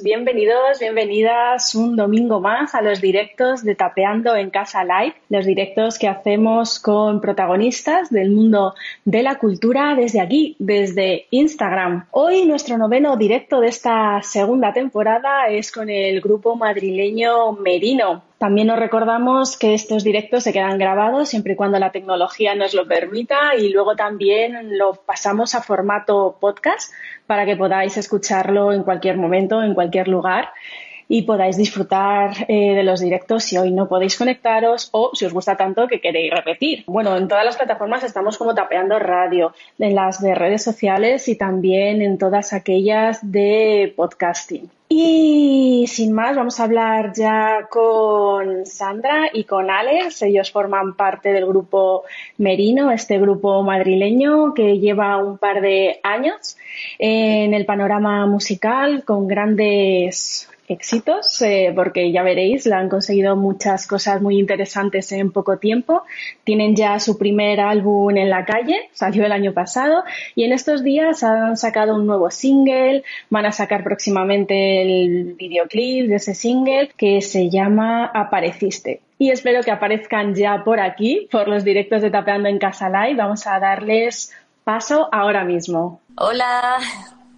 Bienvenidos, 0.00 0.78
bienvenidas 0.80 1.74
un 1.74 1.96
domingo 1.96 2.40
más 2.40 2.74
a 2.74 2.80
los 2.80 3.02
directos 3.02 3.62
de 3.62 3.74
Tapeando 3.74 4.34
en 4.34 4.48
Casa 4.48 4.84
Live, 4.84 5.16
los 5.28 5.44
directos 5.44 5.98
que 5.98 6.08
hacemos 6.08 6.80
con 6.80 7.20
protagonistas 7.20 8.08
del 8.08 8.30
mundo 8.30 8.74
de 9.04 9.22
la 9.22 9.34
cultura 9.34 9.94
desde 9.94 10.22
aquí, 10.22 10.56
desde 10.58 11.26
Instagram. 11.28 12.06
Hoy 12.10 12.46
nuestro 12.46 12.78
noveno 12.78 13.18
directo 13.18 13.60
de 13.60 13.68
esta 13.68 14.22
segunda 14.22 14.72
temporada 14.72 15.48
es 15.48 15.70
con 15.70 15.90
el 15.90 16.22
grupo 16.22 16.56
madrileño 16.56 17.52
Merino. 17.52 18.22
También 18.38 18.70
os 18.70 18.78
recordamos 18.78 19.56
que 19.56 19.74
estos 19.74 20.02
directos 20.02 20.42
se 20.42 20.52
quedan 20.52 20.78
grabados 20.78 21.28
siempre 21.28 21.52
y 21.52 21.56
cuando 21.56 21.78
la 21.78 21.92
tecnología 21.92 22.56
nos 22.56 22.74
lo 22.74 22.88
permita 22.88 23.54
y 23.56 23.68
luego 23.68 23.94
también 23.94 24.78
lo 24.78 24.94
pasamos 24.94 25.54
a 25.54 25.62
formato 25.62 26.38
podcast 26.40 26.92
para 27.26 27.44
que 27.46 27.56
podáis 27.56 27.96
escucharlo 27.96 28.72
en 28.72 28.82
cualquier 28.82 29.16
momento, 29.16 29.62
en 29.62 29.74
cualquier 29.74 30.08
lugar 30.08 30.50
y 31.08 31.22
podáis 31.22 31.58
disfrutar 31.58 32.46
eh, 32.48 32.74
de 32.74 32.82
los 32.82 33.00
directos 33.00 33.44
si 33.44 33.58
hoy 33.58 33.70
no 33.70 33.86
podéis 33.86 34.16
conectaros 34.16 34.88
o 34.92 35.10
si 35.12 35.26
os 35.26 35.32
gusta 35.34 35.56
tanto 35.56 35.86
que 35.86 36.00
queréis 36.00 36.32
repetir. 36.32 36.84
Bueno, 36.86 37.14
en 37.16 37.28
todas 37.28 37.44
las 37.44 37.56
plataformas 37.56 38.02
estamos 38.02 38.38
como 38.38 38.54
tapeando 38.54 38.98
radio, 38.98 39.54
en 39.78 39.94
las 39.94 40.22
de 40.22 40.34
redes 40.34 40.62
sociales 40.62 41.28
y 41.28 41.36
también 41.36 42.00
en 42.00 42.16
todas 42.16 42.54
aquellas 42.54 43.30
de 43.30 43.92
podcasting. 43.94 44.70
Y 44.94 45.86
sin 45.86 46.12
más, 46.12 46.36
vamos 46.36 46.60
a 46.60 46.64
hablar 46.64 47.14
ya 47.14 47.66
con 47.70 48.66
Sandra 48.66 49.30
y 49.32 49.44
con 49.44 49.70
Alex. 49.70 50.20
Ellos 50.20 50.52
forman 50.52 50.96
parte 50.96 51.32
del 51.32 51.46
grupo 51.46 52.04
Merino, 52.36 52.90
este 52.90 53.18
grupo 53.18 53.62
madrileño 53.62 54.52
que 54.52 54.78
lleva 54.80 55.16
un 55.16 55.38
par 55.38 55.62
de 55.62 55.98
años 56.02 56.58
en 56.98 57.54
el 57.54 57.64
panorama 57.64 58.26
musical 58.26 59.02
con 59.06 59.26
grandes 59.26 60.46
éxitos, 60.68 61.42
eh, 61.42 61.72
porque 61.74 62.12
ya 62.12 62.22
veréis, 62.22 62.66
le 62.66 62.74
han 62.74 62.88
conseguido 62.88 63.36
muchas 63.36 63.86
cosas 63.86 64.22
muy 64.22 64.38
interesantes 64.38 65.12
en 65.12 65.32
poco 65.32 65.58
tiempo. 65.58 66.02
Tienen 66.44 66.74
ya 66.76 66.98
su 66.98 67.18
primer 67.18 67.60
álbum 67.60 68.16
en 68.16 68.30
la 68.30 68.44
calle, 68.44 68.88
salió 68.92 69.26
el 69.26 69.32
año 69.32 69.52
pasado, 69.52 70.04
y 70.34 70.44
en 70.44 70.52
estos 70.52 70.82
días 70.82 71.22
han 71.22 71.56
sacado 71.56 71.96
un 71.96 72.06
nuevo 72.06 72.30
single, 72.30 73.04
van 73.30 73.46
a 73.46 73.52
sacar 73.52 73.84
próximamente 73.84 74.82
el 74.82 75.34
videoclip 75.34 76.08
de 76.08 76.16
ese 76.16 76.34
single 76.34 76.90
que 76.96 77.20
se 77.20 77.50
llama 77.50 78.06
Apareciste. 78.06 79.00
Y 79.18 79.30
espero 79.30 79.62
que 79.62 79.70
aparezcan 79.70 80.34
ya 80.34 80.64
por 80.64 80.80
aquí, 80.80 81.28
por 81.30 81.46
los 81.46 81.62
directos 81.62 82.02
de 82.02 82.10
Tapeando 82.10 82.48
en 82.48 82.58
Casa 82.58 82.88
Live. 82.88 83.14
Vamos 83.14 83.46
a 83.46 83.60
darles 83.60 84.32
paso 84.64 85.08
ahora 85.12 85.44
mismo. 85.44 86.00
Hola. 86.16 86.78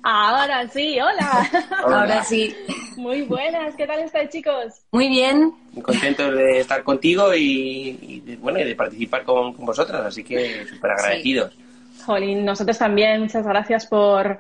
Ahora 0.07 0.69
sí, 0.69 1.01
hola. 1.01 1.51
Ahora 1.83 2.23
sí. 2.23 2.55
Muy 2.99 3.23
buenas, 3.23 3.75
¿qué 3.75 3.87
tal 3.87 4.01
estáis 4.01 4.29
chicos? 4.29 4.83
Muy 4.93 5.09
bien. 5.09 5.55
Muy 5.73 5.83
contentos 5.83 6.37
de 6.37 6.61
estar 6.61 6.85
contigo 6.85 7.35
y, 7.35 8.21
de, 8.23 8.37
bueno, 8.37 8.59
de 8.59 8.77
participar 8.77 9.25
con, 9.25 9.57
vosotras, 9.57 10.03
así 10.05 10.23
que 10.23 10.67
súper 10.67 10.91
agradecidos. 10.91 11.57
Jolín, 12.05 12.45
nosotros 12.45 12.79
también, 12.79 13.21
muchas 13.23 13.47
gracias 13.47 13.87
por, 13.87 14.39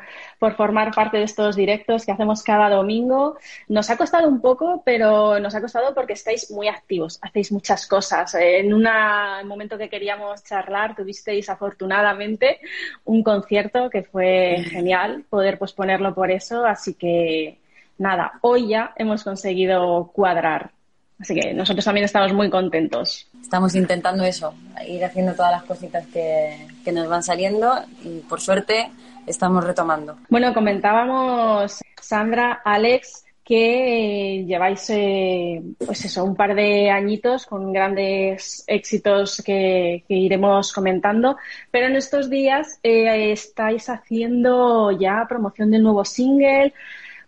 formar 0.56 0.94
parte 0.94 1.16
de 1.16 1.24
estos 1.24 1.56
directos 1.56 2.04
que 2.04 2.12
hacemos 2.12 2.42
cada 2.42 2.68
domingo. 2.68 3.38
Nos 3.68 3.88
ha 3.90 3.96
costado 3.96 4.28
un 4.28 4.40
poco, 4.40 4.82
pero 4.84 5.40
nos 5.40 5.54
ha 5.54 5.60
costado 5.60 5.94
porque 5.94 6.12
estáis 6.12 6.50
muy 6.50 6.68
activos, 6.68 7.18
hacéis 7.22 7.50
muchas 7.50 7.86
cosas. 7.86 8.34
En 8.34 8.74
un 8.74 8.86
momento 9.46 9.78
que 9.78 9.88
queríamos 9.88 10.44
charlar, 10.44 10.94
tuvisteis 10.94 11.48
afortunadamente 11.48 12.60
un 13.04 13.22
concierto 13.22 13.90
que 13.90 14.02
fue 14.02 14.64
genial 14.70 15.24
poder 15.30 15.58
posponerlo 15.58 16.14
por 16.14 16.30
eso, 16.30 16.64
así 16.66 16.94
que 16.94 17.58
nada, 17.98 18.38
hoy 18.42 18.68
ya 18.68 18.92
hemos 18.96 19.24
conseguido 19.24 20.10
cuadrar. 20.12 20.72
Así 21.24 21.34
que 21.34 21.54
nosotros 21.54 21.82
también 21.82 22.04
estamos 22.04 22.34
muy 22.34 22.50
contentos. 22.50 23.26
Estamos 23.40 23.74
intentando 23.74 24.24
eso, 24.24 24.52
ir 24.86 25.02
haciendo 25.02 25.32
todas 25.32 25.52
las 25.52 25.62
cositas 25.62 26.06
que, 26.08 26.66
que 26.84 26.92
nos 26.92 27.08
van 27.08 27.22
saliendo 27.22 27.82
y 28.04 28.18
por 28.28 28.42
suerte 28.42 28.90
estamos 29.26 29.64
retomando. 29.64 30.18
Bueno, 30.28 30.52
comentábamos, 30.52 31.80
Sandra, 31.98 32.60
Alex, 32.62 33.24
que 33.42 34.44
lleváis 34.46 34.84
eh, 34.90 35.62
pues 35.78 36.04
eso, 36.04 36.24
un 36.24 36.36
par 36.36 36.54
de 36.54 36.90
añitos 36.90 37.46
con 37.46 37.72
grandes 37.72 38.62
éxitos 38.66 39.40
que, 39.42 40.04
iremos 40.06 40.74
comentando, 40.74 41.38
pero 41.70 41.86
en 41.86 41.96
estos 41.96 42.28
días 42.28 42.80
eh, 42.82 43.32
estáis 43.32 43.88
haciendo 43.88 44.90
ya 44.92 45.24
promoción 45.26 45.70
del 45.70 45.84
nuevo 45.84 46.04
single. 46.04 46.74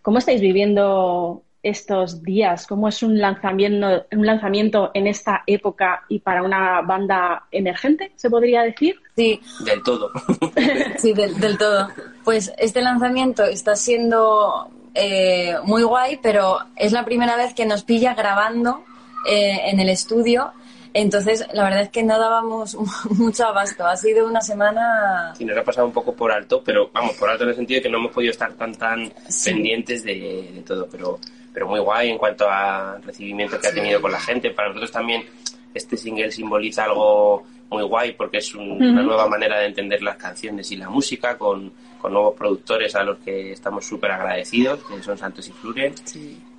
¿Cómo 0.02 0.18
estáis 0.18 0.42
viviendo 0.42 1.45
estos 1.68 2.22
días? 2.22 2.66
¿Cómo 2.66 2.88
es 2.88 3.02
un 3.02 3.18
lanzamiento, 3.18 4.06
un 4.12 4.26
lanzamiento 4.26 4.90
en 4.94 5.06
esta 5.06 5.42
época 5.46 6.04
y 6.08 6.20
para 6.20 6.42
una 6.42 6.80
banda 6.82 7.44
emergente, 7.50 8.12
se 8.16 8.30
podría 8.30 8.62
decir? 8.62 8.96
Sí. 9.16 9.40
Del 9.64 9.82
todo. 9.82 10.10
sí, 10.98 11.12
del, 11.12 11.58
todo. 11.58 11.88
Pues 12.24 12.52
este 12.58 12.82
lanzamiento 12.82 13.44
está 13.44 13.74
siendo 13.76 14.68
eh, 14.94 15.54
muy 15.64 15.82
guay, 15.82 16.18
pero 16.22 16.58
es 16.76 16.92
la 16.92 17.04
primera 17.04 17.36
vez 17.36 17.54
que 17.54 17.66
nos 17.66 17.82
pilla 17.82 18.14
grabando 18.14 18.84
eh, 19.28 19.70
en 19.70 19.80
el 19.80 19.88
estudio 19.88 20.52
entonces, 20.98 21.44
la 21.52 21.64
verdad 21.64 21.82
es 21.82 21.90
que 21.90 22.02
no 22.02 22.18
dábamos 22.18 22.74
mucho 23.10 23.44
abasto. 23.44 23.86
Ha 23.86 23.98
sido 23.98 24.26
una 24.26 24.40
semana... 24.40 25.34
Sí, 25.36 25.44
nos 25.44 25.58
ha 25.58 25.62
pasado 25.62 25.86
un 25.86 25.92
poco 25.92 26.14
por 26.14 26.32
alto, 26.32 26.62
pero 26.64 26.90
vamos, 26.90 27.14
por 27.16 27.28
alto 27.28 27.44
en 27.44 27.50
el 27.50 27.56
sentido 27.56 27.78
de 27.78 27.82
que 27.82 27.90
no 27.90 27.98
hemos 27.98 28.12
podido 28.12 28.30
estar 28.30 28.54
tan 28.54 28.74
tan 28.74 29.12
pendientes 29.44 30.02
de, 30.04 30.62
todo, 30.66 30.88
pero, 30.90 31.18
pero 31.56 31.68
muy 31.68 31.80
guay 31.80 32.10
en 32.10 32.18
cuanto 32.18 32.50
al 32.50 33.02
recibimiento 33.02 33.58
que 33.58 33.68
ha 33.68 33.72
tenido 33.72 33.98
con 34.02 34.12
la 34.12 34.20
gente. 34.20 34.50
Para 34.50 34.68
nosotros 34.68 34.92
también 34.92 35.24
este 35.72 35.96
single 35.96 36.30
simboliza 36.30 36.84
algo 36.84 37.44
muy 37.70 37.82
guay 37.82 38.12
porque 38.12 38.36
es 38.36 38.54
una 38.54 39.00
nueva 39.02 39.26
manera 39.26 39.60
de 39.60 39.64
entender 39.64 40.02
las 40.02 40.18
canciones 40.18 40.70
y 40.70 40.76
la 40.76 40.90
música 40.90 41.38
con, 41.38 41.72
con 41.98 42.12
nuevos 42.12 42.34
productores 42.34 42.94
a 42.94 43.04
los 43.04 43.16
que 43.20 43.52
estamos 43.52 43.86
súper 43.86 44.10
agradecidos, 44.10 44.84
que 44.84 45.02
son 45.02 45.16
Santos 45.16 45.48
y 45.48 45.52
Flure. 45.52 45.94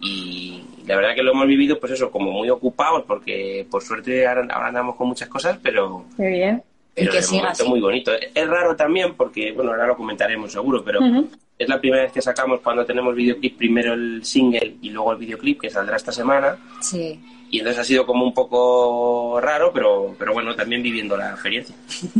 Y 0.02 0.63
la 0.88 0.96
verdad 0.96 1.14
que 1.14 1.22
lo 1.22 1.31
hemos 1.31 1.46
vivido, 1.46 1.79
pues 1.79 1.91
eso, 1.91 2.09
como 2.09 2.31
muy 2.31 2.50
ocupados 2.50 3.03
porque 3.06 3.68
por 3.69 3.84
suerte 3.84 4.25
ahora, 4.25 4.47
andamos 4.50 4.96
con 4.96 5.09
muchas 5.09 5.29
cosas, 5.29 5.59
pero... 5.62 6.06
Muy 6.18 6.31
bien. 6.31 6.64
Pero 6.97 7.12
que 7.12 7.22
momento 7.31 7.66
muy 7.66 7.80
bonito. 7.80 8.12
Es 8.13 8.47
raro 8.47 8.75
también 8.75 9.13
porque, 9.16 9.52
bueno, 9.52 9.72
ahora 9.72 9.88
lo 9.88 9.96
comentaremos 9.96 10.52
seguro, 10.52 10.84
pero 10.84 11.00
es 11.58 11.69
la 11.69 11.80
primera 11.80 12.03
vez 12.03 12.12
que 12.12 12.22
sacamos 12.22 12.59
cuando 12.62 12.85
tenemos 12.85 13.16
videoclip, 13.16 13.58
primero 13.58 13.94
el 13.94 14.25
single 14.25 14.78
y 14.81 14.90
luego 14.90 15.12
el 15.12 15.19
videoclip 15.19 15.62
que 15.62 15.69
saldrá 15.69 15.96
esta 15.96 16.12
semana. 16.12 16.58
Sí 16.81 17.19
y 17.50 17.59
entonces 17.59 17.81
ha 17.81 17.84
sido 17.84 18.06
como 18.06 18.25
un 18.25 18.34
poco 18.34 19.40
raro, 19.40 19.72
pero, 19.74 20.16
pero 20.18 20.34
bueno, 20.34 20.56
también 20.56 20.84
viviendo 20.84 21.18
la 21.18 21.31
experiencia. 21.31 21.75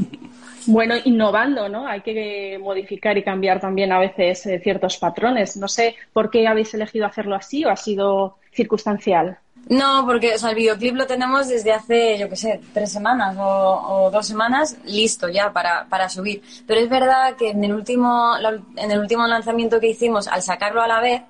Bueno, 0.70 0.96
innovando, 1.06 1.70
¿no? 1.70 1.88
Hay 1.88 2.02
que 2.02 2.60
modificar 2.62 3.18
y 3.18 3.24
cambiar 3.24 3.62
también 3.62 3.94
a 3.94 4.00
veces 4.00 4.46
eh, 4.48 4.60
ciertos 4.60 4.98
patrones. 4.98 5.56
No 5.56 5.70
sé 5.70 5.96
por 6.12 6.30
qué 6.30 6.46
habéis 6.46 6.74
elegido 6.74 7.06
hacerlo 7.06 7.36
así 7.36 7.64
o 7.64 7.70
ha 7.70 7.78
sido 7.78 8.36
circunstancial. 8.52 9.38
No, 9.70 10.06
porque 10.06 10.36
o 10.36 10.38
sea, 10.38 10.52
el 10.52 10.56
videoclip 10.56 10.96
lo 10.96 11.08
tenemos 11.08 11.48
desde 11.48 11.74
hace, 11.74 12.18
yo 12.18 12.30
qué 12.30 12.36
sé, 12.36 12.62
tres 12.74 12.92
semanas 12.92 13.36
o, 13.40 14.10
dos 14.12 14.26
semanas 14.26 14.78
listo 14.86 15.28
ya 15.30 15.52
para, 15.52 15.86
para, 15.90 16.10
subir. 16.10 16.42
Pero 16.66 16.80
es 16.80 16.90
verdad 16.90 17.36
que 17.36 17.50
en 17.50 17.64
el 17.64 17.74
último, 17.74 18.34
en 18.76 18.92
el 18.92 19.00
último 19.00 19.28
lanzamiento 19.28 19.80
que 19.80 19.90
hicimos, 19.90 20.28
al 20.28 20.42
sacarlo 20.42 20.82
a 20.82 20.88
la 20.88 21.02
vez, 21.02 21.22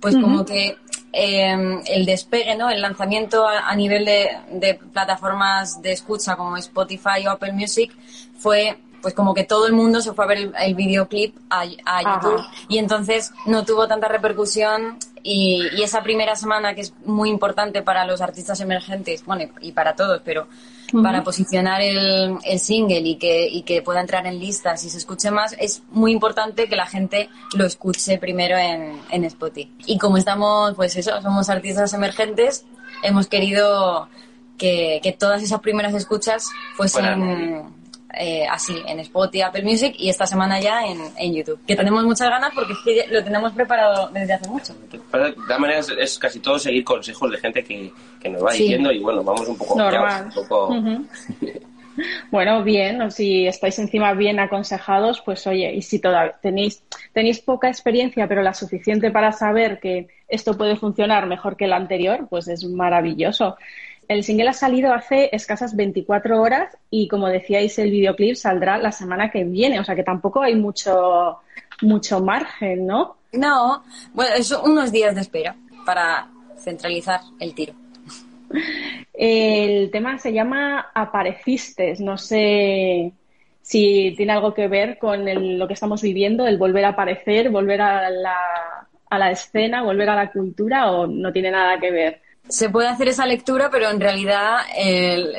pues 0.00 0.14
como 0.14 0.44
que 0.44 0.76
Em, 1.12 1.82
el 1.86 2.06
despegue, 2.06 2.54
¿no? 2.56 2.70
El 2.70 2.80
lanzamiento 2.80 3.44
a, 3.48 3.74
nivel 3.74 4.04
de, 4.04 4.78
plataformas 4.92 5.82
de 5.82 5.90
escucha 5.90 6.36
como 6.36 6.56
Spotify 6.56 7.26
o 7.26 7.30
Apple 7.30 7.52
Music 7.52 7.92
fue 8.38 8.78
pues 9.02 9.14
como 9.14 9.34
que 9.34 9.44
todo 9.44 9.66
el 9.66 9.72
mundo 9.72 10.02
se 10.02 10.12
fue 10.12 10.24
a 10.24 10.28
ver 10.28 10.52
el, 10.60 10.74
videoclip 10.74 11.34
a, 11.48 11.64
YouTube 11.64 12.44
y 12.68 12.78
entonces 12.78 13.32
no 13.46 13.64
tuvo 13.64 13.88
tanta 13.88 14.06
repercusión 14.06 14.98
Y, 15.22 15.82
esa 15.82 16.02
primera 16.02 16.36
semana 16.36 16.74
que 16.74 16.82
es 16.82 16.94
muy 17.04 17.28
importante 17.30 17.82
para 17.82 18.04
los 18.04 18.20
artistas 18.20 18.60
emergentes, 18.60 19.24
bueno, 19.24 19.50
y 19.60 19.72
para 19.72 19.94
todos, 19.94 20.20
pero 20.24 20.46
para 21.02 21.22
posicionar 21.22 21.80
el, 21.80 22.36
el, 22.44 22.58
single 22.58 23.00
y 23.00 23.16
que, 23.16 23.46
y 23.46 23.62
que 23.62 23.80
pueda 23.80 24.00
entrar 24.00 24.26
en 24.26 24.40
listas 24.40 24.84
y 24.84 24.90
se 24.90 24.98
escuche 24.98 25.30
más, 25.30 25.54
es 25.60 25.84
muy 25.90 26.10
importante 26.10 26.68
que 26.68 26.74
la 26.74 26.86
gente 26.86 27.28
lo 27.54 27.64
escuche 27.64 28.18
primero 28.18 28.56
en, 28.56 29.00
en 29.10 29.24
Spotify. 29.24 29.72
Y 29.86 29.98
como 29.98 30.16
estamos, 30.16 30.74
pues 30.74 30.96
eso, 30.96 31.22
somos 31.22 31.48
artistas 31.48 31.94
emergentes, 31.94 32.64
hemos 33.04 33.28
querido 33.28 34.08
que, 34.58 35.00
que 35.02 35.12
todas 35.12 35.42
esas 35.42 35.60
primeras 35.60 35.94
escuchas 35.94 36.50
fuesen... 36.76 37.79
Eh, 38.14 38.44
así 38.50 38.74
en 38.86 38.98
Spotify, 39.00 39.42
Apple 39.42 39.62
Music 39.62 39.94
y 39.96 40.08
esta 40.08 40.26
semana 40.26 40.58
ya 40.60 40.84
en, 40.84 40.98
en, 41.16 41.32
YouTube. 41.32 41.60
Que 41.64 41.76
tenemos 41.76 42.02
muchas 42.04 42.28
ganas 42.28 42.50
porque 42.54 42.74
lo 43.08 43.22
tenemos 43.22 43.52
preparado 43.52 44.08
desde 44.08 44.32
hace 44.32 44.48
mucho. 44.48 44.74
De 44.90 44.98
todas 44.98 45.60
maneras 45.60 45.88
es 45.96 46.18
casi 46.18 46.40
todo 46.40 46.58
seguir 46.58 46.82
consejos 46.82 47.30
de 47.30 47.38
gente 47.38 47.62
que, 47.62 47.92
que 48.20 48.28
nos 48.28 48.44
va 48.44 48.52
diciendo 48.52 48.90
y 48.90 48.98
bueno, 48.98 49.22
vamos 49.22 49.46
un 49.48 49.56
poco... 49.56 49.76
Normal. 49.76 50.30
Bueno, 52.30 52.62
bien, 52.62 53.10
si 53.10 53.46
estáis 53.46 53.78
encima 53.78 54.14
bien 54.14 54.38
aconsejados, 54.40 55.20
pues 55.20 55.46
oye, 55.46 55.74
y 55.74 55.82
si 55.82 55.98
todavía 55.98 56.36
tenéis, 56.40 56.82
tenéis 57.12 57.40
poca 57.40 57.68
experiencia, 57.68 58.26
pero 58.26 58.42
la 58.42 58.54
suficiente 58.54 59.10
para 59.10 59.32
saber 59.32 59.80
que 59.80 60.08
esto 60.28 60.56
puede 60.56 60.76
funcionar 60.76 61.26
mejor 61.26 61.56
que 61.56 61.64
el 61.64 61.72
anterior, 61.72 62.26
pues 62.28 62.48
es 62.48 62.64
maravilloso. 62.64 63.56
El 64.10 64.24
single 64.24 64.48
ha 64.48 64.52
salido 64.52 64.92
hace 64.92 65.30
escasas 65.30 65.76
24 65.76 66.42
horas 66.42 66.76
y, 66.90 67.06
como 67.06 67.28
decíais, 67.28 67.78
el 67.78 67.92
videoclip 67.92 68.34
saldrá 68.34 68.76
la 68.76 68.90
semana 68.90 69.30
que 69.30 69.44
viene. 69.44 69.78
O 69.78 69.84
sea 69.84 69.94
que 69.94 70.02
tampoco 70.02 70.42
hay 70.42 70.56
mucho, 70.56 71.38
mucho 71.82 72.20
margen, 72.20 72.88
¿no? 72.88 73.18
No, 73.32 73.84
bueno, 74.12 74.42
son 74.42 74.72
unos 74.72 74.90
días 74.90 75.14
de 75.14 75.20
espera 75.20 75.54
para 75.86 76.28
centralizar 76.58 77.20
el 77.38 77.54
tiro. 77.54 77.72
El 79.14 79.92
tema 79.92 80.18
se 80.18 80.32
llama 80.32 80.90
Aparecistes. 80.92 82.00
No 82.00 82.18
sé 82.18 83.12
si 83.62 84.12
tiene 84.16 84.32
algo 84.32 84.52
que 84.54 84.66
ver 84.66 84.98
con 84.98 85.24
lo 85.56 85.68
que 85.68 85.74
estamos 85.74 86.02
viviendo, 86.02 86.48
el 86.48 86.58
volver 86.58 86.84
a 86.84 86.88
aparecer, 86.88 87.48
volver 87.50 87.80
a 87.80 88.10
la, 88.10 88.36
a 89.08 89.18
la 89.20 89.30
escena, 89.30 89.84
volver 89.84 90.10
a 90.10 90.16
la 90.16 90.32
cultura 90.32 90.90
o 90.90 91.06
no 91.06 91.32
tiene 91.32 91.52
nada 91.52 91.78
que 91.78 91.92
ver 91.92 92.29
se 92.50 92.68
puede 92.68 92.88
hacer 92.88 93.08
esa 93.08 93.26
lectura, 93.26 93.70
pero 93.70 93.88
en 93.90 94.00
realidad 94.00 94.58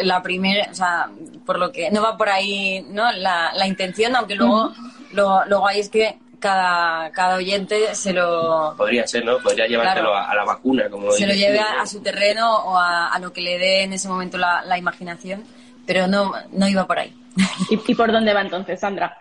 la 0.02 0.22
primera, 0.24 0.69
o 0.72 0.74
sea, 0.74 1.10
por 1.46 1.60
lo 1.60 1.72
que 1.72 1.92
no 1.92 2.02
va 2.02 2.18
por 2.18 2.30
ahí, 2.30 2.86
¿no? 2.90 3.12
La, 3.12 3.52
la 3.54 3.68
intención, 3.68 4.16
aunque 4.16 4.36
luego, 4.36 4.72
lo, 5.12 5.46
luego 5.46 5.68
hay 5.68 5.81
es 5.81 5.90
que 5.90 6.18
cada, 6.40 7.12
cada 7.12 7.36
oyente 7.36 7.94
se 7.96 8.13
lo... 8.13 8.74
Podría 8.78 9.06
ser, 9.06 9.25
¿no? 9.25 9.40
Podría 9.40 9.68
llevárselo 9.68 10.16
a, 10.16 10.34
la 10.34 10.46
vacuna, 10.46 10.90
como 10.90 11.12
Se 11.12 11.28
lo 11.28 11.34
lleve 11.34 11.60
a, 11.60 11.86
su 11.86 12.02
terreno 12.02 12.56
o 12.66 12.78
a, 12.78 13.18
lo 13.19 13.34
que 13.34 13.42
le 13.42 13.60
dé 13.60 13.84
en 13.84 13.94
ese 13.94 14.07
momento 14.07 14.38
la, 14.38 14.64
la 14.64 14.78
imaginación, 14.78 15.44
pero 15.86 16.07
no, 16.07 16.31
no 16.52 16.68
iba 16.68 16.88
por 16.88 16.98
ahí. 16.98 17.14
¿Y, 17.69 17.92
¿Y 17.92 17.96
por 17.96 18.12
dónde 18.12 18.34
va 18.34 18.42
entonces, 18.42 18.80
Sandra? 18.80 19.18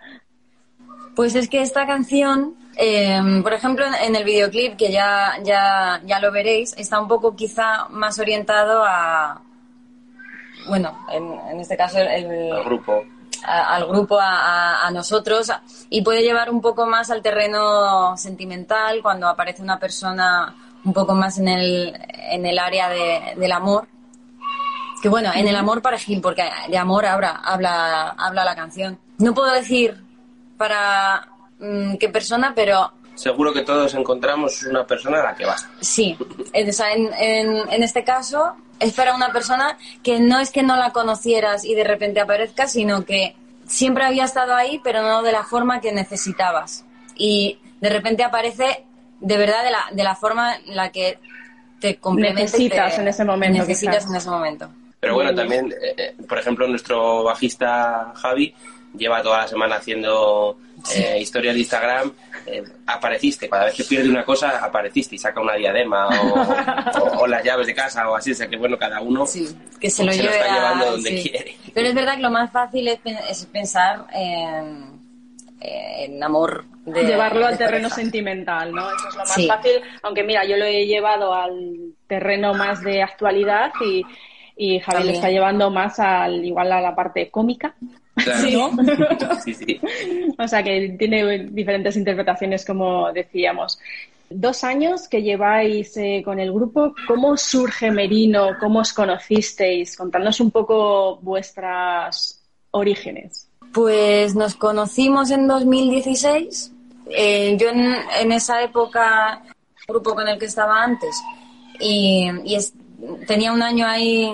Pues 1.17 1.35
es 1.35 1.49
que 1.49 1.61
esta 1.61 1.87
canción 1.87 2.55
Em, 2.77 3.43
por 3.43 3.53
ejemplo, 3.53 3.85
en, 3.85 4.17
el 4.17 4.25
videoclip, 4.25 4.77
que 4.77 4.91
ya, 4.91 5.35
ya, 5.43 6.01
ya 6.05 6.21
lo 6.21 6.31
veréis, 6.31 6.75
está 6.77 7.01
un 7.01 7.09
poco 7.09 7.35
quizá 7.35 7.89
más 7.91 8.19
orientado 8.19 8.83
a, 8.85 9.43
bueno, 10.69 11.07
en, 11.11 11.61
este 11.61 11.77
caso 11.77 11.99
el, 11.99 12.53
al 12.53 12.65
grupo, 12.65 13.05
al 13.45 13.87
grupo, 13.87 14.19
a, 14.21 14.91
nosotros, 14.93 15.51
y 15.89 16.03
puede 16.03 16.23
llevar 16.23 16.51
un 16.51 16.61
poco 16.61 16.87
más 16.87 17.11
al 17.11 17.23
terreno 17.23 18.17
sentimental 18.17 19.01
cuando 19.03 19.29
aparece 19.29 19.63
una 19.63 19.79
persona 19.79 20.55
un 20.85 20.93
poco 20.93 21.15
más 21.15 21.39
en 21.39 21.49
el, 21.49 21.99
en 22.09 22.47
el 22.47 22.59
área 22.59 22.89
del 22.89 23.53
amor. 23.53 23.89
Que 25.03 25.09
bueno, 25.09 25.31
en 25.35 25.49
el 25.49 25.57
amor 25.57 25.81
para 25.81 25.99
Gil, 25.99 26.21
porque 26.21 26.45
de 26.69 26.77
amor 26.77 27.07
habla, 27.07 27.41
habla, 27.43 28.11
habla 28.11 28.45
la 28.45 28.55
canción. 28.55 28.99
No 29.19 29.33
puedo 29.35 29.51
decir 29.53 30.03
para 30.59 31.30
Mm, 31.61 31.97
qué 31.97 32.09
persona, 32.09 32.53
pero... 32.55 32.93
Seguro 33.15 33.53
que 33.53 33.63
todos 33.63 33.95
encontramos 33.95 34.63
una 34.63 34.87
persona 34.87 35.21
a 35.21 35.25
la 35.25 35.35
que 35.35 35.45
vas. 35.45 35.69
Sí, 35.81 36.17
en, 36.55 36.71
en, 37.19 37.83
este 37.83 38.03
caso 38.03 38.55
es 38.79 38.95
para 38.95 39.15
una 39.15 39.31
persona 39.31 39.77
que 40.03 40.21
no 40.21 40.41
es 40.41 40.51
que 40.51 40.63
no 40.63 40.77
la 40.77 40.91
conocieras 40.91 41.67
y 41.67 41.75
de 41.75 41.85
repente 41.85 42.21
aparezca, 42.21 42.67
sino 42.67 43.05
que 43.05 43.37
siempre 43.67 44.05
había 44.05 44.25
estado 44.25 44.55
ahí, 44.55 44.81
pero 44.83 45.03
no 45.03 45.23
de 45.23 45.33
la 45.33 45.45
forma 45.45 45.83
que 45.83 45.93
necesitabas. 45.93 46.87
Y 47.15 47.59
de 47.81 47.91
repente 47.91 48.25
aparece 48.25 48.85
de 49.21 49.37
verdad 49.37 49.65
de 49.65 49.71
la, 49.71 49.85
de 49.93 50.03
la 50.03 50.17
forma 50.17 50.57
en 50.57 50.77
la 50.77 50.91
que 50.91 51.19
te 51.79 51.97
complementa. 51.99 52.43
Necesitas 52.43 52.99
en 52.99 53.09
ese 53.09 53.25
momento. 53.25 53.59
Necesitas 53.59 54.07
en 54.07 54.15
ese 54.15 54.31
momento. 54.31 54.71
Pero 55.01 55.15
bueno, 55.15 55.35
también, 55.35 55.73
eh, 55.73 55.95
eh, 55.97 56.15
por 56.29 56.39
ejemplo, 56.39 56.69
nuestro 56.69 57.25
bajista 57.25 58.13
Javi 58.17 58.55
lleva 58.97 59.23
toda 59.23 59.39
la 59.39 59.49
semana 59.49 59.77
haciendo 59.77 60.59
eh, 60.95 61.19
historias 61.21 61.55
de 61.55 61.61
Instagram, 61.61 62.13
eh, 62.47 62.63
apareciste, 62.87 63.49
cada 63.49 63.67
vez 63.67 63.75
que 63.75 63.85
pierde 63.85 64.09
una 64.09 64.25
cosa, 64.25 64.65
apareciste 64.65 65.15
y 65.15 65.19
saca 65.19 65.41
una 65.41 65.55
diadema 65.55 66.09
o, 67.19 67.27
las 67.27 67.45
llaves 67.45 67.67
de 67.67 67.75
casa 67.75 68.09
o 68.09 68.17
así, 68.17 68.33
o 68.33 68.35
sea 68.35 68.49
que 68.49 68.57
bueno, 68.57 68.79
cada 68.79 69.01
uno 69.01 69.25
que 69.81 69.91
se 69.91 70.05
lo, 70.05 70.13
lleve 70.13 70.31
está 70.31 70.55
llevando 70.55 70.91
donde 70.93 71.23
quiere. 71.23 71.57
Pero 71.75 71.89
es 71.89 71.95
verdad 71.95 72.17
que 72.17 72.23
lo 72.23 72.31
más 72.31 72.51
fácil 72.51 72.89
es, 72.89 72.99
pensar 73.47 74.07
en, 74.13 75.01
en 75.61 76.23
amor. 76.23 76.65
De, 76.85 77.05
Llevarlo 77.05 77.47
al 77.47 77.59
terreno 77.59 77.91
sentimental, 77.91 78.73
¿no? 78.73 78.89
Eso 78.89 79.09
es 79.11 79.15
lo 79.15 79.21
más 79.21 79.47
fácil, 79.47 79.83
aunque 80.03 80.25
mira, 80.25 80.45
yo 80.45 80.57
lo 80.57 80.65
he 80.65 80.87
llevado 80.87 81.35
al 81.35 81.93
terreno 82.07 82.55
más 82.55 82.83
de 82.83 83.03
actualidad 83.03 83.71
y, 83.85 84.03
y 84.57 84.81
Javi 84.81 85.05
le 85.05 85.13
está 85.13 85.31
llevando 85.31 85.71
más 85.71 86.01
al 86.01 86.45
igual 86.45 86.73
a 86.73 86.81
la 86.81 86.95
parte 86.95 87.31
cómica 87.31 87.75
Sí, 89.45 89.55
sí, 89.55 89.81
O 90.39 90.49
sea 90.49 90.63
que 90.63 90.97
tiene 90.99 91.47
diferentes 91.51 91.97
interpretaciones, 91.97 92.65
como 92.65 93.13
decíamos. 93.13 93.79
Dos 94.29 94.63
años 94.63 95.09
que 95.09 95.23
lleváis 95.23 95.97
eh, 95.97 96.23
con 96.25 96.39
el 96.39 96.53
grupo, 96.53 96.95
¿cómo 97.09 97.37
surge 97.37 97.91
Merino? 97.91 98.51
¿Cómo 98.61 98.81
os 98.81 98.93
conocisteis? 98.93 99.97
Contadnos 99.97 100.39
un 100.41 100.53
poco 100.53 101.17
vuestras 101.17 102.41
orígenes. 102.71 103.49
Pues 103.73 104.35
nos 104.35 104.55
conocimos 104.55 105.31
en 105.31 105.49
2016. 105.49 106.73
Eh, 107.11 107.57
yo 107.59 107.71
en, 107.71 108.33
esa 108.33 108.63
época, 108.63 109.43
grupo 109.89 110.15
con 110.15 110.29
el 110.29 110.39
que 110.39 110.47
estaba 110.47 110.83
antes, 110.83 111.11
y, 111.81 112.31
tenía 113.27 113.53
un 113.53 113.63
año 113.63 113.87
ahí 113.87 114.33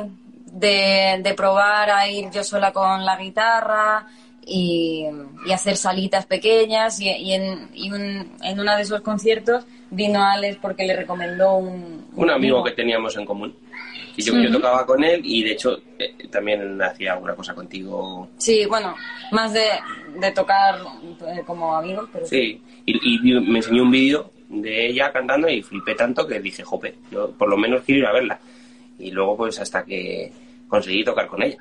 de, 0.59 1.35
probar 1.37 1.91
a 1.91 2.09
ir 2.09 2.31
yo 2.31 2.43
sola 2.43 2.73
con 2.73 3.05
la 3.05 3.17
guitarra 3.17 4.07
y, 4.47 5.05
hacer 5.53 5.77
salitas 5.77 6.27
pequeñas 6.27 7.01
y, 7.01 7.09
en, 7.33 7.69
y 7.75 7.89
en 7.89 8.61
uno 8.61 8.77
de 8.77 8.83
esos 8.83 9.01
conciertos 9.01 9.65
vino 9.91 10.23
Alex 10.23 10.59
porque 10.61 10.87
le 10.87 10.97
recomendó 10.97 11.57
un... 11.57 12.07
Un, 12.15 12.31
amigo, 12.31 12.63
que 12.65 12.73
teníamos 12.73 13.17
en 13.17 13.25
común. 13.25 13.55
Y 14.17 14.23
yo, 14.23 14.35
yo 14.39 14.51
tocaba 14.51 14.87
con 14.87 15.05
él 15.05 15.21
y 15.25 15.45
de 15.45 15.53
hecho 15.53 15.79
eh, 15.99 16.29
también 16.31 16.81
hacía 16.81 17.13
alguna 17.13 17.35
cosa 17.35 17.55
contigo. 17.55 18.29
Sí, 18.39 18.65
bueno, 18.67 18.95
más 19.31 19.53
de, 19.53 19.67
de 20.19 20.33
tocar 20.33 20.81
eh, 21.29 21.43
como 21.47 21.77
amigos, 21.77 22.09
pero... 22.13 22.27
Sí, 22.27 22.61
y, 22.87 23.31
y 23.31 23.41
me 23.41 23.59
enseñó 23.59 23.83
un 23.83 23.91
vídeo 23.91 24.33
de 24.49 24.87
ella 24.87 25.13
cantando 25.13 25.49
y 25.49 25.63
flipé 25.63 25.95
tanto 25.95 26.27
que 26.27 26.41
dije, 26.41 26.63
jope, 26.63 26.95
yo 27.11 27.31
por 27.33 27.49
lo 27.49 27.57
menos 27.57 27.83
quiero 27.83 28.01
ir 28.01 28.07
a 28.07 28.13
verla. 28.13 28.41
Y 28.99 29.11
luego 29.11 29.37
pues 29.37 29.61
hasta 29.61 29.85
que 29.85 30.33
conseguí 30.69 31.05
tocar 31.05 31.27
con 31.29 31.43
ella. 31.43 31.59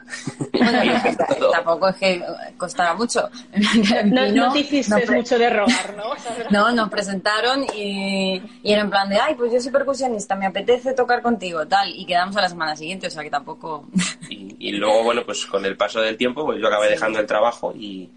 tampoco 1.54 1.90
es 1.90 1.96
que 1.98 2.24
costara 2.58 2.94
mucho. 2.94 3.30
No, 4.06 4.28
no, 4.32 4.54
te 4.54 4.60
hiciste 4.60 5.06
mucho 5.12 5.38
de 5.38 5.50
rogar, 5.50 5.96
¿no? 5.96 6.14
no, 6.52 6.72
nos 6.72 6.90
presentaron 6.90 7.64
y, 7.76 8.42
y, 8.64 8.72
era 8.72 8.82
en 8.82 8.90
plan 8.90 9.10
de, 9.10 9.18
ay, 9.18 9.36
pues 9.36 9.52
yo 9.52 9.60
soy 9.60 9.72
percusionista, 9.72 10.36
me 10.36 10.46
apetece 10.46 10.94
tocar 10.94 11.22
contigo, 11.22 11.66
tal, 11.66 11.90
y 11.96 12.06
quedamos 12.06 12.36
a 12.38 12.42
la 12.42 12.50
semana 12.50 12.76
siguiente, 12.76 13.08
o 13.08 13.10
sea 13.10 13.24
que 13.24 13.30
tampoco... 13.30 13.88
Y, 14.30 14.72
luego, 14.74 15.04
bueno, 15.04 15.24
pues 15.26 15.46
con 15.46 15.66
el 15.66 15.76
paso 15.78 16.02
del 16.02 16.18
tiempo, 16.18 16.46
pues 16.46 16.60
yo 16.60 16.68
acabé 16.68 16.90
dejando 16.90 17.20
el 17.20 17.26
trabajo 17.26 17.74
y 17.76 18.10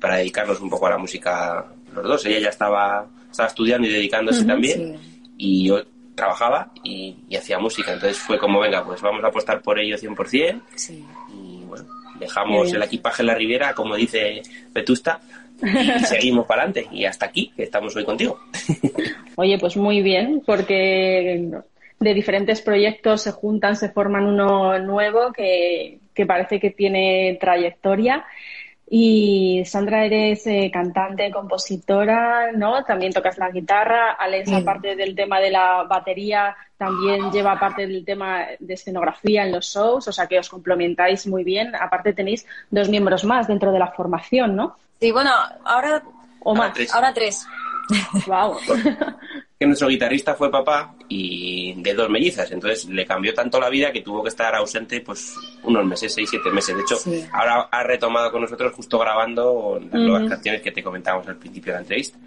para 0.00 0.16
dedicarnos 0.16 0.60
un 0.60 0.70
poco 0.70 0.86
a 0.86 0.90
la 0.90 0.98
música 0.98 1.66
los 1.94 2.04
dos. 2.04 2.26
Ella 2.26 2.40
ya 2.40 2.48
estaba, 2.48 3.06
estaba 3.30 3.48
estudiando 3.48 3.86
y 3.86 3.92
dedicándose 3.92 4.44
también. 4.44 4.98
Y 5.36 5.68
yo 5.68 5.82
trabajaba 6.20 6.70
y, 6.84 7.16
hacía 7.36 7.58
música. 7.58 7.92
Entonces 7.92 8.18
fue 8.18 8.38
como, 8.38 8.60
venga, 8.60 8.84
pues 8.84 9.00
vamos 9.00 9.24
a 9.24 9.28
apostar 9.28 9.62
por 9.62 9.78
ello 9.78 9.96
100%. 9.96 10.60
Sí. 10.74 11.04
Y 11.32 11.64
bueno, 11.64 11.86
dejamos 12.18 12.72
el 12.72 12.82
equipaje 12.82 13.22
en 13.22 13.26
la 13.26 13.34
Riviera, 13.34 13.74
como 13.74 13.96
dice 13.96 14.42
Vetusta, 14.72 15.20
y 15.62 16.04
seguimos 16.04 16.46
para 16.46 16.64
adelante. 16.64 16.94
Y 16.94 17.06
hasta 17.06 17.26
aquí, 17.26 17.52
que 17.56 17.62
estamos 17.62 17.96
hoy 17.96 18.04
contigo. 18.04 18.38
Oye, 19.36 19.58
pues 19.58 19.76
muy 19.76 20.02
bien, 20.02 20.42
porque 20.44 21.50
de 21.98 22.14
diferentes 22.14 22.60
proyectos 22.60 23.22
se 23.22 23.32
juntan, 23.32 23.76
se 23.76 23.90
forman 23.90 24.26
uno 24.26 24.78
nuevo 24.78 25.32
que, 25.32 26.00
que 26.14 26.26
parece 26.26 26.60
que 26.60 26.70
tiene 26.70 27.38
trayectoria. 27.40 28.24
Y 28.92 29.62
Sandra, 29.66 30.04
eres 30.04 30.44
eh, 30.48 30.68
cantante, 30.72 31.30
compositora, 31.30 32.50
¿no? 32.50 32.82
También 32.82 33.12
tocas 33.12 33.38
la 33.38 33.48
guitarra. 33.48 34.14
Alex, 34.18 34.52
aparte 34.52 34.96
del 34.96 35.14
tema 35.14 35.38
de 35.38 35.50
la 35.50 35.84
batería, 35.84 36.56
también 36.76 37.30
lleva 37.30 37.56
parte 37.56 37.86
del 37.86 38.04
tema 38.04 38.46
de 38.58 38.74
escenografía 38.74 39.44
en 39.44 39.52
los 39.52 39.66
shows, 39.66 40.08
o 40.08 40.12
sea 40.12 40.26
que 40.26 40.40
os 40.40 40.48
complementáis 40.48 41.24
muy 41.28 41.44
bien. 41.44 41.72
Aparte 41.76 42.12
tenéis 42.12 42.44
dos 42.68 42.88
miembros 42.88 43.22
más 43.22 43.46
dentro 43.46 43.70
de 43.70 43.78
la 43.78 43.92
formación, 43.92 44.56
¿no? 44.56 44.76
Sí, 45.00 45.12
bueno, 45.12 45.30
ahora... 45.64 46.02
O 46.42 46.54
más. 46.56 46.72
Ahora 46.92 47.14
tres. 47.14 47.46
Wow. 48.26 48.56
que 49.60 49.66
nuestro 49.66 49.88
guitarrista 49.88 50.34
fue 50.34 50.50
papá 50.50 50.94
y 51.06 51.74
de 51.82 51.92
dos 51.92 52.08
mellizas, 52.08 52.50
entonces 52.50 52.88
le 52.88 53.04
cambió 53.04 53.34
tanto 53.34 53.60
la 53.60 53.68
vida 53.68 53.92
que 53.92 54.00
tuvo 54.00 54.22
que 54.22 54.30
estar 54.30 54.54
ausente 54.54 55.02
pues 55.02 55.36
unos 55.62 55.84
meses, 55.84 56.14
seis, 56.14 56.30
siete 56.30 56.50
meses. 56.50 56.74
De 56.74 56.82
hecho, 56.82 56.98
ahora 57.32 57.68
ha 57.70 57.82
retomado 57.82 58.32
con 58.32 58.40
nosotros 58.40 58.72
justo 58.72 58.98
grabando 58.98 59.78
las 59.78 60.00
nuevas 60.00 60.30
canciones 60.30 60.62
que 60.62 60.72
te 60.72 60.82
comentábamos 60.82 61.28
al 61.28 61.36
principio 61.36 61.72
de 61.72 61.76
la 61.76 61.82
entrevista. 61.82 62.18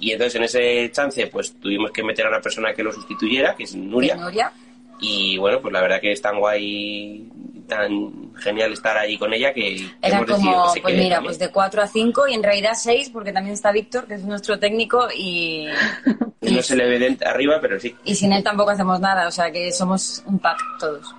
Y 0.00 0.12
entonces 0.12 0.36
en 0.36 0.44
ese 0.44 0.90
chance 0.90 1.26
pues 1.26 1.60
tuvimos 1.60 1.90
que 1.90 2.02
meter 2.02 2.24
a 2.24 2.30
una 2.30 2.40
persona 2.40 2.72
que 2.72 2.82
lo 2.82 2.90
sustituyera, 2.90 3.54
que 3.54 3.64
es 3.64 3.74
Nuria. 3.74 4.16
Nuria. 4.16 4.52
Y 5.00 5.38
bueno, 5.38 5.60
pues 5.60 5.72
la 5.72 5.80
verdad 5.80 6.00
que 6.00 6.12
es 6.12 6.20
tan 6.20 6.38
guay 6.38 7.30
tan 7.68 8.34
genial 8.34 8.72
estar 8.72 8.96
ahí 8.96 9.18
con 9.18 9.32
ella 9.34 9.52
que, 9.52 9.86
era 10.00 10.24
como 10.24 10.72
pues 10.82 10.96
mira 10.96 11.20
pues 11.20 11.38
de 11.38 11.50
4 11.50 11.82
a 11.82 11.86
5 11.86 12.28
y 12.28 12.34
en 12.34 12.42
realidad 12.42 12.72
6 12.74 13.10
porque 13.10 13.30
también 13.30 13.52
está 13.52 13.70
Víctor 13.72 14.06
que 14.06 14.14
es 14.14 14.24
nuestro 14.24 14.58
técnico 14.58 15.06
y, 15.14 15.66
no 16.40 16.62
se 16.62 16.76
le 16.76 16.88
ve 16.88 17.18
arriba 17.26 17.58
pero 17.60 17.78
sí. 17.78 17.94
y 18.04 18.14
sin 18.14 18.32
él 18.32 18.42
tampoco 18.42 18.70
hacemos 18.70 18.98
nada 19.00 19.28
o 19.28 19.30
sea 19.30 19.50
que 19.52 19.70
somos 19.70 20.22
un 20.26 20.38
pack 20.38 20.58
todos. 20.80 21.14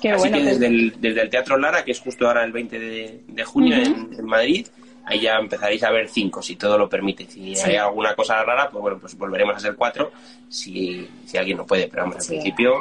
Qué 0.00 0.10
Así 0.10 0.30
que 0.30 0.42
desde 0.42 0.66
el, 0.66 0.94
desde 1.00 1.22
el 1.22 1.30
Teatro 1.30 1.56
Lara, 1.56 1.82
que 1.82 1.92
es 1.92 2.00
justo 2.00 2.26
ahora 2.26 2.44
el 2.44 2.52
20 2.52 2.78
de, 2.78 3.44
junio 3.44 3.76
en, 3.76 4.26
Madrid, 4.26 4.66
ahí 5.06 5.20
ya 5.20 5.36
empezaréis 5.36 5.82
a 5.82 5.90
ver 5.90 6.10
cinco, 6.10 6.42
si 6.42 6.56
todo 6.56 6.76
lo 6.76 6.90
permite. 6.90 7.26
Si 7.26 7.54
hay 7.64 7.76
alguna 7.76 8.14
cosa 8.14 8.44
rara, 8.44 8.68
pues 8.68 8.82
bueno, 8.82 8.98
pues 8.98 9.16
volveremos 9.16 9.56
a 9.56 9.60
ser 9.60 9.76
cuatro, 9.76 10.12
si, 10.46 11.08
si 11.24 11.38
alguien 11.38 11.56
no 11.56 11.64
puede, 11.64 11.88
pero 11.88 12.02
vamos, 12.02 12.18
al 12.18 12.26
principio, 12.26 12.74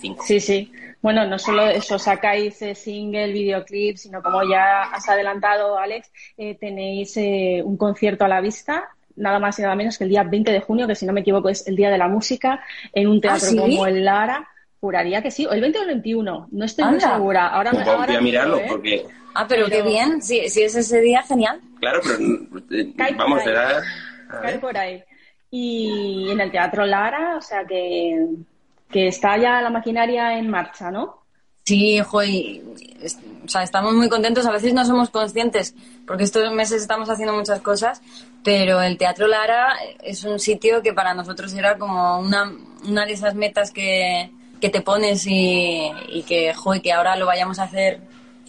cinco. 0.00 0.24
Sí, 0.26 0.40
sí. 0.40 0.72
Bueno, 1.04 1.26
no 1.26 1.38
solo 1.38 1.68
eso, 1.68 1.98
sacáis 1.98 2.64
single, 2.74 3.30
videoclip, 3.30 3.98
sino 3.98 4.22
como 4.22 4.42
ya 4.42 4.84
has 4.84 5.06
adelantado, 5.06 5.76
Alex, 5.78 6.10
eh, 6.38 6.56
tenéis 6.58 7.14
eh, 7.18 7.60
un 7.62 7.76
concierto 7.76 8.24
a 8.24 8.28
la 8.28 8.40
vista, 8.40 8.88
nada 9.16 9.38
más 9.38 9.58
y 9.58 9.62
nada 9.62 9.74
menos 9.74 9.98
que 9.98 10.04
el 10.04 10.10
día 10.10 10.22
20 10.22 10.50
de 10.50 10.60
junio, 10.60 10.86
que 10.86 10.94
si 10.94 11.04
no 11.04 11.12
me 11.12 11.20
equivoco 11.20 11.50
es 11.50 11.66
el 11.66 11.76
Día 11.76 11.90
de 11.90 11.98
la 11.98 12.08
Música, 12.08 12.64
en 12.92 13.08
un 13.08 13.20
teatro 13.20 13.48
¿Ah, 13.52 13.60
como 13.60 13.86
el 13.86 14.02
Lara. 14.02 14.48
Juraría 14.80 15.22
que 15.22 15.30
sí, 15.30 15.46
o 15.46 15.52
el 15.52 15.60
20 15.60 15.78
o 15.78 15.82
el 15.82 15.88
21, 15.88 16.48
no 16.50 16.64
estoy 16.64 16.84
muy 16.84 17.00
segura. 17.00 17.48
Ahora, 17.48 17.70
pues 17.70 17.86
ahora 17.86 18.06
voy 18.06 18.16
a 18.16 18.20
mirarlo 18.20 18.58
¿eh? 18.58 18.66
porque... 18.68 19.06
Ah, 19.34 19.46
pero, 19.48 19.66
qué 19.66 19.82
bien, 19.82 20.22
si, 20.22 20.48
si, 20.48 20.62
es 20.62 20.74
ese 20.74 21.00
día, 21.00 21.22
genial. 21.22 21.60
Claro, 21.80 22.00
pero 22.02 23.16
vamos, 23.16 23.42
será... 23.42 23.82
Cae 24.42 24.58
por 24.58 24.76
ahí. 24.76 25.02
Y 25.50 26.28
en 26.30 26.40
el 26.40 26.50
Teatro 26.50 26.86
Lara, 26.86 27.36
o 27.36 27.40
sea 27.40 27.64
que 27.64 28.26
que 28.94 29.08
está 29.08 29.36
ya 29.36 29.60
la 29.60 29.70
maquinaria 29.70 30.38
en 30.38 30.48
marcha, 30.48 30.88
¿no? 30.88 31.24
Sí, 31.64 32.00
joy, 32.00 32.62
o 33.44 33.48
sea, 33.48 33.64
estamos 33.64 33.92
muy 33.92 34.08
contentos. 34.08 34.46
A 34.46 34.52
veces 34.52 34.72
no 34.72 34.84
somos 34.84 35.10
conscientes, 35.10 35.74
porque 36.06 36.22
estos 36.22 36.52
meses 36.52 36.80
estamos 36.80 37.10
haciendo 37.10 37.34
muchas 37.34 37.60
cosas, 37.60 38.00
pero 38.44 38.80
el 38.80 38.96
Teatro 38.96 39.26
Lara 39.26 39.74
es 40.00 40.22
un 40.22 40.38
sitio 40.38 40.80
que 40.80 40.92
para 40.92 41.12
nosotros 41.12 41.52
era 41.54 41.76
como 41.76 42.20
una, 42.20 42.52
una 42.86 43.04
de 43.04 43.14
esas 43.14 43.34
metas 43.34 43.72
que, 43.72 44.30
que 44.60 44.68
te 44.68 44.80
pones 44.80 45.26
y, 45.26 45.90
y 46.10 46.22
que, 46.22 46.54
joy, 46.54 46.80
que 46.80 46.92
ahora 46.92 47.16
lo 47.16 47.26
vayamos 47.26 47.58
a 47.58 47.64
hacer 47.64 47.98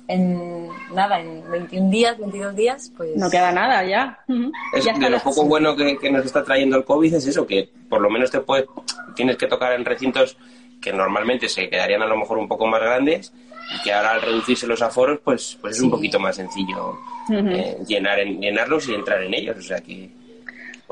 en 0.08 0.70
nada, 0.94 1.22
en 1.22 1.50
21 1.50 1.90
días, 1.90 2.20
22 2.20 2.56
días, 2.56 2.94
pues... 2.96 3.16
No 3.16 3.32
queda 3.32 3.52
nada 3.52 3.84
ya. 3.84 4.20
de 4.28 5.10
lo 5.10 5.20
poco 5.22 5.46
bueno 5.46 5.76
que, 5.76 5.98
que, 5.98 6.12
nos 6.12 6.24
está 6.24 6.44
trayendo 6.44 6.78
el 6.78 6.86
COVID 6.86 7.16
es 7.16 7.26
eso, 7.26 7.48
que 7.48 7.72
por 7.90 8.00
lo 8.00 8.12
menos 8.12 8.30
te 8.30 8.42
puedes, 8.42 8.68
tienes 9.16 9.38
que 9.38 9.48
tocar 9.48 9.74
en 9.74 9.86
recintos 9.86 10.38
que 10.82 10.94
normalmente 10.94 11.50
se 11.50 11.70
quedarían 11.70 12.02
a 12.02 12.06
lo 12.06 12.18
mejor 12.18 12.38
un 12.38 12.48
poco 12.48 12.68
más 12.68 12.82
grandes 12.82 13.34
y 13.76 13.82
que 13.82 13.94
ahora 13.94 14.12
al 14.12 14.22
reducirse 14.22 14.68
los 14.68 14.82
aforos 14.82 15.20
pues 15.24 15.58
pues 15.60 15.78
es 15.78 15.82
un 15.82 15.90
poquito 15.90 16.20
más 16.20 16.36
sencillo 16.36 17.00
eh, 17.32 17.78
llenar 17.88 18.20
en, 18.20 18.40
llenarlos 18.40 18.88
y 18.90 18.94
entrar 18.94 19.24
en 19.24 19.34
ellos. 19.34 19.58
O 19.58 19.62
sea 19.62 19.80
que 19.82 20.10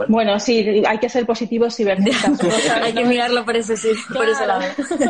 bueno. 0.08 0.40
sí, 0.40 0.84
hay 0.88 0.98
que 0.98 1.10
ser 1.10 1.26
positivos 1.26 1.80
y 1.80 1.84
ver 1.84 1.98
cosas. 2.40 2.70
hay 2.82 2.94
que 2.94 3.06
mirarlo 3.06 3.46
por 3.46 3.56
ese, 3.56 3.76
por 4.14 4.28
ese 4.28 4.46
lado. 4.46 4.64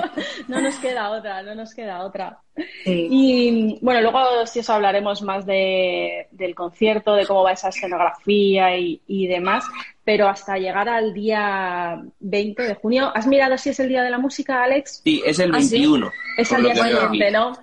no 0.48 0.62
nos 0.62 0.76
queda 0.76 1.12
otra, 1.12 1.42
no 1.44 1.56
nos 1.56 1.74
queda 1.74 2.04
otra. 2.04 2.40
Y 2.86 3.80
bueno, 3.82 4.02
luego 4.02 4.46
sí 4.46 4.60
os 4.60 4.70
hablaremos 4.70 5.22
más 5.22 5.46
de, 5.46 6.28
del 6.32 6.54
concierto, 6.54 7.16
de 7.16 7.26
cómo 7.26 7.44
va 7.44 7.54
esa 7.54 7.70
escenografía 7.70 8.78
y, 8.78 9.02
y, 9.08 9.28
demás, 9.28 9.66
pero 10.04 10.28
hasta 10.28 10.58
llegar 10.58 10.88
al 10.90 11.14
día 11.14 12.02
20 12.20 12.64
de 12.64 12.76
junio, 12.76 13.12
¿has 13.16 13.26
mirado 13.26 13.58
si 13.58 13.70
es 13.70 13.80
el 13.80 13.90
día 13.90 14.04
de 14.04 14.12
la 14.12 14.20
música, 14.20 14.64
Alex? 14.64 15.02
Sí, 15.04 15.22
es 15.26 15.40
el 15.40 15.52
21. 15.52 16.08
¿Ah, 16.08 16.12
es 16.38 16.52
el 16.52 16.64
día 16.64 16.76
siguiente, 16.76 17.32
¿no? 17.32 17.54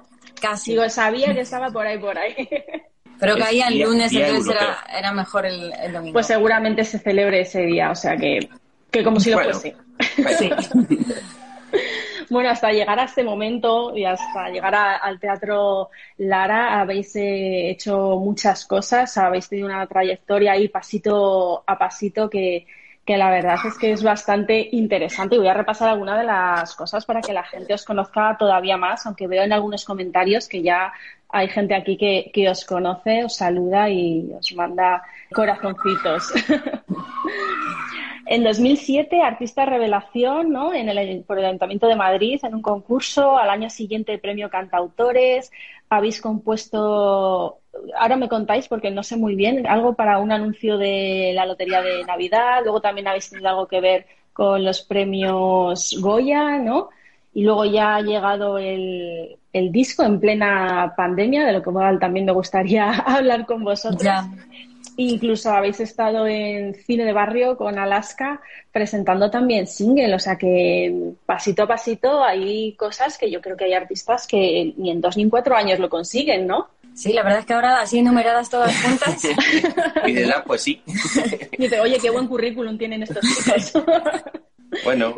Casi. 0.40 0.72
Digo, 0.72 0.88
sabía 0.88 1.34
que 1.34 1.40
estaba 1.40 1.70
por 1.70 1.86
ahí, 1.86 1.98
por 1.98 2.16
ahí. 2.16 2.34
Pero 3.20 3.36
caía 3.36 3.68
el 3.68 3.80
lunes, 3.80 4.12
entonces 4.12 4.56
era, 4.92 5.12
mejor 5.12 5.46
el, 5.46 5.72
domingo. 5.92 6.14
Pues 6.14 6.26
seguramente 6.26 6.84
se 6.84 6.98
celebre 6.98 7.42
ese 7.42 7.62
día, 7.62 7.90
o 7.90 7.94
sea 7.94 8.16
que, 8.16 8.48
que 8.90 9.04
como 9.04 9.20
si 9.20 9.30
lo 9.30 9.38
fuese. 9.38 9.76
Sí. 10.38 10.50
bueno, 12.30 12.50
hasta 12.50 12.72
llegar 12.72 12.98
a 12.98 13.04
este 13.04 13.22
momento 13.22 13.94
y 13.96 14.04
hasta 14.04 14.48
llegar 14.48 14.74
al 14.74 15.20
Teatro 15.20 15.90
Lara 16.18 16.80
habéis 16.80 17.14
eh, 17.16 17.70
hecho 17.70 18.16
muchas 18.18 18.64
cosas, 18.64 19.16
habéis 19.18 19.48
tenido 19.48 19.68
una 19.68 19.86
trayectoria 19.86 20.52
ahí 20.52 20.68
pasito 20.68 21.62
a 21.66 21.78
pasito 21.78 22.30
que, 22.30 22.66
que 23.04 23.16
la 23.16 23.30
verdad 23.30 23.56
es 23.66 23.76
que 23.78 23.92
es 23.92 24.02
bastante 24.02 24.68
interesante 24.72 25.34
y 25.34 25.38
voy 25.38 25.48
a 25.48 25.54
repasar 25.54 25.88
algunas 25.88 26.18
de 26.18 26.24
las 26.24 26.74
cosas 26.74 27.04
para 27.04 27.20
que 27.20 27.32
la 27.32 27.44
gente 27.44 27.74
os 27.74 27.84
conozca 27.84 28.36
todavía 28.38 28.76
más, 28.76 29.06
aunque 29.06 29.26
veo 29.26 29.42
en 29.42 29.52
algunos 29.52 29.84
comentarios 29.84 30.48
que 30.48 30.62
ya 30.62 30.92
hay 31.28 31.48
gente 31.48 31.74
aquí 31.74 31.96
que, 31.96 32.30
que 32.32 32.48
os 32.48 32.64
conoce, 32.64 33.24
os 33.24 33.36
saluda 33.36 33.88
y 33.88 34.32
os 34.32 34.52
manda 34.54 35.02
corazoncitos. 35.32 36.32
en 38.30 38.44
2007, 38.44 39.22
Artista 39.22 39.66
Revelación, 39.66 40.52
¿no? 40.52 40.72
En 40.72 40.88
el, 40.88 41.24
por 41.24 41.40
el 41.40 41.46
Ayuntamiento 41.46 41.88
de 41.88 41.96
Madrid, 41.96 42.38
en 42.44 42.54
un 42.54 42.62
concurso. 42.62 43.36
Al 43.36 43.50
año 43.50 43.68
siguiente, 43.68 44.18
premio 44.18 44.48
Cantautores. 44.48 45.50
Habéis 45.88 46.20
compuesto, 46.20 47.58
ahora 47.98 48.16
me 48.16 48.28
contáis 48.28 48.68
porque 48.68 48.92
no 48.92 49.02
sé 49.02 49.16
muy 49.16 49.34
bien, 49.34 49.66
algo 49.66 49.94
para 49.94 50.18
un 50.18 50.30
anuncio 50.30 50.78
de 50.78 51.32
la 51.34 51.44
Lotería 51.44 51.82
de 51.82 52.04
Navidad. 52.04 52.60
Luego 52.62 52.80
también 52.80 53.08
habéis 53.08 53.30
tenido 53.30 53.48
algo 53.48 53.66
que 53.66 53.80
ver 53.80 54.06
con 54.32 54.64
los 54.64 54.80
premios 54.82 55.96
Goya, 56.00 56.56
¿no? 56.58 56.90
Y 57.34 57.42
luego 57.42 57.64
ya 57.64 57.96
ha 57.96 58.00
llegado 58.00 58.58
el 58.58 59.38
disco 59.72 60.04
en 60.04 60.20
plena 60.20 60.94
pandemia, 60.96 61.46
de 61.46 61.54
lo 61.54 61.62
que 61.62 61.72
también 61.98 62.26
me 62.26 62.32
gustaría 62.32 62.90
hablar 63.06 63.44
con 63.44 63.64
vosotros. 63.64 64.08
Incluso 65.02 65.50
habéis 65.50 65.80
estado 65.80 66.26
en 66.26 66.74
cine 66.74 67.06
de 67.06 67.14
barrio 67.14 67.56
con 67.56 67.78
Alaska 67.78 68.38
presentando 68.70 69.30
también 69.30 69.66
single, 69.66 70.14
o 70.14 70.18
sea 70.18 70.36
que 70.36 71.14
pasito 71.24 71.62
a 71.62 71.66
pasito 71.66 72.22
hay 72.22 72.74
cosas 72.74 73.16
que 73.16 73.30
yo 73.30 73.40
creo 73.40 73.56
que 73.56 73.64
hay 73.64 73.72
artistas 73.72 74.26
que 74.26 74.74
ni 74.76 74.90
en 74.90 75.00
dos 75.00 75.16
ni 75.16 75.22
en 75.22 75.30
cuatro 75.30 75.56
años 75.56 75.78
lo 75.78 75.88
consiguen, 75.88 76.46
¿no? 76.46 76.68
Sí, 76.92 77.14
la 77.14 77.22
verdad 77.22 77.38
es 77.38 77.46
que 77.46 77.54
ahora 77.54 77.80
así 77.80 78.00
enumeradas 78.00 78.50
todas 78.50 78.76
juntas. 78.82 79.22
Pídela, 80.04 80.44
pues 80.44 80.60
sí. 80.60 80.82
Dice, 81.58 81.80
oye, 81.80 81.96
qué 81.98 82.10
buen 82.10 82.26
currículum 82.26 82.76
tienen 82.76 83.02
estos 83.02 83.24
chicos. 83.24 83.72
bueno, 84.84 85.14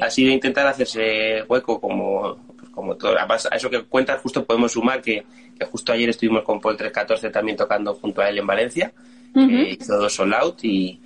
ha 0.00 0.08
sido 0.08 0.32
intentar 0.32 0.66
hacerse 0.66 1.42
hueco 1.42 1.78
como 1.78 2.38
como 2.72 2.96
todo. 2.96 3.16
Además, 3.16 3.46
a 3.50 3.56
eso 3.56 3.70
que 3.70 3.84
cuentas, 3.84 4.20
justo 4.20 4.44
podemos 4.44 4.72
sumar 4.72 5.00
que, 5.00 5.24
que 5.64 5.70
justo 5.70 5.92
ayer 5.92 6.10
estuvimos 6.10 6.42
con 6.42 6.60
Paul 6.60 6.76
314 6.76 7.30
también 7.30 7.56
tocando 7.56 7.94
junto 7.94 8.20
a 8.20 8.28
él 8.28 8.38
en 8.38 8.46
Valencia. 8.46 8.92
hizo 9.34 9.98
dos 9.98 10.14
sold 10.14 10.34
out 10.34 10.64
y, 10.64 11.00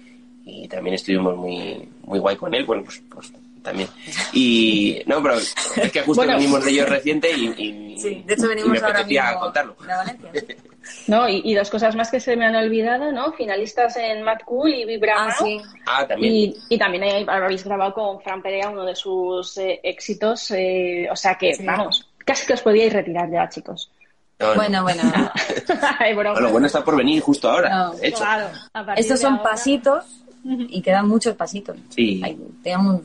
y, 0.45 0.69
también 0.69 0.95
estuvimos 0.95 1.37
muy, 1.37 1.89
muy 2.03 2.19
guay 2.19 2.37
con 2.37 2.55
él. 2.55 2.65
Bueno, 2.65 2.85
pues, 2.85 3.03
pues 3.09 3.33
también. 3.63 3.89
Y 4.33 5.03
no, 5.07 5.23
pero 5.23 5.37
es 5.37 5.55
que 5.93 6.03
justo 6.03 6.27
venimos 6.27 6.65
de 6.65 6.71
ellos 6.71 6.89
reciente 6.89 7.31
y, 7.33 7.47
y, 7.47 7.99
sí, 7.99 8.23
de 8.27 8.35
hecho 8.35 8.49
venimos 8.49 8.83
ahora 8.83 9.05
mismo 9.05 9.41
contarlo. 9.41 9.77
De 9.81 9.87
Valencia. 9.87 10.33
No, 11.09 11.29
y, 11.29 11.55
dos 11.55 11.71
cosas 11.71 11.95
más 11.97 12.11
que 12.11 12.21
se 12.21 12.37
me 12.37 12.47
han 12.47 12.55
olvidado, 12.55 13.11
¿no? 13.13 13.33
Finalistas 13.33 13.97
en 13.97 14.23
Mad 14.23 14.39
Cool 14.45 14.73
y 14.73 14.85
Vibra 14.85 15.27
ah, 15.27 15.37
sí. 15.37 15.61
ah, 15.87 16.07
también. 16.07 16.33
Y, 16.33 16.57
y 16.69 16.79
también 16.79 17.29
habéis 17.29 17.65
grabado 17.65 17.93
con 17.93 18.21
Fran 18.21 18.43
Perea 18.43 18.71
uno 18.71 18.85
de 18.85 18.95
sus 18.95 19.59
eh, 19.59 19.81
éxitos, 19.83 20.51
eh, 20.53 21.09
o 21.11 21.17
sea 21.17 21.37
que, 21.37 21.57
vamos, 21.65 22.09
casi 22.25 22.47
que 22.47 22.55
os 22.55 22.63
podíais 22.63 22.93
retirar 22.93 23.31
ya, 23.31 23.49
chicos. 23.49 23.91
Bueno, 24.39 24.83
bueno. 24.83 25.03
bueno, 26.15 26.51
bueno 26.51 26.67
está 26.67 26.85
por 26.85 26.97
venir 26.97 27.23
justo 27.23 27.51
ahora. 27.51 27.93
hecho. 28.03 28.19
Claro, 28.19 28.49
Estos 28.97 29.21
son 29.21 29.43
pasitos 29.43 30.05
y 30.45 30.81
quedan 30.83 31.09
muchos 31.09 31.35
pasitos. 31.35 31.77
Sí. 31.91 32.23
tenemos 32.63 33.03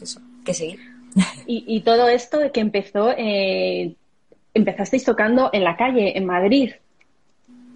eso, 0.00 0.20
que 0.44 0.54
seguir. 0.54 0.80
Y, 1.46 1.64
y 1.66 1.80
todo 1.80 2.08
esto 2.08 2.38
de 2.38 2.52
que 2.52 2.60
empezó, 2.60 3.10
eh, 3.16 3.94
empezasteis 4.54 5.04
tocando 5.04 5.50
en 5.52 5.64
la 5.64 5.76
calle, 5.76 6.16
en 6.16 6.26
Madrid. 6.26 6.72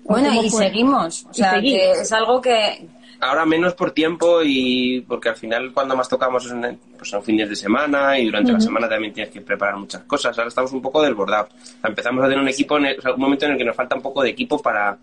Bueno, 0.04 0.42
y 0.42 0.50
fue? 0.50 0.64
seguimos. 0.66 1.24
O 1.24 1.30
Y 1.32 1.34
sea, 1.34 1.60
que 1.60 1.90
es 1.92 2.12
algo 2.12 2.40
que, 2.40 2.86
Ahora 3.24 3.46
menos 3.46 3.74
por 3.74 3.92
tiempo 3.92 4.40
y 4.42 5.00
porque 5.06 5.28
al 5.28 5.36
final 5.36 5.72
cuando 5.72 5.94
más 5.96 6.08
tocamos 6.08 6.42
son, 6.42 6.78
pues 6.98 7.08
son 7.08 7.22
fines 7.22 7.48
de 7.48 7.54
semana 7.54 8.18
y 8.18 8.26
durante 8.26 8.50
la 8.52 8.58
semana 8.60 8.88
también 8.88 9.12
tienes 9.12 9.32
que 9.32 9.40
preparar 9.40 9.76
muchas 9.76 10.02
cosas. 10.02 10.36
Ahora 10.36 10.48
estamos 10.48 10.72
un 10.72 10.82
poco 10.82 11.00
desbordados. 11.00 11.50
O 11.52 11.80
sea, 11.80 11.88
empezamos 11.90 12.24
a 12.24 12.26
tener 12.28 12.40
un 12.40 12.48
equipo, 12.48 12.78
en 12.78 12.86
el- 12.86 12.98
o 12.98 13.02
sea, 13.02 13.14
un 13.14 13.20
momento 13.20 13.44
en 13.46 13.52
el 13.52 13.58
que 13.58 13.64
nos 13.64 13.76
falta 13.76 13.94
un 13.94 14.02
poco 14.02 14.22
de 14.24 14.30
equipo 14.30 14.60
para... 14.60 14.98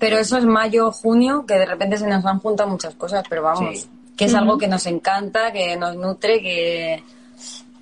Pero 0.00 0.18
eso 0.18 0.36
es 0.36 0.44
mayo, 0.44 0.90
junio, 0.90 1.44
que 1.46 1.54
de 1.54 1.66
repente 1.66 1.96
se 1.96 2.08
nos 2.08 2.24
han 2.26 2.40
juntado 2.40 2.68
muchas 2.68 2.94
cosas, 2.96 3.22
pero 3.28 3.42
vamos, 3.42 3.82
Sí. 3.82 3.88
que 4.16 4.24
es 4.24 4.34
algo 4.34 4.58
que 4.58 4.66
nos 4.66 4.84
encanta, 4.86 5.52
que 5.52 5.76
nos 5.76 5.94
nutre, 5.94 6.40
que... 6.42 7.02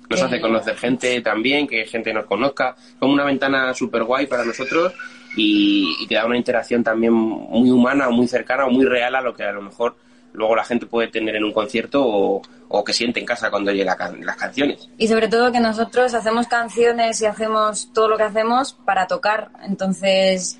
Nos 0.07 0.19
que- 0.19 0.25
hace 0.25 0.39
conocer 0.41 0.75
gente 0.77 1.21
también, 1.21 1.67
que 1.67 1.85
gente 1.85 2.13
nos 2.13 2.25
conozca. 2.25 2.75
Como 2.99 3.13
una 3.13 3.25
ventana 3.25 3.73
súper 3.73 4.03
guay 4.03 4.27
para 4.27 4.45
nosotros 4.45 4.93
y, 5.35 5.95
y 5.99 6.07
que 6.07 6.15
da 6.15 6.25
una 6.25 6.37
interacción 6.37 6.83
también 6.83 7.13
muy 7.13 7.69
humana, 7.69 8.09
muy 8.09 8.27
cercana 8.27 8.65
o 8.65 8.69
muy 8.69 8.85
real 8.85 9.15
a 9.15 9.21
lo 9.21 9.33
que 9.33 9.43
a 9.43 9.51
lo 9.51 9.61
mejor 9.61 9.95
luego 10.33 10.55
la 10.55 10.63
gente 10.63 10.85
puede 10.85 11.07
tener 11.07 11.35
en 11.35 11.43
un 11.43 11.51
concierto 11.51 12.05
o, 12.05 12.41
o 12.67 12.83
que 12.83 12.93
siente 12.93 13.19
en 13.19 13.25
casa 13.25 13.49
cuando 13.49 13.71
oye 13.71 13.83
la 13.83 13.97
las 14.21 14.35
canciones. 14.35 14.89
Y 14.97 15.07
sobre 15.07 15.27
todo 15.27 15.51
que 15.51 15.59
nosotros 15.59 16.13
hacemos 16.13 16.47
canciones 16.47 17.21
y 17.21 17.25
hacemos 17.25 17.91
todo 17.93 18.09
lo 18.09 18.17
que 18.17 18.23
hacemos 18.23 18.73
para 18.85 19.07
tocar. 19.07 19.49
Entonces, 19.63 20.59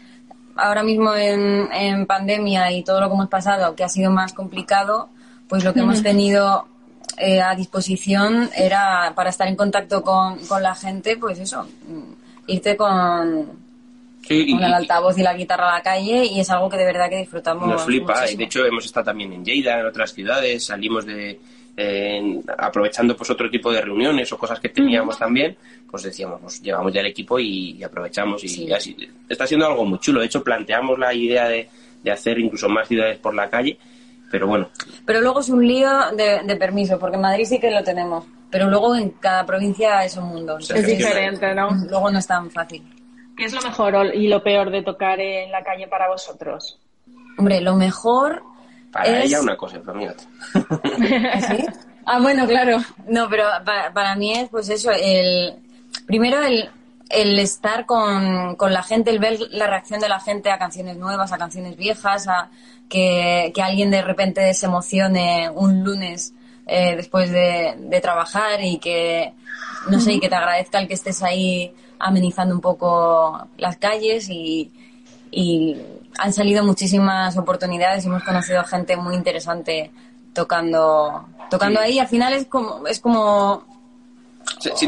ahora 0.56 0.84
mismo 0.84 1.16
en, 1.16 1.72
en 1.72 2.06
pandemia 2.06 2.72
y 2.72 2.84
todo 2.84 3.00
lo 3.00 3.08
que 3.08 3.14
hemos 3.14 3.30
pasado, 3.30 3.76
que 3.76 3.84
ha 3.84 3.90
sido 3.90 4.12
más 4.12 4.34
complicado, 4.34 5.10
pues 5.48 5.64
lo 5.64 5.74
que 5.74 5.80
hemos 5.80 6.04
tenido 6.04 6.68
eh, 7.18 7.42
a 7.42 7.56
disposición 7.56 8.50
era 8.56 9.14
para 9.16 9.30
estar 9.30 9.48
en 9.48 9.56
contacto 9.56 10.02
con, 10.02 10.40
con 10.48 10.64
la 10.64 10.76
gente, 10.76 11.18
pues 11.18 11.40
eso, 11.40 11.64
mm, 11.64 12.14
irte 12.48 12.76
con, 12.76 13.69
Sí, 14.30 14.46
y- 14.48 14.52
con 14.54 14.64
el 14.64 14.74
altavoz 14.74 15.18
y 15.18 15.24
la 15.24 15.34
guitarra 15.34 15.72
a 15.72 15.78
la 15.78 15.82
calle 15.82 16.24
y 16.26 16.40
es 16.40 16.50
algo 16.52 16.70
que 16.70 16.78
de 16.78 16.86
verdad 16.86 17.10
que 17.10 17.18
disfrutamos. 17.18 17.68
Nos 17.68 17.84
flipa, 17.84 18.30
y 18.32 18.36
de 18.36 18.44
hecho 18.46 18.64
hemos 18.66 18.86
estado 18.86 19.08
también 19.08 19.34
en 19.34 19.44
Lleida, 19.44 19.80
en 19.80 19.88
otras 19.88 20.14
ciudades, 20.14 20.64
salimos 20.66 21.06
de 21.06 21.40
aprovechando 22.58 23.16
pues 23.16 23.30
otro 23.30 23.50
tipo 23.50 23.72
de 23.72 23.82
reuniones 23.82 24.32
o 24.34 24.38
cosas 24.38 24.60
que 24.60 24.70
teníamos 24.70 25.18
también, 25.18 25.56
pues 25.90 26.04
decíamos, 26.04 26.40
pues 26.42 26.62
llevamos 26.62 26.94
ya 26.94 27.00
el 27.02 27.08
equipo 27.08 27.40
y, 27.40 27.72
y 27.72 27.84
aprovechamos 27.84 28.44
y 28.44 28.48
Sí. 28.50 28.72
así. 28.72 28.96
Está 29.28 29.48
siendo 29.48 29.66
algo 29.66 29.86
muy 29.86 30.00
chulo, 30.00 30.20
de 30.20 30.26
hecho 30.28 30.44
planteamos 30.44 31.00
la 31.00 31.14
idea 31.14 31.48
de, 31.48 31.70
de 32.04 32.12
hacer 32.12 32.38
incluso 32.40 32.70
más 32.70 32.88
ciudades 32.88 33.18
por 33.18 33.34
la 33.34 33.50
calle, 33.50 33.78
pero 34.30 34.48
bueno, 34.48 34.70
Pero 35.06 35.22
luego 35.22 35.40
es 35.40 35.50
un 35.50 35.66
lío 35.68 35.90
de, 36.16 36.42
de 36.44 36.56
permiso, 36.56 37.00
porque 37.00 37.16
en 37.16 37.22
Madrid 37.22 37.46
sí 37.46 37.60
que 37.60 37.72
lo 37.72 37.84
tenemos, 37.84 38.26
pero 38.52 38.70
luego 38.70 38.96
en 38.96 39.12
cada 39.12 39.46
provincia 39.46 40.04
es 40.04 40.16
un 40.18 40.26
mundo. 40.26 40.58
Es 40.60 40.86
diferente, 40.86 41.56
¿no? 41.56 41.70
Luego 41.90 42.12
no 42.12 42.20
es 42.20 42.28
tan 42.28 42.52
fácil. 42.52 42.84
¿Qué 43.40 43.46
es 43.46 43.54
lo 43.54 43.62
mejor 43.62 44.14
y 44.14 44.28
lo 44.28 44.44
peor 44.44 44.70
de 44.70 44.84
tocar 44.84 45.20
en 45.20 45.50
la 45.50 45.64
calle 45.64 45.88
para 45.88 46.10
vosotros? 46.10 46.78
Hombre, 47.38 47.62
lo 47.62 47.76
mejor 47.76 48.44
para 48.92 49.20
es... 49.20 49.26
ella 49.26 49.42
una 49.42 49.56
cosa, 49.56 49.80
pero 49.84 49.98
mira. 49.98 50.14
¿Sí? 51.48 51.66
Ah, 52.06 52.20
bueno, 52.20 52.46
claro. 52.46 52.80
No, 53.08 53.30
pero 53.30 53.46
para, 53.66 53.94
para 53.94 54.16
mí 54.16 54.34
es 54.34 54.50
pues 54.50 54.68
eso, 54.70 54.92
el 54.92 55.56
primero 56.06 56.42
el, 56.44 56.70
el 57.10 57.40
estar 57.40 57.86
con, 57.86 58.56
con 58.58 58.74
la 58.74 58.84
gente, 58.84 59.10
el 59.10 59.20
ver 59.20 59.40
la 59.52 59.68
reacción 59.68 60.02
de 60.02 60.10
la 60.10 60.20
gente 60.20 60.52
a 60.52 60.58
canciones 60.58 60.98
nuevas, 60.98 61.32
a 61.32 61.38
canciones 61.38 61.78
viejas, 61.78 62.28
a 62.28 62.50
que, 62.90 63.52
que 63.56 63.62
alguien 63.62 63.90
de 63.90 64.02
repente 64.02 64.54
se 64.54 64.66
emocione 64.66 65.50
un 65.50 65.84
lunes 65.84 66.34
eh, 66.68 66.96
después 66.98 67.32
de, 67.32 67.76
de 67.78 68.02
trabajar 68.02 68.62
y 68.64 68.80
que, 68.80 69.34
no 69.88 70.00
sé, 70.00 70.14
y 70.14 70.20
que 70.20 70.30
te 70.30 70.36
agradezca 70.36 70.80
el 70.80 70.88
que 70.88 70.94
estés 70.96 71.22
ahí 71.24 71.72
amenizando 72.00 72.54
un 72.56 72.62
poco 72.62 73.48
las 73.58 73.78
calles 73.78 74.30
y, 74.30 74.72
y 75.32 75.78
han 76.18 76.34
salido 76.34 76.64
muchísimas 76.64 77.38
oportunidades 77.38 78.04
y 78.04 78.08
hemos 78.08 78.24
conocido 78.24 78.64
gente 78.64 78.96
muy 78.98 79.16
interesante 79.16 79.92
tocando 80.34 81.26
tocando 81.50 81.80
Sí. 81.82 81.86
ahí 81.88 82.00
al 82.00 82.08
final 82.08 82.34
es 82.34 82.46
como 82.46 82.86
es 82.88 83.00
como 83.00 83.64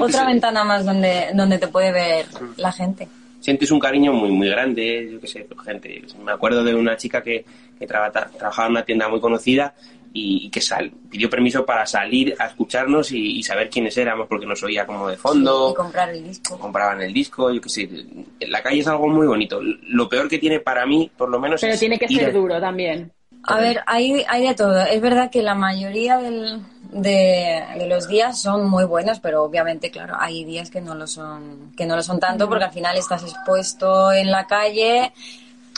otra 0.02 0.26
ventana 0.26 0.64
más 0.64 0.86
donde 0.86 1.30
donde 1.34 1.58
te 1.58 1.68
puede 1.68 1.92
ver 1.92 2.26
la 2.58 2.72
gente 2.72 3.08
sientes 3.40 3.72
un 3.72 3.80
cariño 3.80 4.14
muy 4.14 4.30
muy 4.32 4.48
grande, 4.50 5.10
yo 5.14 5.20
qué 5.20 5.28
sé, 5.28 5.48
gente. 5.66 6.04
Me 6.24 6.32
acuerdo 6.32 6.64
de 6.64 6.76
una 6.76 6.96
chica 6.96 7.24
que, 7.24 7.44
que 7.80 7.88
traba- 7.88 8.12
tra- 8.14 8.30
trabajaba 8.38 8.68
en 8.68 8.72
una 8.74 8.86
tienda 8.86 9.10
muy 9.10 9.20
conocida 9.20 9.74
y, 10.14 10.46
y 10.46 10.50
que 10.50 10.60
sal, 10.62 10.92
pidió 11.10 11.30
permiso 11.30 11.66
para 11.66 11.86
salir 11.86 12.36
a 12.40 12.48
escucharnos 12.48 13.12
y, 13.12 13.38
y 13.40 13.44
saber 13.44 13.70
quiénes 13.70 13.98
éramos 13.98 14.28
porque 14.28 14.46
nos 14.46 14.62
oía 14.64 14.86
como 14.86 15.08
de 15.08 15.18
fondo, 15.18 15.72
y 15.72 15.76
comprar 15.76 16.10
el 16.10 16.24
disco 16.24 16.58
compraban 16.60 17.02
el 17.02 17.14
disco, 17.14 17.52
yo 17.52 17.62
qué 17.62 17.70
sé. 17.70 17.90
La 18.48 18.62
calle 18.62 18.80
es 18.80 18.88
algo 18.88 19.08
muy 19.08 19.26
bonito. 19.28 19.60
Lo 19.62 20.10
peor 20.10 20.28
que 20.28 20.38
tiene 20.40 20.60
para 20.60 20.86
mí, 20.86 21.10
por 21.18 21.30
lo 21.30 21.40
menos, 21.40 21.62
Pero 21.62 21.74
es 21.74 21.80
tiene 21.80 21.98
que 21.98 22.08
ser 22.08 22.30
a- 22.30 22.32
duro 22.32 22.60
también. 22.60 23.12
a 23.44 23.60
ver 23.60 23.82
hay 23.88 24.24
hay 24.28 24.48
de 24.48 24.54
todo 24.54 24.80
es 24.82 25.02
verdad 25.02 25.32
que 25.32 25.42
la 25.42 25.56
mayoría 25.56 26.18
del- 26.20 26.62
de, 26.92 27.64
de 27.78 27.88
los 27.88 28.08
días 28.08 28.40
son 28.40 28.70
muy 28.70 28.84
buenos 28.84 29.20
pero 29.20 29.44
obviamente 29.44 29.90
claro 29.90 30.16
hay 30.20 30.44
días 30.44 30.70
que 30.70 30.82
no 30.82 30.94
lo 30.94 31.08
son 31.08 31.72
que 31.76 31.86
no 31.88 31.96
lo 31.96 32.04
son 32.04 32.20
tanto 32.20 32.48
porque 32.50 32.66
al 32.66 32.72
final 32.74 32.98
estás 32.98 33.24
expuesto 33.24 34.12
en 34.12 34.30
la 34.30 34.46
calle 34.46 35.12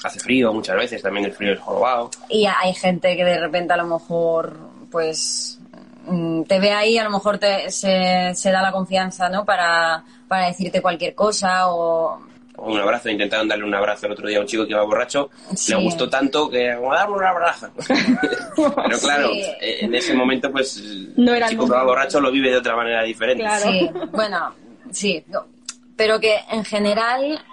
Hace 0.04 0.20
frío 0.20 0.54
muchas 0.54 0.76
veces, 0.76 1.02
también 1.02 1.26
el 1.26 1.32
frío 1.34 1.54
es 1.54 1.60
jorobado. 1.60 2.10
Y 2.30 2.46
hay 2.46 2.74
gente 2.74 3.16
que 3.16 3.24
de 3.24 3.40
repente 3.40 3.74
a 3.74 3.78
lo 3.78 3.86
mejor, 3.86 4.58
pues, 4.92 5.60
mm, 6.06 6.44
te 6.44 6.60
ve 6.60 6.72
ahí, 6.72 6.98
a 6.98 7.04
lo 7.04 7.10
mejor 7.10 7.38
te, 7.38 7.72
se, 7.72 8.34
se 8.36 8.52
da 8.52 8.62
la 8.62 8.72
confianza, 8.72 9.30
¿no? 9.30 9.46
Para, 9.46 10.04
para 10.28 10.48
decirte 10.48 10.82
cualquier 10.82 11.16
cosa 11.16 11.68
o... 11.70 12.22
O 12.56 12.72
un 12.72 12.80
abrazo, 12.80 13.10
intentaron 13.10 13.48
darle 13.48 13.64
un 13.66 13.74
abrazo 13.74 14.06
el 14.06 14.12
otro 14.12 14.28
día 14.28 14.38
a 14.38 14.42
un 14.42 14.46
chico 14.48 14.64
que 14.66 14.72
iba 14.74 14.84
borracho, 14.84 15.32
Sí. 15.56 15.74
le 15.74 15.82
gustó 15.84 16.08
tanto 16.08 16.48
que 16.52 16.76
como 16.76 16.94
dame 16.94 17.14
un 17.14 17.24
abrazo. 17.24 17.68
Pero 18.56 19.00
claro, 19.00 19.30
Sí. 19.34 19.42
eh, 19.60 19.78
en 19.82 19.96
ese 19.96 20.14
momento 20.14 20.52
pues 20.52 20.80
No 21.16 21.34
era 21.34 21.48
el 21.48 21.52
chico 21.52 21.66
que 21.66 21.72
va 21.72 21.84
borracho 21.84 22.22
lo 22.22 22.32
vive 22.32 22.52
de 22.52 22.58
otra 22.58 22.76
manera 22.76 23.02
diferente. 23.04 23.42
Claro. 23.44 23.72
Sí, 23.72 23.90
bueno, 24.12 24.54
sí. 24.92 25.24
no, 25.28 25.46
Pero 25.96 26.20
que 26.20 26.36
en 26.52 26.64
general. 26.64 27.44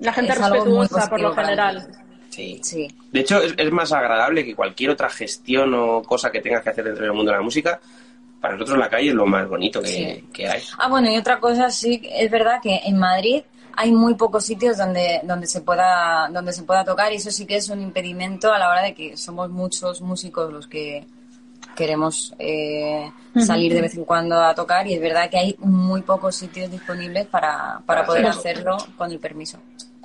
La 0.00 0.12
gente 0.12 0.32
Es 0.32 0.40
algo 0.40 0.64
muy 0.66 0.78
respetuosa 0.80 1.08
por 1.08 1.20
lo 1.20 1.34
general. 1.34 1.86
Sí. 2.30 2.60
sí. 2.62 2.88
De 3.12 3.20
hecho, 3.20 3.40
es, 3.42 3.54
es 3.56 3.70
más 3.70 3.92
agradable 3.92 4.44
que 4.44 4.54
cualquier 4.54 4.90
otra 4.90 5.08
gestión 5.10 5.72
o 5.74 6.02
cosa 6.02 6.30
que 6.30 6.40
tengas 6.40 6.62
que 6.62 6.70
hacer 6.70 6.84
dentro 6.84 7.04
del 7.04 7.12
mundo 7.12 7.30
de 7.30 7.36
la 7.38 7.42
música. 7.42 7.80
Para 8.40 8.54
nosotros 8.54 8.78
la 8.78 8.88
calle 8.88 9.08
es 9.10 9.14
lo 9.14 9.26
más 9.26 9.48
bonito 9.48 9.80
que, 9.80 9.86
Sí. 9.86 10.28
que 10.32 10.48
hay. 10.48 10.62
Ah, 10.78 10.88
bueno, 10.88 11.10
y 11.10 11.16
otra 11.16 11.38
cosa, 11.38 11.70
sí, 11.70 12.02
es 12.12 12.30
verdad 12.30 12.58
que 12.62 12.80
en 12.84 12.98
Madrid 12.98 13.42
hay 13.76 13.92
muy 13.92 14.14
pocos 14.14 14.44
sitios 14.44 14.76
donde, 14.78 15.20
donde, 15.24 15.46
se 15.46 15.60
pueda, 15.60 16.28
donde 16.32 16.52
se 16.52 16.62
pueda 16.64 16.84
tocar 16.84 17.12
y 17.12 17.16
eso 17.16 17.30
sí 17.30 17.46
que 17.46 17.56
es 17.56 17.68
un 17.68 17.80
impedimento 17.80 18.52
a 18.52 18.58
la 18.58 18.68
hora 18.68 18.82
de 18.82 18.94
que 18.94 19.16
somos 19.16 19.48
muchos 19.50 20.00
músicos 20.00 20.52
los 20.52 20.66
que 20.66 21.04
queremos 21.74 22.34
eh, 22.38 23.10
salir 23.36 23.74
de 23.74 23.82
vez 23.82 23.96
en 23.96 24.04
cuando 24.04 24.40
a 24.40 24.54
tocar 24.54 24.86
y 24.86 24.94
es 24.94 25.00
verdad 25.00 25.30
que 25.30 25.38
hay 25.38 25.56
muy 25.58 26.02
pocos 26.02 26.36
sitios 26.36 26.70
disponibles 26.70 27.26
para, 27.26 27.80
para 27.86 28.04
poder 28.04 28.26
hacerlo. 28.26 28.76
con 28.96 29.10
el 29.10 29.18
permiso. 29.18 29.58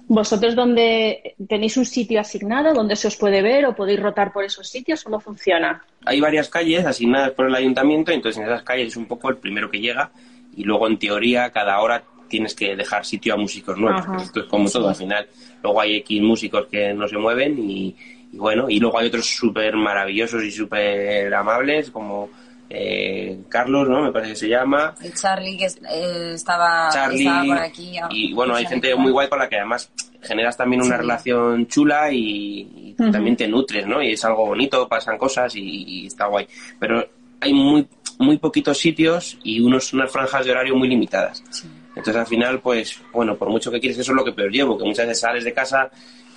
¿Vosotros 0.09 0.55
donde 0.55 1.35
tenéis 1.49 1.75
un 1.75 1.85
sitio 1.85 2.21
asignado 2.21 2.73
donde 2.73 2.95
se 2.95 3.09
os 3.09 3.17
puede 3.17 3.41
ver 3.41 3.65
o 3.65 3.75
podéis 3.75 3.99
rotar 3.99 4.31
por 4.31 4.45
esos 4.45 4.67
sitios? 4.67 5.03
¿Cómo 5.03 5.19
funciona? 5.19 5.83
Hay 6.05 6.21
varias 6.21 6.47
calles 6.47 6.85
asignadas 6.85 7.31
por 7.31 7.47
el 7.47 7.55
ayuntamiento, 7.55 8.11
entonces 8.11 8.41
en 8.41 8.47
esas 8.47 8.63
calles 8.63 8.87
es 8.87 8.97
un 8.97 9.05
poco 9.05 9.29
el 9.29 9.37
primero 9.37 9.69
que 9.69 9.79
llega 9.79 10.09
y 10.55 10.63
luego 10.63 10.87
en 10.87 10.97
teoría 10.97 11.49
cada 11.51 11.81
hora 11.81 12.03
tienes 12.29 12.55
que 12.55 12.75
dejar 12.75 13.05
sitio 13.05 13.33
a 13.33 13.37
músicos 13.37 13.77
nuevos. 13.77 14.01
Ajá. 14.01 14.17
Esto 14.17 14.41
es 14.41 14.45
como 14.45 14.69
todo, 14.69 14.87
al 14.87 14.95
final 14.95 15.27
luego 15.61 15.81
hay 15.81 15.97
X 15.97 16.21
músicos 16.21 16.67
que 16.67 16.93
no 16.93 17.07
se 17.07 17.17
mueven 17.17 17.57
y 17.69 17.95
bueno, 18.37 18.69
y 18.69 18.79
luego 18.79 18.97
hay 18.99 19.07
otros 19.07 19.25
súper 19.25 19.75
maravillosos 19.75 20.43
y 20.43 20.51
súper 20.51 21.33
amables 21.33 21.91
como 21.91 22.29
eh, 22.69 23.39
Carlos, 23.47 23.87
¿no? 23.87 24.01
Me 24.03 24.11
parece 24.11 24.31
que 24.33 24.39
se 24.39 24.49
llama. 24.49 24.93
El 25.01 25.13
Charlie 25.13 25.57
que 25.57 25.65
es- 25.65 25.79
eh, 25.89 26.31
estaba, 26.33 26.89
Charlie 26.91 27.19
estaba 27.19 27.45
por 27.45 27.57
aquí. 27.59 27.97
ah, 27.97 28.09
y 28.11 28.33
bueno 28.33 28.55
hay 28.55 28.65
gente 28.65 28.93
muy 28.95 29.11
guay 29.11 29.29
con 29.29 29.39
la 29.39 29.47
que 29.47 29.55
además 29.55 29.89
generas 30.21 30.57
también 30.57 30.81
una 30.81 30.95
Sí. 30.95 31.01
relación 31.01 31.67
chula 31.67 32.11
y, 32.11 32.95
y 32.99 33.11
también 33.11 33.37
te 33.37 33.47
nutres 33.47 33.87
no 33.87 34.01
y 34.01 34.11
es 34.11 34.25
algo 34.25 34.47
bonito 34.47 34.85
pasan 34.89 35.17
cosas 35.17 35.55
y, 35.55 35.61
y 35.61 36.07
está 36.07 36.25
guay 36.25 36.45
pero 36.79 37.07
hay 37.39 37.53
muy 37.53 37.87
muy 38.19 38.37
poquitos 38.37 38.77
sitios 38.79 39.37
y 39.43 39.61
unos 39.61 39.93
unas 39.93 40.11
franjas 40.11 40.43
de 40.45 40.51
horario 40.51 40.75
muy 40.75 40.89
limitadas 40.89 41.41
entonces 41.89 42.15
al 42.17 42.25
final 42.27 42.59
pues 42.59 42.99
bueno 43.13 43.37
por 43.37 43.47
mucho 43.49 43.71
que 43.71 43.79
quieres 43.79 43.97
eso 43.99 44.11
es 44.11 44.15
lo 44.17 44.25
que 44.25 44.33
peor 44.33 44.51
llevo 44.51 44.77
que 44.77 44.83
muchas 44.83 45.05
veces 45.07 45.21
sales 45.21 45.43
de 45.45 45.53
casa 45.53 45.89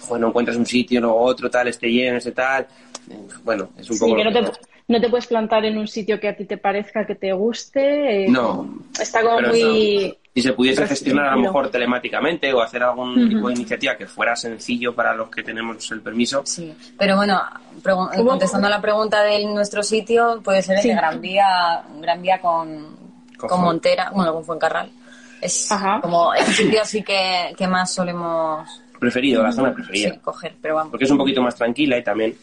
bueno 0.08 0.28
encuentras 0.28 0.56
un 0.56 0.66
sitio 0.66 1.00
luego 1.00 1.18
otro 1.20 1.50
tal 1.50 1.68
este 1.68 1.88
lleno 1.88 2.18
este 2.18 2.32
tal 2.32 2.66
Eh, 3.10 3.18
bueno 3.44 3.70
es 3.78 3.88
un 3.90 3.96
Sí, 3.96 4.00
poco 4.04 4.16
que 4.16 4.24
no 4.24 4.32
te, 4.32 4.40
no 4.88 5.10
puedes 5.10 5.26
plantar 5.26 5.64
en 5.64 5.78
un 5.78 5.86
sitio 5.88 6.18
que 6.20 6.28
a 6.28 6.36
ti 6.36 6.44
te 6.46 6.56
parezca 6.58 7.06
que 7.06 7.14
te 7.14 7.32
guste. 7.32 8.24
eh, 8.24 8.28
No, 8.28 8.68
Está 9.00 9.22
como 9.22 9.40
muy... 9.40 10.16
Si 10.34 10.42
se 10.42 10.52
pudiese 10.52 10.86
gestionar 10.86 11.26
a 11.26 11.34
lo 11.34 11.40
mejor 11.42 11.70
telemáticamente 11.70 12.52
o 12.52 12.60
hacer 12.60 12.82
algún 12.84 13.28
tipo 13.28 13.48
de 13.48 13.54
iniciativa 13.54 13.96
que 13.96 14.06
fuera 14.06 14.36
sencillo 14.36 14.94
para 14.94 15.12
los 15.14 15.28
que 15.28 15.42
tenemos 15.42 15.90
el 15.90 16.00
permiso, 16.02 16.42
Sí, 16.44 16.72
pero 16.96 17.16
bueno, 17.16 17.40
contestando 18.24 18.68
a 18.68 18.70
la 18.70 18.80
pregunta 18.80 19.22
de 19.24 19.44
nuestro 19.46 19.82
sitio, 19.82 20.40
puede 20.42 20.62
ser 20.62 20.76
el 20.76 20.82
Sí. 20.82 20.88
de 20.88 20.94
Gran 20.94 21.20
Vía, 21.20 21.82
Gran 22.00 22.22
Vía 22.22 22.40
con, 22.40 22.96
Con 23.36 23.60
Montera, 23.60 24.10
bueno, 24.14 24.32
con 24.34 24.44
Fuencarral. 24.44 24.90
Es 25.40 25.70
Ajá. 25.72 26.00
como 26.00 26.32
el 26.34 26.44
sitio 26.46 26.80
así 26.82 27.02
que, 27.02 27.52
que 27.56 27.66
más 27.66 27.92
solemos 27.92 28.68
preferido, 29.00 29.42
la 29.42 29.50
zona 29.50 29.74
preferida. 29.74 30.12
Sí, 30.12 30.18
coger, 30.20 30.54
pero 30.62 30.76
vamos. 30.76 30.90
Porque 30.92 31.04
es 31.06 31.10
un 31.10 31.18
poquito 31.18 31.42
más 31.42 31.56
tranquila 31.56 31.98
y 31.98 32.04
también 32.04 32.36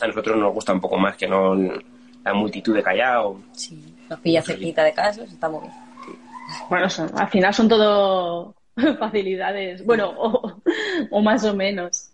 a 0.00 0.06
nosotros 0.06 0.36
nos 0.36 0.52
gusta 0.52 0.72
un 0.74 0.80
poco 0.80 0.98
más 0.98 1.16
que 1.16 1.26
no 1.26 1.54
la 1.54 2.34
multitud 2.34 2.74
de 2.74 2.82
Callao. 2.82 3.40
Sí, 3.52 3.94
nos 4.10 4.18
pilla 4.20 4.42
cerquita 4.42 4.82
de 4.84 4.92
casa, 4.92 5.22
está 5.24 5.48
muy 5.48 5.60
bien. 5.62 5.72
Bueno, 6.68 6.90
son- 6.90 7.10
al 7.16 7.28
final 7.28 7.54
son 7.54 7.68
todo 7.68 8.54
facilidades, 8.98 9.84
bueno, 9.86 10.12
o, 10.16 10.60
o 11.10 11.22
más 11.22 11.44
o 11.44 11.54
menos. 11.54 12.10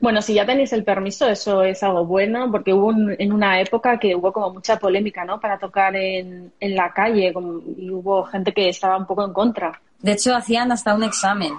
Bueno, 0.00 0.22
si 0.22 0.34
ya 0.34 0.46
tenéis 0.46 0.72
el 0.72 0.84
permiso, 0.84 1.28
eso 1.28 1.62
es 1.64 1.82
algo 1.82 2.04
bueno, 2.06 2.50
porque 2.50 2.72
hubo 2.72 2.86
un- 2.86 3.16
en 3.18 3.32
una 3.32 3.60
época 3.60 3.98
que 3.98 4.14
hubo 4.14 4.32
como 4.32 4.50
mucha 4.54 4.78
polémica, 4.78 5.24
¿no? 5.24 5.40
Para 5.40 5.58
tocar 5.58 5.96
en, 5.96 6.52
en 6.60 6.74
la 6.76 6.92
calle 6.92 7.32
como- 7.32 7.60
y 7.76 7.90
hubo 7.90 8.24
gente 8.24 8.52
que 8.52 8.68
estaba 8.68 8.96
un 8.96 9.06
poco 9.06 9.24
en 9.24 9.32
contra. 9.32 9.80
De 10.00 10.12
hecho, 10.12 10.34
hacían 10.36 10.70
hasta 10.70 10.94
un 10.94 11.02
examen. 11.02 11.52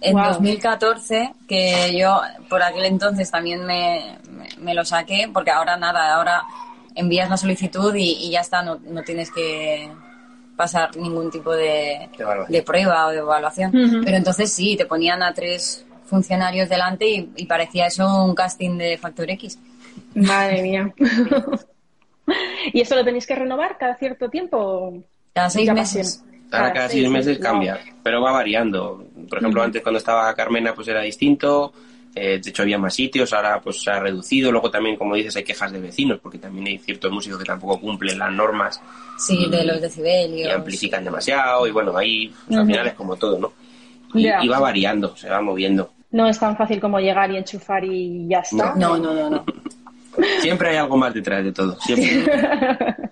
En 0.00 0.12
Guau. 0.12 0.32
2014, 0.34 1.32
que 1.48 1.96
yo 1.98 2.20
por 2.48 2.62
aquel 2.62 2.84
entonces 2.84 3.30
también 3.30 3.64
me, 3.64 4.18
me- 4.30 4.48
me 4.58 4.74
lo 4.74 4.84
saqué, 4.84 5.28
porque 5.32 5.50
ahora 5.50 5.76
nada, 5.76 6.14
ahora 6.14 6.42
envías 6.94 7.28
la 7.30 7.36
solicitud 7.36 7.94
y, 7.94 8.12
y 8.26 8.30
ya 8.30 8.40
está, 8.40 8.62
no, 8.62 8.78
no 8.84 9.02
tienes 9.02 9.30
que 9.30 9.90
pasar 10.56 10.96
ningún 10.96 11.30
tipo 11.30 11.52
de, 11.52 12.08
De 12.48 12.62
prueba 12.62 13.06
o 13.06 13.10
de 13.10 13.18
evaluación. 13.18 13.72
Pero 14.04 14.16
entonces 14.16 14.52
sí, 14.52 14.76
te 14.76 14.86
ponían 14.86 15.22
a 15.22 15.32
tres 15.34 15.84
funcionarios 16.06 16.68
delante 16.68 17.08
y, 17.08 17.30
y 17.36 17.46
parecía 17.46 17.86
eso 17.86 18.24
un 18.24 18.34
casting 18.34 18.78
de 18.78 18.96
Factor 18.96 19.30
X. 19.30 19.58
Madre 20.14 20.62
mía. 20.62 20.94
¿Y 22.72 22.80
eso 22.80 22.94
lo 22.96 23.04
tenéis 23.04 23.26
que 23.26 23.34
renovar 23.34 23.76
cada 23.78 23.96
cierto 23.96 24.28
tiempo? 24.28 25.02
Cada 25.34 25.50
seis 25.50 25.66
meses. 25.72 26.24
Ahora 26.52 26.72
cada 26.72 26.88
seis 26.88 27.08
meses 27.10 27.38
wow. 27.38 27.42
cambia, 27.46 27.80
pero 28.02 28.22
va 28.22 28.32
variando. 28.32 29.04
Por 29.28 29.38
ejemplo, 29.38 29.62
antes 29.62 29.82
cuando 29.82 29.98
estaba 29.98 30.32
Carmena 30.34 30.74
pues 30.74 30.86
era 30.88 31.00
distinto, 31.02 31.72
eh, 32.14 32.40
de 32.42 32.50
hecho 32.50 32.62
había 32.62 32.78
más 32.78 32.94
sitios, 32.94 33.32
ahora 33.32 33.60
pues 33.60 33.82
se 33.82 33.90
ha 33.90 33.98
reducido. 34.00 34.50
Luego 34.52 34.70
también, 34.70 34.96
como 34.96 35.14
dices, 35.16 35.34
hay 35.36 35.44
quejas 35.44 35.72
de 35.72 35.80
vecinos, 35.80 36.18
porque 36.22 36.38
también 36.38 36.66
hay 36.68 36.78
ciertos 36.78 37.10
músicos 37.10 37.38
que 37.38 37.44
tampoco 37.44 37.80
cumplen 37.80 38.18
las 38.18 38.32
normas 38.32 38.80
Sí, 39.18 39.48
de 39.50 39.64
los 39.64 39.78
y 39.78 39.80
decibelios. 39.80 40.54
amplifican 40.54 41.04
demasiado 41.04 41.66
y 41.66 41.72
bueno, 41.72 41.96
ahí 41.96 42.28
pues, 42.46 42.56
al 42.56 42.62
Ujú. 42.64 42.72
final 42.72 42.86
es 42.86 42.94
como 42.94 43.16
todo, 43.16 43.38
¿no? 43.38 43.52
Y, 44.14 44.22
Ya. 44.22 44.42
y 44.42 44.48
va 44.48 44.60
variando, 44.60 45.16
se 45.16 45.28
va 45.28 45.40
moviendo. 45.40 45.90
No 46.12 46.28
es 46.28 46.38
tan 46.38 46.56
fácil 46.56 46.80
como 46.80 47.00
llegar 47.00 47.30
y 47.32 47.36
enchufar 47.36 47.84
y 47.84 48.28
ya 48.28 48.38
está. 48.38 48.74
No, 48.76 48.96
no, 48.96 49.12
no, 49.12 49.28
no. 49.28 49.44
Siempre 50.40 50.70
hay 50.70 50.76
algo 50.76 50.96
más 50.96 51.12
detrás 51.12 51.44
de 51.44 51.52
todo, 51.52 51.78
siempre. 51.80 52.24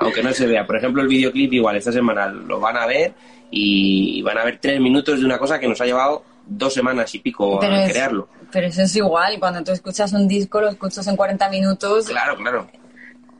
Aunque 0.00 0.22
no 0.22 0.32
se 0.32 0.46
vea. 0.46 0.66
Por 0.66 0.76
ejemplo, 0.76 1.02
el 1.02 1.08
videoclip 1.08 1.52
igual 1.52 1.76
esta 1.76 1.92
semana 1.92 2.26
lo 2.26 2.58
van 2.60 2.76
a 2.76 2.86
ver 2.86 3.12
y 3.50 4.20
van 4.22 4.38
a 4.38 4.44
ver 4.44 4.58
tres 4.60 4.80
minutos 4.80 5.18
de 5.20 5.24
una 5.26 5.38
cosa 5.38 5.58
que 5.58 5.68
nos 5.68 5.80
ha 5.80 5.84
llevado 5.86 6.24
dos 6.46 6.72
semanas 6.74 7.14
y 7.14 7.18
pico 7.20 7.58
Pero 7.60 7.74
a 7.74 7.84
es- 7.84 7.92
crearlo. 7.92 8.28
Pero 8.52 8.66
eso 8.66 8.82
es 8.82 8.96
igual, 8.96 9.38
cuando 9.38 9.62
tú 9.62 9.70
escuchas 9.72 10.12
un 10.12 10.26
disco, 10.26 10.60
lo 10.60 10.70
escuchas 10.70 11.06
en 11.06 11.14
40 11.16 11.48
minutos. 11.50 12.06
Claro, 12.08 12.36
claro. 12.36 12.66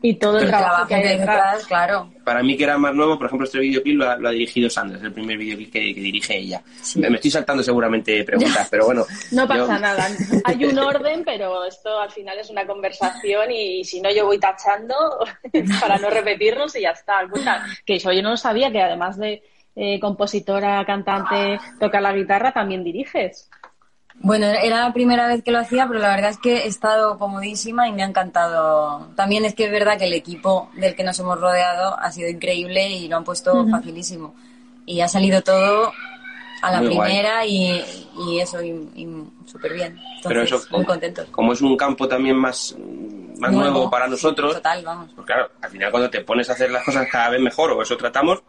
Y 0.02 0.14
todo 0.14 0.38
el 0.38 0.44
el 0.44 0.50
trabajo 0.50 0.86
que 0.86 0.94
hay 0.94 1.02
detrás. 1.02 1.18
detrás, 1.26 1.66
claro. 1.66 2.10
Para 2.24 2.42
mí 2.42 2.56
que 2.56 2.64
era 2.64 2.78
más 2.78 2.94
nuevo, 2.94 3.18
por 3.18 3.26
ejemplo, 3.26 3.44
este 3.44 3.58
videoclip 3.58 3.98
lo 3.98 4.08
ha, 4.10 4.16
lo 4.16 4.28
ha 4.28 4.32
dirigido 4.32 4.70
Sandra, 4.70 4.96
es 4.96 5.04
el 5.04 5.12
primer 5.12 5.36
videoclip 5.36 5.70
que, 5.72 5.94
que 5.94 6.00
dirige 6.00 6.38
ella. 6.38 6.62
Sí. 6.80 6.98
Me, 7.00 7.10
me 7.10 7.16
estoy 7.16 7.30
saltando 7.30 7.62
seguramente 7.62 8.24
preguntas, 8.24 8.66
pero 8.70 8.86
bueno. 8.86 9.04
No 9.32 9.46
pasa 9.46 9.74
yo- 9.74 9.78
nada. 9.78 10.08
Hay 10.44 10.64
un 10.64 10.78
orden, 10.78 11.22
pero 11.24 11.64
esto 11.66 11.98
al 12.00 12.10
final 12.10 12.38
es 12.38 12.48
una 12.50 12.66
conversación 12.66 13.50
y 13.50 13.84
si 13.84 14.00
no 14.00 14.10
yo 14.10 14.24
voy 14.26 14.38
tachando 14.38 14.94
para 15.80 15.98
no 15.98 16.08
repetirnos 16.08 16.74
y 16.76 16.80
ya 16.82 16.90
está. 16.90 17.20
Que 17.84 17.96
eso 17.96 18.12
yo 18.12 18.22
no 18.22 18.36
sabía 18.36 18.70
que 18.72 18.80
además 18.80 19.18
de 19.18 19.42
eh, 19.76 20.00
compositora, 20.00 20.84
cantante, 20.84 21.58
toca 21.78 22.00
la 22.00 22.12
guitarra, 22.12 22.52
también 22.52 22.82
diriges. 22.84 23.48
Bueno, 24.22 24.46
era 24.46 24.82
la 24.82 24.92
primera 24.92 25.26
vez 25.26 25.42
que 25.42 25.50
lo 25.50 25.58
hacía, 25.58 25.86
pero 25.88 25.98
la 25.98 26.14
verdad 26.14 26.30
es 26.30 26.38
que 26.38 26.58
he 26.58 26.66
estado 26.66 27.18
comodísima 27.18 27.88
y 27.88 27.92
me 27.92 28.02
ha 28.02 28.06
encantado. 28.06 29.08
También 29.16 29.46
es 29.46 29.54
que 29.54 29.64
es 29.64 29.70
verdad 29.70 29.96
que 29.98 30.04
el 30.04 30.12
equipo 30.12 30.68
del 30.74 30.94
que 30.94 31.04
nos 31.04 31.18
hemos 31.18 31.40
rodeado 31.40 31.98
ha 31.98 32.12
sido 32.12 32.28
increíble 32.28 32.88
y 32.90 33.08
lo 33.08 33.16
han 33.16 33.24
puesto 33.24 33.66
facilísimo. 33.70 34.34
Y 34.84 35.00
ha 35.00 35.08
salido 35.08 35.40
todo 35.42 35.92
a 36.62 36.70
la 36.70 36.80
Muy 36.80 36.88
primera 36.88 37.46
y, 37.46 37.82
y 38.18 38.40
eso, 38.40 38.62
y, 38.62 38.68
y 38.94 39.08
súper 39.46 39.72
bien. 39.72 39.92
Entonces, 40.16 40.22
Pero 40.28 40.42
eso, 40.42 40.60
muy 40.70 40.84
contentos. 40.84 41.26
como 41.30 41.54
es 41.54 41.62
un 41.62 41.74
campo 41.78 42.06
también 42.06 42.36
más, 42.36 42.76
más 43.38 43.50
nuevo, 43.52 43.88
para 43.88 44.04
sí, 44.04 44.10
nosotros, 44.10 44.54
Total, 44.56 44.84
vamos. 44.84 45.10
pues 45.14 45.26
claro, 45.26 45.48
al 45.62 45.70
final 45.70 45.90
cuando 45.90 46.10
te 46.10 46.20
pones 46.20 46.50
a 46.50 46.52
hacer 46.52 46.70
las 46.70 46.84
cosas 46.84 47.06
cada 47.10 47.30
vez 47.30 47.40
mejor, 47.40 47.70
o 47.72 47.80
eso 47.80 47.96
tratamos, 47.96 48.42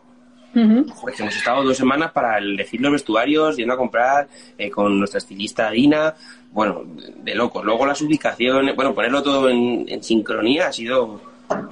Joder, 0.53 1.15
que 1.15 1.21
hemos 1.23 1.35
estado 1.35 1.63
dos 1.63 1.77
semanas 1.77 2.11
para 2.11 2.37
elegir 2.37 2.81
los 2.81 2.91
vestuarios, 2.91 3.55
yendo 3.57 3.73
a 3.73 3.77
comprar 3.77 4.27
eh, 4.57 4.69
con 4.69 4.97
nuestra 4.99 5.19
estilista 5.19 5.69
Dina, 5.71 6.13
bueno, 6.51 6.83
de, 7.23 7.35
locos. 7.35 7.63
Luego 7.63 7.85
las 7.85 8.01
ubicaciones, 8.01 8.75
bueno, 8.75 8.93
ponerlo 8.93 9.23
todo 9.23 9.49
en, 9.49 9.85
en 9.87 10.03
sincronía 10.03 10.67
ha 10.67 10.73
sido... 10.73 11.21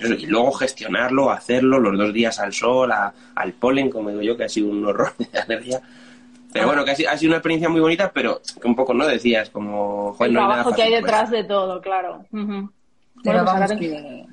Y 0.02 0.26
luego 0.26 0.52
gestionarlo, 0.52 1.32
hacerlo, 1.32 1.80
los 1.80 1.98
dos 1.98 2.13
días 2.13 2.38
al 2.39 2.52
sol, 2.52 2.92
a- 2.92 3.13
al 3.36 3.54
polen, 3.54 3.89
como 3.89 4.10
digo 4.10 4.22
yo, 4.22 4.36
que 4.36 4.44
ha 4.44 4.50
sido 4.50 4.70
un 4.70 4.86
horror 4.86 5.13
de 5.18 5.39
alergia. 5.39 5.80
Pero 6.52 6.65
bueno, 6.68 6.84
que 6.84 6.92
ha 6.92 6.96
sido, 7.18 7.30
una 7.30 7.38
experiencia 7.38 7.70
muy 7.70 7.80
bonita, 7.80 8.12
pero 8.13 8.42
que 8.62 8.68
un 8.68 8.76
poco, 8.76 8.94
¿no? 8.94 9.06
Decías, 9.08 9.50
como... 9.50 10.13
joder, 10.13 10.30
El 10.30 10.34
no 10.36 10.42
hay 10.42 10.48
nada 10.48 10.63
trabajo 10.63 10.76
que 10.76 10.82
hay 10.82 10.89
fácil, 10.89 11.02
pues. 11.02 11.12
detrás 11.13 11.32
de 11.32 11.44
todo, 11.46 11.82
claro. 11.82 12.26
Ujú. 12.32 12.72
Pero 13.24 13.44
Bueno, 13.44 13.44
pues 13.46 13.46
vamos 13.46 13.72
que... 13.80 14.26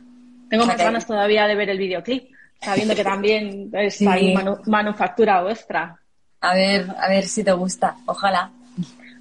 tengo 0.50 0.62
o 0.62 0.66
sea 0.66 0.72
más 0.72 0.76
que- 0.76 0.82
ganas 0.84 1.06
todavía 1.06 1.46
de 1.46 1.54
ver 1.54 1.70
el 1.70 1.78
videoclip, 1.78 2.30
sabiendo 2.60 2.94
que 2.94 3.04
también 3.04 3.70
es 3.72 3.96
Sí. 3.96 4.06
ahí 4.06 4.34
manu- 4.34 4.60
manufactura 4.66 5.42
vuestra. 5.42 5.98
A 6.40 6.54
ver, 6.54 6.86
a 6.98 7.08
ver 7.08 7.24
si 7.24 7.42
te 7.44 7.52
gusta. 7.52 7.96
Ojalá. 8.06 8.50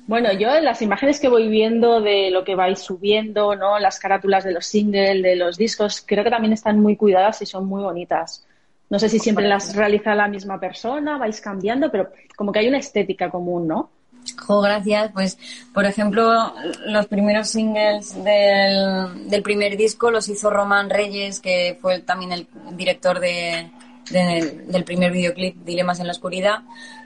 Bueno, 0.08 0.32
yo 0.34 0.54
en 0.56 0.66
las 0.66 0.82
imágenes 0.84 1.20
que 1.20 1.28
voy 1.28 1.48
viendo 1.50 2.00
de 2.00 2.30
lo 2.30 2.44
que 2.44 2.54
vais 2.54 2.80
subiendo, 2.80 3.56
¿no? 3.56 3.80
Las 3.80 3.98
carátulas 4.00 4.44
de 4.44 4.52
los 4.52 4.66
singles, 4.68 5.24
de 5.24 5.36
los 5.36 5.58
discos, 5.58 6.04
creo 6.06 6.24
que 6.24 6.30
también 6.30 6.54
están 6.54 6.80
muy 6.80 6.96
cuidadas 6.96 7.42
y 7.42 7.46
son 7.48 7.66
muy 7.66 7.82
bonitas. 7.82 8.46
No 8.88 9.00
sé 9.00 9.10
si 9.10 9.18
siempre 9.18 9.48
las 9.48 9.76
realiza 9.76 10.14
la 10.14 10.28
misma 10.28 10.60
persona, 10.60 11.18
vais 11.18 11.42
cambiando, 11.42 11.90
pero 11.92 12.12
como 12.36 12.52
que 12.52 12.60
hay 12.60 12.68
una 12.68 12.78
estética 12.78 13.32
común, 13.32 13.68
¿no? 13.68 13.90
Jo, 14.38 14.62
gracias. 14.62 15.12
Pues, 15.14 15.38
por 15.74 15.86
ejemplo, 15.86 16.54
los 16.86 17.06
primeros 17.08 17.50
singles 17.50 18.16
del, 18.24 19.30
del 19.30 19.42
primer 19.42 19.78
disco 19.78 20.12
los 20.12 20.28
hizo 20.30 20.50
Román 20.50 20.90
Reyes, 20.90 21.40
que 21.40 21.78
fue 21.82 22.00
también 22.00 22.32
el 22.32 22.48
director 22.74 23.20
de, 23.20 23.72
de- 24.12 24.64
del 24.68 24.84
primer 24.84 25.12
videoclip, 25.12 25.56
Dilemas 25.64 26.00
en 26.00 26.08
la 26.08 26.12
Oscuridad. 26.14 26.60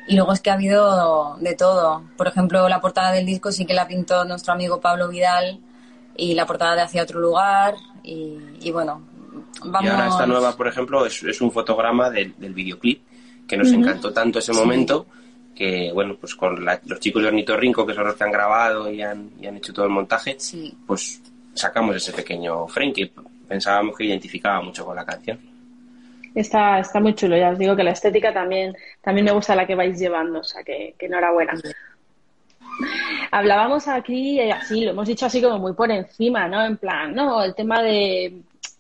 Y 0.08 0.16
luego 0.16 0.34
es 0.34 0.40
que 0.42 0.50
ha 0.50 0.54
habido 0.56 1.38
de 1.40 1.54
todo. 1.56 2.04
Por 2.18 2.28
ejemplo, 2.28 2.68
la 2.68 2.82
portada 2.82 3.12
del 3.12 3.26
disco 3.28 3.52
sí 3.52 3.66
que 3.66 3.74
la 3.76 3.88
pintó 3.88 4.26
nuestro 4.26 4.54
amigo 4.54 4.82
Pablo 4.82 5.08
Vidal 5.08 5.60
y 6.18 6.34
la 6.34 6.46
portada 6.48 6.76
de 6.76 6.82
Hacia 6.82 7.04
otro 7.04 7.20
lugar. 7.20 7.76
Y, 8.04 8.40
y 8.60 8.72
bueno, 8.72 9.04
vamos. 9.66 9.84
Y 9.84 9.88
ahora 9.88 10.08
esta 10.08 10.26
nueva, 10.26 10.58
por 10.58 10.68
ejemplo, 10.68 11.06
es, 11.06 11.22
es 11.24 11.40
un 11.42 11.52
fotograma 11.52 12.10
del, 12.10 12.34
del 12.40 12.54
videoclip 12.56 13.04
que 13.48 13.56
nos 13.56 13.72
encantó 13.72 14.12
tanto 14.12 14.40
ese 14.40 14.52
momento 14.54 15.06
que, 15.60 15.92
bueno, 15.94 16.16
pues 16.20 16.34
con 16.36 16.64
la- 16.64 16.80
los 16.86 17.00
chicos 17.02 17.22
de 17.22 17.28
Ornitorrinco, 17.28 17.86
que 17.86 17.94
son 17.94 18.06
los 18.06 18.16
que 18.16 18.24
han 18.24 18.32
grabado 18.32 18.90
y 18.90 19.02
han, 19.02 19.30
y 19.42 19.46
han 19.46 19.58
hecho 19.58 19.74
todo 19.74 19.86
el 19.86 19.92
montaje, 19.92 20.36
Sí. 20.40 20.74
pues 20.88 21.22
sacamos 21.54 21.98
ese 21.98 22.14
pequeño 22.14 22.66
frame 22.68 22.94
que 22.94 23.12
pensábamos 23.48 23.98
que 23.98 24.06
identificaba 24.06 24.62
mucho 24.62 24.86
con 24.86 24.96
la 24.96 25.06
canción. 25.06 25.38
Está, 26.34 26.80
está 26.80 27.00
muy 27.02 27.14
chulo, 27.14 27.36
ya 27.36 27.50
os 27.50 27.60
digo 27.60 27.76
que 27.76 27.84
la 27.84 27.92
estética 27.92 28.32
también, 28.34 28.74
también 29.02 29.26
me 29.26 29.32
gusta 29.34 29.54
la 29.56 29.68
que 29.68 29.76
vais 29.76 30.00
llevando, 30.00 30.40
o 30.40 30.44
sea 30.44 30.64
que, 30.64 30.96
que 30.98 31.08
enhorabuena. 31.08 31.54
Hablábamos 33.32 33.88
aquí, 33.88 34.40
eh, 34.40 34.52
así, 34.54 34.86
lo 34.86 34.92
hemos 34.92 35.08
dicho 35.08 35.26
así 35.26 35.42
como 35.42 35.60
muy 35.60 35.74
por 35.74 35.92
encima, 35.92 36.48
¿no? 36.48 36.64
En 36.66 36.78
plan, 36.78 37.14
¿no? 37.14 37.44
El 37.44 37.54
tema 37.54 37.82
de 37.82 38.34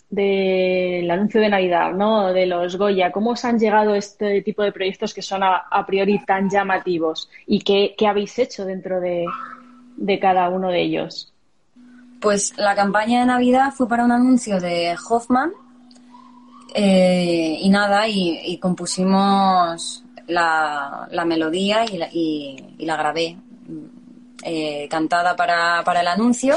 del 0.09 1.09
anuncio 1.11 1.39
de 1.39 1.49
Navidad, 1.49 1.91
¿no? 1.93 2.33
De 2.33 2.45
los 2.47 2.75
Goya, 2.77 3.11
¿cómo 3.11 3.31
os 3.31 3.45
han 3.45 3.59
llegado 3.59 3.93
este 3.93 4.41
tipo 4.41 4.63
de 4.63 4.71
proyectos 4.71 5.13
que 5.13 5.21
son 5.21 5.43
a, 5.43 5.55
a 5.69 5.85
priori 5.85 6.23
tan 6.25 6.49
llamativos? 6.49 7.29
¿Y 7.45 7.59
qué, 7.61 7.93
qué 7.97 8.07
habéis 8.07 8.37
hecho 8.39 8.65
dentro 8.65 8.99
de, 8.99 9.25
de 9.97 10.19
cada 10.19 10.49
uno 10.49 10.69
de 10.69 10.81
ellos? 10.81 11.31
Pues 12.19 12.57
la 12.57 12.75
campaña 12.75 13.19
de 13.21 13.27
Navidad 13.27 13.71
fue 13.71 13.87
para 13.87 14.03
un 14.03 14.11
anuncio 14.11 14.59
de 14.59 14.95
Hoffman 15.09 15.51
eh, 16.73 17.57
y 17.61 17.69
nada, 17.69 18.07
y, 18.07 18.39
y 18.45 18.57
compusimos 18.57 20.03
la, 20.27 21.07
la 21.11 21.25
melodía 21.25 21.85
y 21.85 21.97
la, 21.97 22.09
y- 22.11 22.57
y 22.77 22.85
la 22.85 22.95
grabé 22.97 23.37
eh, 24.43 24.87
cantada 24.89 25.35
para, 25.35 25.83
para 25.83 26.01
el 26.01 26.07
anuncio. 26.07 26.55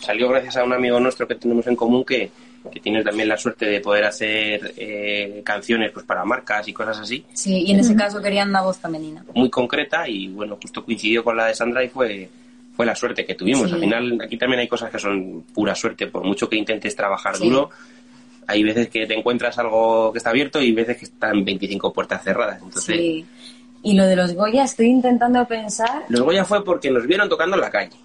Salió 0.00 0.28
gracias 0.28 0.56
a 0.56 0.64
un 0.64 0.72
amigo 0.72 1.00
nuestro 1.00 1.26
que 1.26 1.34
tenemos 1.34 1.66
en 1.66 1.76
común 1.76 2.04
que, 2.04 2.30
que 2.70 2.80
tiene 2.80 3.02
también 3.04 3.28
la 3.28 3.36
suerte 3.36 3.66
de 3.66 3.80
poder 3.80 4.04
hacer 4.04 4.72
eh, 4.76 5.42
canciones 5.44 5.90
pues 5.92 6.04
para 6.06 6.24
marcas 6.24 6.66
y 6.68 6.72
cosas 6.72 6.98
así, 7.00 7.24
Sí, 7.32 7.64
y 7.66 7.72
en 7.72 7.80
ese 7.80 7.94
caso 7.96 8.20
querían 8.20 8.48
una 8.50 8.62
voz 8.62 8.78
femenina. 8.78 9.24
muy 9.34 9.50
concreta 9.50 10.08
y 10.08 10.28
bueno, 10.28 10.58
justo 10.60 10.84
coincidió 10.84 11.22
con 11.24 11.36
la 11.36 11.46
de 11.46 11.54
Sandra 11.54 11.82
y 11.84 11.88
fue, 11.88 12.28
fue 12.76 12.86
la 12.86 12.94
suerte 12.94 13.24
que 13.24 13.34
tuvimos. 13.34 13.68
Sí. 13.68 13.74
Al 13.74 13.80
final 13.80 14.18
aquí 14.22 14.36
también 14.36 14.60
hay 14.60 14.68
cosas 14.68 14.90
que 14.90 14.98
son 14.98 15.42
pura 15.54 15.74
suerte, 15.74 16.06
por 16.06 16.24
mucho 16.24 16.48
que 16.48 16.56
intentes 16.56 16.94
trabajar 16.96 17.36
Sí. 17.36 17.48
duro, 17.48 17.70
hay 18.46 18.62
veces 18.62 18.88
que 18.88 19.06
te 19.06 19.14
encuentras 19.14 19.58
algo 19.58 20.10
que 20.12 20.18
está 20.18 20.30
abierto 20.30 20.60
y 20.62 20.72
veces 20.72 20.96
que 20.96 21.04
están 21.04 21.44
25 21.44 21.92
puertas 21.92 22.22
cerradas. 22.24 22.62
Entonces, 22.62 22.96
Sí. 22.96 23.26
Y 23.82 23.94
lo 23.94 24.04
de 24.06 24.16
los 24.16 24.32
Goya, 24.34 24.64
estoy 24.64 24.86
intentando 24.86 25.46
pensar. 25.46 26.04
Los 26.08 26.22
Goya 26.22 26.44
fue 26.44 26.64
porque 26.64 26.90
nos 26.90 27.06
vieron 27.06 27.28
tocando 27.28 27.54
en 27.56 27.60
la 27.60 27.70
calle. 27.70 27.96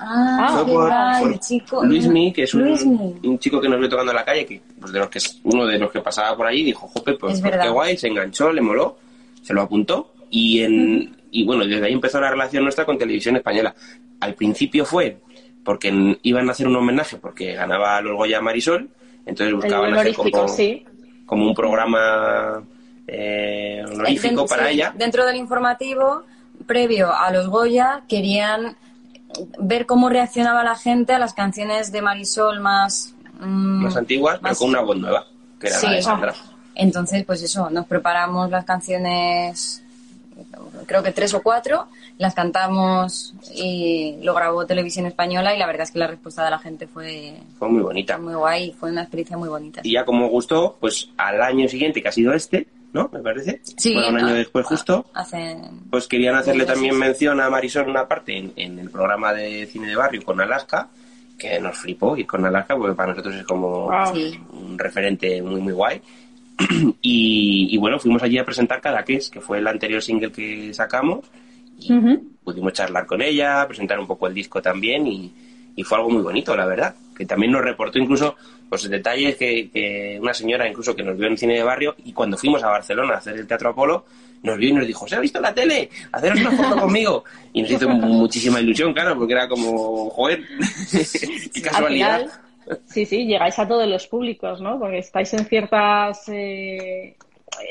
Ah, 0.00 0.48
Fue 0.52 0.66
qué 0.66 0.72
por- 0.72 0.86
guay, 0.88 1.22
por 1.22 1.32
el 1.32 1.40
chico. 1.40 1.84
Luismi, 1.84 2.32
que 2.32 2.42
es 2.44 2.54
un, 2.54 3.18
un 3.24 3.38
chico 3.38 3.60
que 3.60 3.68
nos 3.68 3.78
vio 3.78 3.88
tocando 3.88 4.12
en 4.12 4.16
la 4.16 4.24
calle, 4.24 4.46
que 4.46 4.60
pues 4.80 4.92
de 4.92 4.98
los 4.98 5.08
que 5.08 5.18
es 5.18 5.40
uno 5.44 5.66
de 5.66 5.78
los 5.78 5.90
que 5.90 6.00
pasaba 6.00 6.36
por 6.36 6.46
allí, 6.46 6.62
dijo, 6.64 6.86
jope, 6.88 7.14
pues, 7.14 7.40
pues 7.40 7.56
qué 7.56 7.68
guay, 7.68 7.96
se 7.96 8.08
enganchó, 8.08 8.52
le 8.52 8.60
moló, 8.60 8.96
se 9.42 9.52
lo 9.52 9.62
apuntó 9.62 10.12
y 10.30 10.60
en 10.62 11.16
y 11.30 11.44
bueno, 11.44 11.66
desde 11.66 11.86
ahí 11.86 11.92
empezó 11.92 12.20
la 12.20 12.30
relación 12.30 12.62
nuestra 12.62 12.84
con 12.86 12.96
Televisión 12.98 13.36
Española. 13.36 13.74
Al 14.20 14.34
principio 14.34 14.84
fue 14.84 15.18
porque 15.64 16.18
iban 16.22 16.48
a 16.48 16.52
hacer 16.52 16.66
un 16.66 16.76
homenaje 16.76 17.16
porque 17.18 17.52
ganaba 17.52 18.00
los 18.00 18.16
Goya 18.16 18.40
Marisol, 18.40 18.88
entonces 19.26 19.54
buscaban 19.54 19.92
hacer 19.94 20.14
como, 20.14 20.48
sí. 20.48 20.86
como 21.26 21.46
un 21.46 21.54
programa 21.54 22.62
eh, 23.06 23.82
honorífico 23.86 24.46
para 24.46 24.68
sí, 24.68 24.74
ella. 24.74 24.94
Dentro 24.96 25.26
del 25.26 25.36
informativo, 25.36 26.22
previo 26.66 27.12
a 27.12 27.30
los 27.30 27.48
Goya, 27.48 28.02
querían 28.08 28.76
ver 29.58 29.86
cómo 29.86 30.08
reaccionaba 30.08 30.64
la 30.64 30.74
gente 30.74 31.12
a 31.12 31.18
las 31.18 31.34
canciones 31.34 31.92
de 31.92 32.02
Marisol 32.02 32.60
más... 32.60 33.14
mm, 33.40 33.82
más 33.84 33.96
antiguas, 33.96 34.38
pero 34.42 34.54
con 34.56 34.68
una 34.70 34.80
voz 34.80 34.96
nueva, 34.96 35.26
que 35.60 35.68
era 35.68 35.76
Sí. 35.78 35.86
la 35.86 35.92
de 35.92 36.02
Sandra. 36.02 36.34
Entonces, 36.74 37.24
pues 37.24 37.42
eso, 37.42 37.70
nos 37.70 37.86
preparamos 37.86 38.50
las 38.50 38.64
canciones, 38.64 39.82
creo 40.86 41.02
que 41.02 41.10
tres 41.12 41.34
o 41.34 41.42
cuatro, 41.42 41.86
las 42.18 42.34
cantamos 42.34 43.34
y 43.54 44.16
lo 44.22 44.34
grabó 44.34 44.64
Televisión 44.66 45.06
Española 45.06 45.54
y 45.54 45.58
la 45.58 45.66
verdad 45.66 45.82
es 45.82 45.90
que 45.90 45.98
la 45.98 46.06
respuesta 46.06 46.44
de 46.44 46.50
la 46.50 46.58
gente 46.58 46.86
fue 46.86 47.34
Fue 47.58 47.68
muy 47.68 47.82
bonita. 47.82 48.18
muy 48.18 48.34
guay, 48.34 48.72
fue 48.78 48.90
una 48.90 49.02
experiencia 49.02 49.36
muy 49.36 49.48
bonita. 49.48 49.80
Y 49.84 49.92
ya 49.92 50.04
como 50.04 50.28
gustó, 50.28 50.76
pues 50.80 51.10
al 51.16 51.42
año 51.42 51.68
siguiente, 51.68 52.00
que 52.02 52.08
ha 52.08 52.12
sido 52.12 52.32
este, 52.32 52.66
¿no? 52.92 53.10
Me 53.12 53.20
parece. 53.20 53.60
Sí, 53.62 53.94
Fue 53.94 54.08
un 54.08 54.16
año 54.16 54.28
ah, 54.28 54.32
después 54.34 54.66
justo. 54.66 55.06
Hace... 55.14 55.56
Pues 55.90 56.06
querían 56.06 56.34
hacerle 56.34 56.64
también 56.64 56.98
mención 56.98 57.40
a 57.40 57.50
Marisol 57.50 57.88
una 57.88 58.06
parte 58.06 58.36
en, 58.36 58.52
en 58.56 58.78
el 58.78 58.90
programa 58.90 59.32
de 59.32 59.66
cine 59.66 59.88
de 59.88 59.96
barrio 59.96 60.22
con 60.22 60.40
Alaska, 60.40 60.88
que 61.38 61.60
nos 61.60 61.76
flipó 61.76 62.16
ir 62.16 62.26
con 62.26 62.44
Alaska, 62.44 62.76
porque 62.76 62.94
para 62.94 63.12
nosotros 63.12 63.34
es 63.34 63.44
como 63.44 63.86
Wow. 63.86 64.14
Un 64.52 64.78
referente 64.78 65.40
muy, 65.42 65.60
muy 65.60 65.72
guay. 65.72 66.00
y, 67.02 67.68
y 67.70 67.76
bueno, 67.78 67.98
fuimos 67.98 68.22
allí 68.22 68.38
a 68.38 68.44
presentar 68.44 68.80
Cadaqués, 68.80 69.30
que 69.30 69.40
fue 69.40 69.58
el 69.58 69.66
anterior 69.66 70.02
single 70.02 70.32
que 70.32 70.72
sacamos. 70.74 71.26
Y 71.80 71.92
pudimos 72.42 72.72
charlar 72.72 73.06
con 73.06 73.22
ella, 73.22 73.64
presentar 73.68 74.00
un 74.00 74.06
poco 74.08 74.26
el 74.26 74.34
disco 74.34 74.60
también 74.60 75.06
y, 75.06 75.32
y 75.76 75.84
fue 75.84 75.98
algo 75.98 76.10
muy 76.10 76.22
bonito, 76.22 76.56
la 76.56 76.66
verdad. 76.66 76.94
Que 77.16 77.24
también 77.24 77.52
nos 77.52 77.62
reportó 77.62 78.00
incluso 78.00 78.34
pues 78.68 78.88
detalles 78.88 79.36
que, 79.36 79.70
que 79.70 80.18
una 80.20 80.34
señora 80.34 80.68
incluso 80.68 80.94
que 80.94 81.02
nos 81.02 81.16
vio 81.16 81.26
en 81.26 81.32
el 81.32 81.38
cine 81.38 81.54
de 81.54 81.62
barrio 81.62 81.94
y 82.04 82.12
cuando 82.12 82.36
fuimos 82.36 82.62
a 82.62 82.68
Barcelona 82.68 83.14
a 83.14 83.18
hacer 83.18 83.34
el 83.36 83.46
Teatro 83.46 83.70
Apolo 83.70 84.04
nos 84.42 84.56
vio 84.56 84.68
y 84.68 84.72
nos 84.72 84.86
dijo, 84.86 85.08
¿se 85.08 85.16
ha 85.16 85.20
visto 85.20 85.40
la 85.40 85.52
tele? 85.52 85.88
Haceros 86.12 86.40
una 86.40 86.52
foto 86.52 86.80
conmigo. 86.82 87.24
Y 87.52 87.62
nos 87.62 87.70
hizo 87.72 87.88
muchísima 87.88 88.60
ilusión, 88.60 88.92
claro, 88.92 89.16
porque 89.16 89.32
era 89.32 89.48
como, 89.48 90.10
joder, 90.10 90.40
qué 90.92 90.98
Al 91.56 91.62
casualidad. 91.62 92.18
final, 92.20 92.80
sí, 92.86 93.04
sí, 93.04 93.26
llegáis 93.26 93.58
a 93.58 93.66
todos 93.66 93.88
los 93.88 94.06
públicos, 94.06 94.60
¿no? 94.60 94.78
Porque 94.78 94.98
estáis 94.98 95.32
en 95.34 95.44
ciertos 95.46 96.18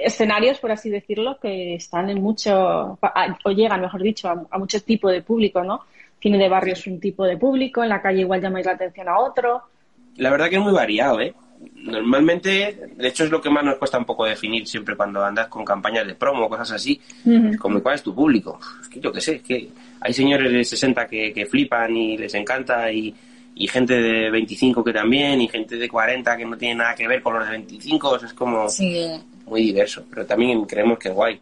escenarios, 0.04 0.60
por 0.60 0.72
así 0.72 0.90
decirlo, 0.90 1.38
que 1.40 1.76
están 1.76 2.10
en 2.10 2.22
mucho, 2.22 2.98
a- 3.02 3.38
o 3.44 3.52
llegan, 3.52 3.82
mejor 3.82 4.02
dicho, 4.02 4.28
a, 4.28 4.44
a 4.50 4.58
mucho 4.58 4.82
tipo 4.82 5.10
de 5.10 5.22
público, 5.22 5.64
¿no? 5.64 5.82
Cine 6.20 6.38
de 6.38 6.50
barrio 6.50 6.74
es 6.74 6.86
un 6.88 7.00
tipo 7.00 7.24
de 7.26 7.38
público, 7.38 7.84
en 7.84 7.90
la 7.90 8.02
calle 8.02 8.22
igual 8.22 8.42
llamáis 8.42 8.66
la 8.66 8.74
atención 8.74 9.08
a 9.08 9.20
otro. 9.20 9.62
La 10.18 10.30
verdad 10.30 10.50
que 10.50 10.56
es 10.58 10.62
muy 10.62 10.74
variado, 10.74 11.20
¿eh? 11.22 11.34
Normalmente, 11.84 12.90
de 12.96 13.08
hecho 13.08 13.24
es 13.24 13.32
lo 13.32 13.42
que 13.42 13.50
más 13.50 13.64
nos 13.64 13.76
cuesta 13.76 13.98
un 13.98 14.06
poco 14.06 14.26
definir 14.26 14.68
siempre 14.68 14.96
cuando 14.96 15.24
andas 15.24 15.48
con 15.48 15.64
campañas 15.66 16.06
de 16.06 16.16
promo 16.16 16.46
o 16.46 16.50
cosas 16.50 16.72
así, 16.72 17.00
Ujú. 17.26 17.58
como 17.58 17.82
cuál 17.82 17.96
es 17.96 18.04
tu 18.04 18.14
público. 18.14 18.60
Es 18.82 18.90
que 18.90 19.00
yo 19.00 19.12
qué 19.12 19.22
sé, 19.22 19.36
es 19.36 19.42
que 19.42 19.70
hay 20.02 20.14
señores 20.14 20.52
de 20.52 20.64
60 20.64 21.08
que, 21.08 21.34
que 21.34 21.46
flipan 21.46 21.96
y 21.96 22.18
les 22.18 22.34
encanta 22.36 22.92
y, 22.92 23.14
y 23.56 23.68
gente 23.68 23.94
de 24.00 24.30
25 24.30 24.84
que 24.84 24.94
también 24.94 25.42
y 25.42 25.48
gente 25.48 25.78
de 25.78 25.90
40 25.90 26.38
que 26.38 26.46
no 26.46 26.58
tiene 26.58 26.76
nada 26.76 26.94
que 26.96 27.08
ver 27.08 27.22
con 27.22 27.34
los 27.36 27.46
de 27.46 27.52
25, 27.52 28.10
o 28.10 28.20
sea, 28.20 28.28
es 28.28 28.34
como 28.34 28.70
Sí, 28.70 29.10
muy 29.46 29.62
diverso, 29.64 30.04
pero 30.10 30.26
también 30.26 30.66
creemos 30.66 31.00
que 31.00 31.10
es 31.10 31.16
guay. 31.16 31.40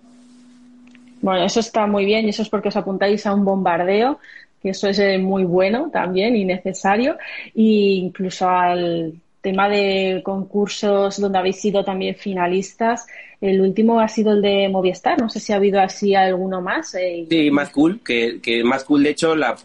Bueno, 1.22 1.44
eso 1.46 1.60
está 1.60 1.88
muy 1.88 2.06
bien 2.06 2.26
y 2.26 2.30
eso 2.30 2.42
es 2.44 2.50
porque 2.50 2.68
os 2.70 2.76
apuntáis 2.76 3.26
a 3.26 3.34
un 3.34 3.44
bombardeo, 3.44 4.20
que 4.62 4.70
eso 4.70 4.88
es 4.88 5.00
eh, 5.00 5.18
muy 5.18 5.44
bueno 5.44 5.90
también 5.92 6.36
y 6.36 6.46
necesario, 6.46 7.18
e 7.56 7.62
incluso 8.02 8.50
al 8.50 9.14
tema 9.42 9.70
de 9.70 10.22
concursos 10.24 11.20
donde 11.22 11.38
habéis 11.38 11.62
sido 11.62 11.84
también 11.84 12.16
finalistas. 12.16 13.06
El 13.42 13.62
último 13.62 14.00
ha 14.00 14.08
sido 14.08 14.32
el 14.32 14.42
de 14.42 14.68
Movistar, 14.70 15.20
no 15.22 15.30
sé 15.30 15.40
si 15.40 15.54
ha 15.54 15.58
habido 15.58 15.80
así 15.80 16.16
alguno 16.16 16.62
más. 16.62 16.96
eh, 16.96 17.26
Sí, 17.30 17.52
más 17.52 17.70
cool, 17.70 18.00
que, 18.04 18.40
que 18.42 18.64
más 18.64 18.84
cool 18.84 19.04
de 19.04 19.12
hecho, 19.12 19.36
la, 19.36 19.56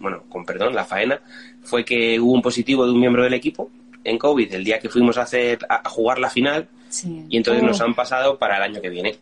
bueno, 0.00 0.24
con 0.28 0.44
perdón, 0.44 0.74
la 0.74 0.84
faena, 0.84 1.20
fue 1.62 1.84
que 1.84 2.18
hubo 2.18 2.32
un 2.32 2.42
positivo 2.42 2.84
de 2.84 2.92
un 2.92 2.98
miembro 3.00 3.22
del 3.22 3.34
equipo 3.34 3.70
en 4.02 4.16
COVID 4.18 4.52
el 4.54 4.64
día 4.64 4.78
que 4.78 4.88
fuimos 4.88 5.18
a 5.18 5.22
hacer 5.22 5.58
a, 5.68 5.82
a 5.86 5.88
jugar 5.90 6.18
la 6.18 6.30
final 6.30 6.66
sí. 6.88 7.24
y 7.28 7.36
entonces 7.36 7.62
Oh. 7.62 7.66
nos 7.66 7.80
han 7.80 7.94
pasado 7.94 8.38
para 8.38 8.56
el 8.56 8.62
año 8.62 8.80
que 8.80 8.88
viene. 8.88 9.14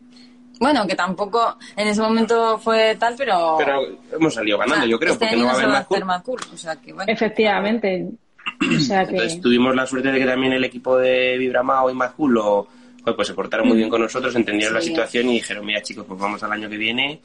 Bueno, 0.59 0.87
que 0.87 0.95
tampoco 0.95 1.57
en 1.77 1.89
ese 1.89 2.01
momento 2.01 2.59
fue 2.59 2.97
tal, 2.99 3.15
pero... 3.17 3.57
Pero 3.59 3.81
hemos 4.13 4.33
salido 4.35 4.57
ganando, 4.59 4.85
Ah, 4.85 4.89
yo 4.89 4.99
creo, 4.99 5.13
este 5.13 5.27
porque 5.27 5.35
año 5.37 5.45
no 5.45 5.49
va 5.49 5.53
a 5.53 5.57
haber 5.57 5.69
va 5.69 5.73
a 5.73 5.79
más 5.79 5.87
cool. 5.87 5.97
hacer 5.97 6.05
más 6.07 6.23
cool, 6.23 6.41
o 6.55 6.57
sea 6.57 6.77
que 6.77 6.93
bueno. 6.93 7.13
Efectivamente. 7.13 8.07
O 8.77 8.81
sea 8.81 9.05
que. 9.05 9.13
Entonces 9.17 9.41
tuvimos 9.41 9.75
la 9.75 9.87
suerte 9.87 10.13
de 10.13 10.19
que 10.19 10.25
también 10.25 10.53
el 10.55 10.65
equipo 10.65 10.97
de 10.97 11.37
Vibramao 11.37 11.91
y 11.91 11.95
Más 11.95 12.13
Cool 12.13 12.35
lo- 12.35 12.69
joder, 13.01 13.17
pues 13.17 13.29
se 13.29 13.35
portaron 13.35 13.69
muy 13.69 13.77
bien 13.77 13.89
con 13.91 14.01
nosotros, 14.01 14.35
entendieron 14.35 14.75
la 14.75 14.81
situación 14.81 15.29
y 15.29 15.35
dijeron, 15.35 15.67
mira 15.67 15.83
chicos, 15.83 16.05
pues 16.09 16.19
vamos 16.19 16.43
al 16.43 16.53
año 16.53 16.69
que 16.71 16.77
viene 16.79 17.21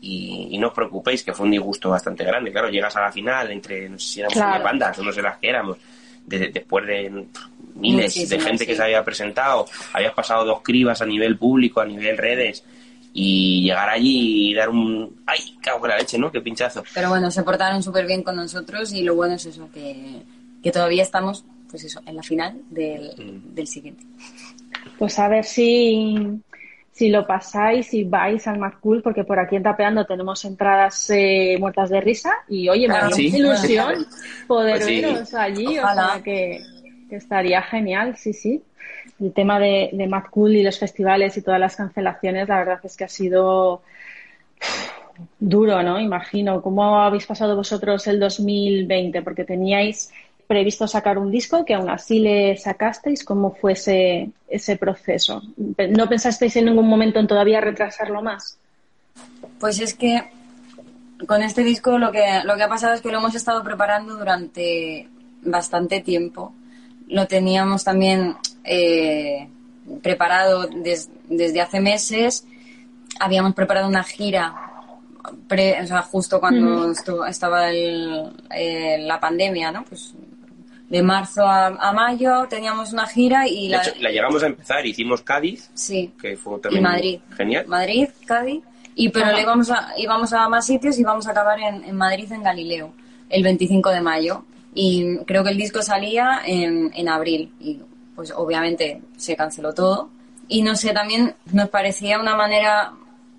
y, 0.00 0.48
y 0.52 0.58
no 0.58 0.68
os 0.68 0.72
preocupéis, 0.74 1.24
que 1.24 1.32
fue 1.32 1.44
un 1.46 1.52
disgusto 1.52 1.90
bastante 1.90 2.22
grande. 2.24 2.52
Claro, 2.52 2.68
llegas 2.68 2.94
a 2.96 3.00
la 3.00 3.10
final 3.12 3.50
entre, 3.50 3.88
no 3.88 3.98
sé 3.98 4.06
si 4.06 4.20
éramos 4.20 4.34
Claro. 4.34 4.62
bandas 4.64 4.98
o 4.98 5.02
no 5.02 5.12
sé 5.12 5.22
las 5.22 5.38
que 5.38 5.48
éramos, 5.48 5.76
de- 6.24 6.48
después 6.50 6.86
de 6.86 7.24
miles 7.74 8.28
de 8.28 8.40
gente 8.40 8.66
que 8.66 8.74
se 8.76 8.82
había 8.82 9.02
presentado, 9.04 9.66
habías 9.92 10.12
pasado 10.14 10.44
dos 10.44 10.60
cribas 10.62 11.02
a 11.02 11.06
nivel 11.06 11.36
público, 11.36 11.80
a 11.80 11.84
nivel 11.86 12.16
redes 12.16 12.64
y 13.18 13.62
llegar 13.62 13.88
allí 13.88 14.50
y 14.50 14.54
dar 14.54 14.68
un... 14.68 15.22
¡Ay, 15.26 15.38
cago 15.62 15.84
en 15.86 15.90
la 15.90 15.98
leche, 15.98 16.18
¿no? 16.18 16.30
¡Qué 16.30 16.40
pinchazo! 16.42 16.82
Pero 16.94 17.08
bueno, 17.08 17.30
se 17.30 17.42
portaron 17.42 17.82
súper 17.82 18.06
bien 18.06 18.22
con 18.22 18.36
nosotros 18.36 18.92
y 18.92 19.02
lo 19.02 19.14
bueno 19.14 19.36
es 19.36 19.46
eso, 19.46 19.70
que, 19.72 20.20
que 20.62 20.70
todavía 20.70 21.02
estamos, 21.02 21.44
pues 21.70 21.84
eso, 21.84 22.00
en 22.06 22.16
la 22.16 22.22
final 22.22 22.60
del, 22.70 23.12
Mm. 23.16 23.54
del 23.54 23.66
siguiente. 23.66 24.04
Pues 24.98 25.18
a 25.18 25.28
ver 25.28 25.44
si, 25.44 26.14
si 26.92 27.08
lo 27.08 27.26
pasáis 27.26 27.92
y 27.94 28.04
vais 28.04 28.46
al 28.46 28.58
Mad 28.58 28.74
Cool, 28.80 29.02
porque 29.02 29.24
por 29.24 29.38
aquí 29.38 29.56
en 29.56 29.62
Tapeando 29.62 30.04
tenemos 30.04 30.44
entradas 30.44 31.08
eh, 31.10 31.56
muertas 31.58 31.88
de 31.90 32.00
risa 32.02 32.32
y 32.48 32.68
oye, 32.68 32.86
me 32.86 32.94
haría 32.96 33.16
sí. 33.16 33.24
mucha 33.30 33.38
ilusión 33.38 34.06
poder 34.46 34.74
Pues 34.80 34.84
sí. 34.86 35.00
veros 35.00 35.34
allí, 35.34 35.78
Ojalá. 35.78 36.06
o 36.06 36.12
sea 36.14 36.22
que, 36.22 36.60
que 37.08 37.16
estaría 37.16 37.62
genial, 37.62 38.14
sí, 38.16 38.32
sí. 38.34 38.62
El 39.20 39.32
tema 39.32 39.58
de, 39.58 39.90
de 39.92 40.06
Mad 40.06 40.24
Cool 40.30 40.56
y 40.56 40.62
los 40.62 40.78
festivales 40.78 41.36
y 41.36 41.42
todas 41.42 41.60
las 41.60 41.76
cancelaciones, 41.76 42.48
la 42.48 42.58
verdad 42.58 42.80
es 42.82 42.96
que 42.96 43.04
ha 43.04 43.08
sido 43.08 43.82
duro, 45.38 45.82
¿no? 45.82 46.00
Imagino. 46.00 46.62
¿Cómo 46.62 46.98
habéis 46.98 47.26
pasado 47.26 47.56
vosotros 47.56 48.06
el 48.06 48.20
2020? 48.20 49.22
Porque 49.22 49.44
teníais 49.44 50.10
previsto 50.46 50.86
sacar 50.86 51.18
un 51.18 51.30
disco 51.30 51.64
que 51.64 51.74
aún 51.74 51.90
así 51.90 52.18
le 52.20 52.56
sacasteis. 52.56 53.24
¿Cómo 53.24 53.54
fue 53.54 53.72
ese, 53.72 54.30
ese 54.48 54.76
proceso? 54.76 55.42
¿No 55.56 56.08
pensasteis 56.08 56.56
en 56.56 56.66
ningún 56.66 56.88
momento 56.88 57.18
en 57.18 57.26
todavía 57.26 57.60
retrasarlo 57.60 58.22
más? 58.22 58.58
Pues 59.58 59.80
es 59.80 59.94
que 59.94 60.22
con 61.26 61.42
este 61.42 61.62
disco 61.62 61.98
lo 61.98 62.12
que, 62.12 62.24
lo 62.44 62.56
que 62.56 62.62
ha 62.62 62.68
pasado 62.68 62.94
es 62.94 63.00
que 63.00 63.10
lo 63.10 63.18
hemos 63.18 63.34
estado 63.34 63.62
preparando 63.62 64.16
durante 64.16 65.08
bastante 65.42 66.00
tiempo. 66.00 66.52
Lo 67.08 67.26
teníamos 67.26 67.84
también 67.84 68.36
eh, 68.66 69.48
preparado 70.02 70.66
des- 70.66 71.10
desde 71.28 71.60
hace 71.60 71.80
meses. 71.80 72.46
Habíamos 73.20 73.54
preparado 73.54 73.88
una 73.88 74.02
gira, 74.04 74.54
pre- 75.48 75.80
o 75.82 75.86
sea, 75.86 76.02
justo 76.02 76.40
cuando 76.40 76.88
estu- 76.90 77.26
estaba 77.28 77.70
el- 77.70 78.30
eh, 78.50 78.98
la 79.00 79.18
pandemia, 79.20 79.72
¿no? 79.72 79.84
Pues 79.84 80.14
de 80.88 81.02
marzo 81.02 81.44
a, 81.44 81.66
a 81.66 81.92
mayo 81.92 82.46
teníamos 82.48 82.92
una 82.92 83.06
gira 83.06 83.48
y 83.48 83.68
la, 83.68 83.82
hecho, 83.82 83.90
la 84.00 84.10
llegamos 84.10 84.42
a 84.42 84.46
empezar, 84.46 84.86
hicimos 84.86 85.22
Cádiz, 85.22 85.68
sí, 85.74 86.12
que 86.20 86.36
fue 86.36 86.58
y 86.58 86.60
también 86.60 86.82
Madrid. 86.84 87.20
genial. 87.36 87.66
Madrid, 87.66 88.08
Cádiz. 88.26 88.62
Y 88.94 89.08
pero 89.10 89.26
Ajá. 89.26 89.34
le 89.34 89.42
íbamos 89.42 89.70
a, 89.70 89.88
íbamos 89.98 90.32
a 90.32 90.48
más 90.48 90.64
sitios 90.66 90.98
y 90.98 91.02
vamos 91.04 91.26
a 91.26 91.32
acabar 91.32 91.58
en, 91.60 91.84
en 91.84 91.96
Madrid, 91.96 92.30
en 92.32 92.42
Galileo, 92.42 92.92
el 93.28 93.42
25 93.42 93.90
de 93.90 94.00
mayo. 94.00 94.44
Y 94.74 95.18
creo 95.26 95.42
que 95.42 95.50
el 95.50 95.56
disco 95.58 95.82
salía 95.82 96.40
en, 96.46 96.90
en 96.94 97.08
abril. 97.08 97.52
Y 97.60 97.80
pues 98.16 98.32
obviamente 98.34 99.00
se 99.16 99.36
canceló 99.36 99.72
todo. 99.72 100.10
Y 100.48 100.62
no 100.62 100.74
sé, 100.74 100.92
también 100.92 101.34
nos 101.52 101.68
parecía 101.68 102.18
una 102.18 102.34
manera 102.34 102.92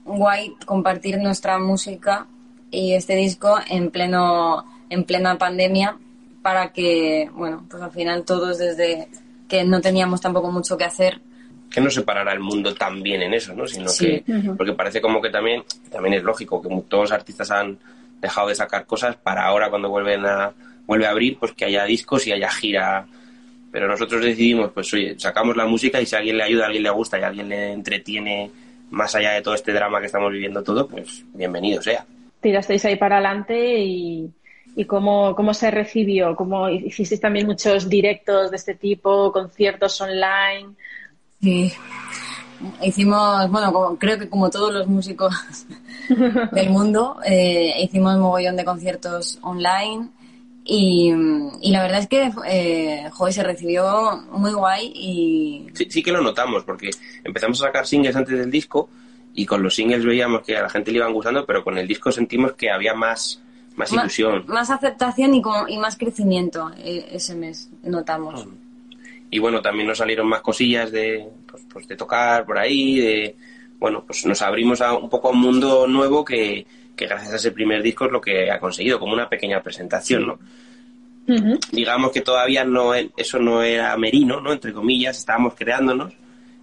guay 0.05 0.55
compartir 0.65 1.17
nuestra 1.17 1.59
música 1.59 2.27
y 2.71 2.93
este 2.93 3.15
disco 3.15 3.57
en 3.69 3.91
pleno 3.91 4.63
en 4.89 5.03
plena 5.03 5.37
pandemia 5.37 5.97
para 6.41 6.71
que 6.71 7.29
bueno 7.33 7.65
pues 7.69 7.83
al 7.83 7.91
final 7.91 8.23
todos 8.23 8.57
desde 8.57 9.09
que 9.49 9.65
no 9.65 9.81
teníamos 9.81 10.21
tampoco 10.21 10.49
mucho 10.49 10.77
que 10.77 10.85
hacer 10.85 11.21
que 11.69 11.81
no 11.81 11.89
separara 11.89 12.33
el 12.33 12.39
mundo 12.39 12.73
tan 12.73 13.03
bien 13.03 13.21
en 13.21 13.33
eso, 13.33 13.53
¿no? 13.53 13.67
Sino 13.67 13.87
que, 13.97 14.23
porque 14.55 14.73
parece 14.73 15.01
como 15.01 15.21
que 15.21 15.29
también, 15.29 15.63
también 15.91 16.15
es 16.15 16.23
lógico 16.23 16.61
que 16.61 16.69
todos 16.87 17.03
los 17.03 17.11
artistas 17.11 17.51
han 17.51 17.77
dejado 18.21 18.47
de 18.47 18.55
sacar 18.55 18.85
cosas 18.85 19.15
para 19.17 19.45
ahora 19.45 19.69
cuando 19.69 19.89
vuelven 19.89 20.25
a, 20.25 20.53
vuelve 20.85 21.05
a 21.05 21.11
abrir, 21.11 21.37
pues 21.37 21.51
que 21.51 21.65
haya 21.65 21.83
discos 21.83 22.25
y 22.27 22.31
haya 22.31 22.49
gira. 22.49 23.05
Pero 23.77 23.89
nosotros 23.89 24.25
decidimos, 24.25 24.71
pues 24.71 24.91
oye, 24.95 25.13
sacamos 25.19 25.55
la 25.55 25.67
música 25.67 26.01
y 26.01 26.05
si 26.07 26.15
a 26.15 26.17
alguien 26.17 26.37
le 26.37 26.45
ayuda, 26.45 26.63
a 26.63 26.65
alguien 26.65 26.81
le 26.81 26.89
gusta 26.89 27.19
y 27.19 27.21
a 27.21 27.27
alguien 27.27 27.47
le 27.47 27.73
entretiene 27.73 28.49
más 28.89 29.13
allá 29.13 29.33
de 29.33 29.43
todo 29.43 29.53
este 29.53 29.71
drama 29.71 29.99
que 29.99 30.07
estamos 30.07 30.31
viviendo 30.31 30.63
todo, 30.63 30.87
pues 30.87 31.23
bienvenido 31.35 31.79
sea. 31.79 32.03
Tirasteis 32.41 32.83
ahí 32.85 32.95
para 32.95 33.17
adelante 33.17 33.77
y, 33.77 34.31
y 34.75 34.85
cómo, 34.85 35.35
cómo 35.35 35.53
se 35.53 35.69
recibió, 35.69 36.35
cómo 36.35 36.67
hicisteis 36.69 37.21
también 37.21 37.45
muchos 37.45 37.87
directos 37.87 38.49
de 38.49 38.57
este 38.57 38.73
tipo, 38.73 39.31
conciertos 39.31 40.01
online. 40.01 40.69
Sí, 41.39 41.71
hicimos, 42.81 43.47
bueno, 43.51 43.95
creo 43.99 44.17
que 44.17 44.27
como 44.27 44.49
todos 44.49 44.73
los 44.73 44.87
músicos 44.87 45.35
del 46.51 46.71
mundo, 46.71 47.19
eh, 47.23 47.75
hicimos 47.79 48.15
un 48.15 48.21
mogollón 48.21 48.55
de 48.55 48.65
conciertos 48.65 49.37
online 49.43 50.09
y, 50.69 51.71
la 51.71 51.81
verdad 51.81 51.99
es 51.99 52.07
que, 52.07 52.31
eh, 52.45 53.09
joder, 53.13 53.33
se 53.33 53.43
recibió 53.43 54.17
muy 54.31 54.51
guay 54.51 54.91
y... 54.93 55.67
Sí, 55.73 55.87
sí 55.89 56.03
que 56.03 56.11
lo 56.11 56.21
notamos, 56.21 56.65
porque 56.65 56.89
empezamos 57.23 57.61
a 57.61 57.67
sacar 57.67 57.87
singles 57.87 58.15
antes 58.15 58.37
del 58.37 58.51
disco 58.51 58.89
y 59.33 59.45
con 59.45 59.63
los 59.63 59.75
singles 59.75 60.03
veíamos 60.03 60.41
que 60.41 60.57
a 60.57 60.63
la 60.63 60.69
gente 60.69 60.91
le 60.91 60.97
iban 60.97 61.13
gustando, 61.13 61.45
pero 61.45 61.63
con 61.63 61.77
el 61.77 61.87
disco 61.87 62.11
sentimos 62.11 62.53
que 62.53 62.69
había 62.69 62.93
más, 62.93 63.41
más 63.77 63.93
ilusión. 63.93 64.43
Más, 64.47 64.69
aceptación 64.69 65.35
y, 65.35 65.41
y 65.69 65.77
más 65.77 65.97
crecimiento 65.97 66.71
eh, 66.77 67.07
ese 67.13 67.35
mes, 67.35 67.69
notamos. 67.83 68.45
Mm. 68.45 68.51
Y 69.31 69.39
bueno, 69.39 69.61
también 69.61 69.87
nos 69.87 69.99
salieron 69.99 70.27
más 70.27 70.41
cosillas 70.41 70.91
de, 70.91 71.29
pues, 71.49 71.63
pues 71.71 71.87
de 71.87 71.95
tocar 71.95 72.45
por 72.45 72.57
ahí, 72.57 72.99
de, 72.99 73.35
bueno, 73.79 74.03
pues 74.05 74.25
nos 74.25 74.41
abrimos 74.41 74.81
a 74.81 74.93
un 74.93 75.09
poco 75.09 75.29
a 75.29 75.31
un 75.31 75.39
mundo 75.39 75.87
nuevo 75.87 76.25
que, 76.25 76.65
que 76.97 77.05
gracias 77.05 77.31
a 77.31 77.35
ese 77.37 77.51
primer 77.51 77.81
disco 77.81 78.05
es 78.05 78.11
lo 78.11 78.19
que 78.19 78.51
ha 78.51 78.59
conseguido, 78.59 78.99
como 78.99 79.13
una 79.13 79.29
pequeña 79.29 79.61
presentación, 79.61 80.27
¿no? 80.27 80.39
Digamos 81.71 82.11
que 82.11 82.21
todavía 82.21 82.63
no 82.63 82.93
eso 82.93 83.37
no 83.37 83.61
era 83.61 83.95
merino, 83.97 84.39
¿no? 84.39 84.53
Entre 84.53 84.73
comillas, 84.73 85.17
estábamos 85.17 85.55
creándonos 85.55 86.13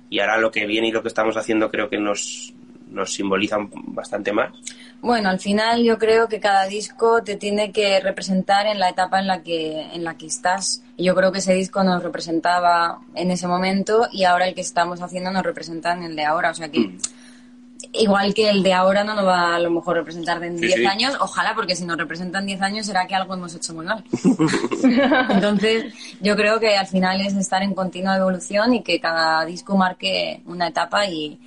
y 0.09 0.21
ahora 0.21 0.39
lo 0.39 0.51
que 0.51 0.67
viene 0.67 0.89
y 0.89 0.91
lo 0.91 1.03
que 1.03 1.09
estamos 1.09 1.37
haciendo 1.37 1.71
creo 1.71 1.91
que 1.91 1.99
nos, 1.99 2.55
nos 2.91 3.13
simbolizan 3.13 3.69
bastante 3.73 4.33
más. 4.33 4.55
Bueno, 5.03 5.29
al 5.29 5.39
final 5.39 5.85
yo 5.85 5.99
creo 5.99 6.29
que 6.29 6.41
cada 6.41 6.67
disco 6.67 7.23
te 7.23 7.37
tiene 7.37 7.73
que 7.73 8.01
representar 8.01 8.67
en 8.67 8.79
la 8.79 8.89
etapa 8.89 9.21
en 9.21 9.27
la 9.27 9.43
que, 9.43 9.83
en 9.93 10.03
la 10.03 10.17
que 10.17 10.27
estás. 10.27 10.83
Y 10.97 11.05
yo 11.05 11.15
creo 11.15 11.31
que 11.31 11.41
ese 11.41 11.53
disco 11.53 11.85
nos 11.85 12.03
representaba 12.03 13.01
en 13.15 13.31
ese 13.31 13.47
momento 13.47 14.09
y 14.11 14.25
ahora 14.25 14.49
el 14.49 14.55
que 14.55 14.63
estamos 14.63 15.03
haciendo 15.03 15.31
nos 15.31 15.43
representa 15.43 15.93
en 15.93 16.05
el 16.05 16.17
de 16.17 16.25
ahora. 16.25 16.51
O 16.51 16.55
sea 16.55 16.71
que 16.71 16.81
mm 16.81 16.99
igual 17.93 18.35
que 18.35 18.51
el 18.51 18.63
de 18.63 18.73
ahora 18.73 19.05
no 19.05 19.15
nos 19.15 19.27
va 19.27 19.57
a 19.57 19.59
lo 19.59 19.71
mejor 19.71 19.97
representar 19.97 20.43
en 20.43 20.57
10 20.57 20.87
años, 20.87 21.17
ojalá, 21.21 21.55
porque 21.55 21.77
si 21.77 21.85
nos 21.85 21.97
representan 21.97 22.47
10 22.47 22.63
años 22.63 22.87
será 22.87 23.07
que 23.07 23.15
algo 23.15 23.35
hemos 23.35 23.55
hecho 23.55 23.75
muy 23.75 23.87
mal. 23.87 24.05
Entonces, 25.31 25.93
yo 26.21 26.37
creo 26.37 26.61
que 26.61 26.77
al 26.77 26.87
final 26.87 27.21
es 27.21 27.35
estar 27.35 27.63
en 27.63 27.75
continua 27.75 28.17
evolución 28.17 28.75
y 28.75 28.83
que 28.83 29.01
cada 29.01 29.45
disco 29.45 29.77
marque 29.77 30.43
una 30.47 30.69
etapa 30.69 31.07
y, 31.07 31.39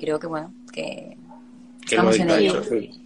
creo 0.00 0.18
que, 0.18 0.26
bueno, 0.26 0.52
que, 0.72 1.16
estamos 1.84 2.18
en 2.18 2.30
ello. 2.30 2.62
Sí, 2.64 3.03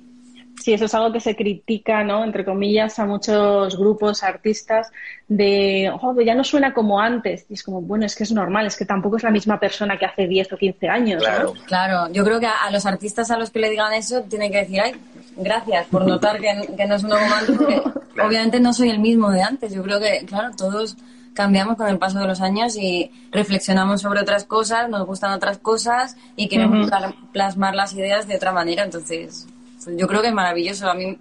eso 0.66 0.84
es 0.84 0.94
algo 0.94 1.12
que 1.12 1.20
se 1.20 1.36
critica, 1.36 2.04
¿no? 2.04 2.24
Entre 2.24 2.44
comillas, 2.44 2.98
a 2.98 3.06
muchos 3.06 3.76
grupos, 3.78 4.22
artistas, 4.22 4.90
de, 5.26 5.90
oh, 6.00 6.20
ya 6.20 6.34
no 6.34 6.44
suena 6.44 6.72
como 6.72 7.00
antes. 7.00 7.46
Y 7.48 7.54
es 7.54 7.62
como, 7.62 7.80
bueno, 7.80 8.06
es 8.06 8.14
que 8.16 8.24
es 8.24 8.32
normal, 8.32 8.66
es 8.66 8.76
que 8.76 8.84
tampoco 8.84 9.16
es 9.16 9.22
la 9.22 9.30
misma 9.30 9.58
persona 9.58 9.98
que 9.98 10.06
hace 10.06 10.26
10 10.26 10.52
o 10.52 10.56
15 10.56 10.88
años. 10.88 11.22
Claro, 11.22 11.54
claro. 11.66 12.12
yo 12.12 12.24
creo 12.24 12.40
que 12.40 12.46
a, 12.46 12.70
los 12.70 12.86
artistas 12.86 13.30
a 13.30 13.38
los 13.38 13.50
que 13.50 13.60
le 13.60 13.70
digan 13.70 13.92
eso 13.94 14.22
tienen 14.22 14.52
que 14.52 14.58
decir, 14.58 14.80
ay, 14.80 14.92
gracias 15.36 15.86
por 15.86 16.06
notar 16.06 16.38
que, 16.38 16.86
no 16.86 16.98
suena 16.98 17.18
como 17.18 17.34
antes, 17.34 17.56
porque 17.56 17.82
obviamente 18.22 18.60
no 18.60 18.72
soy 18.72 18.90
el 18.90 18.98
mismo 18.98 19.30
de 19.30 19.42
antes. 19.42 19.72
Yo 19.72 19.82
creo 19.82 20.00
que, 20.00 20.24
claro, 20.26 20.50
todos 20.56 20.96
cambiamos 21.34 21.76
con 21.76 21.88
el 21.88 21.98
paso 21.98 22.18
de 22.18 22.26
los 22.26 22.40
años 22.40 22.76
y 22.76 23.12
reflexionamos 23.30 24.00
sobre 24.00 24.20
otras 24.20 24.44
cosas, 24.44 24.88
nos 24.88 25.06
gustan 25.06 25.32
otras 25.32 25.58
cosas 25.58 26.16
y 26.34 26.48
queremos 26.48 26.90
plasmar 27.32 27.76
las 27.76 27.92
ideas 27.92 28.26
de 28.26 28.36
otra 28.36 28.52
manera. 28.52 28.82
Entonces, 28.82 29.46
yo 29.96 30.06
creo 30.06 30.22
que 30.22 30.28
es 30.28 30.34
maravilloso. 30.34 30.90
A 30.90 30.94
mí, 30.94 31.18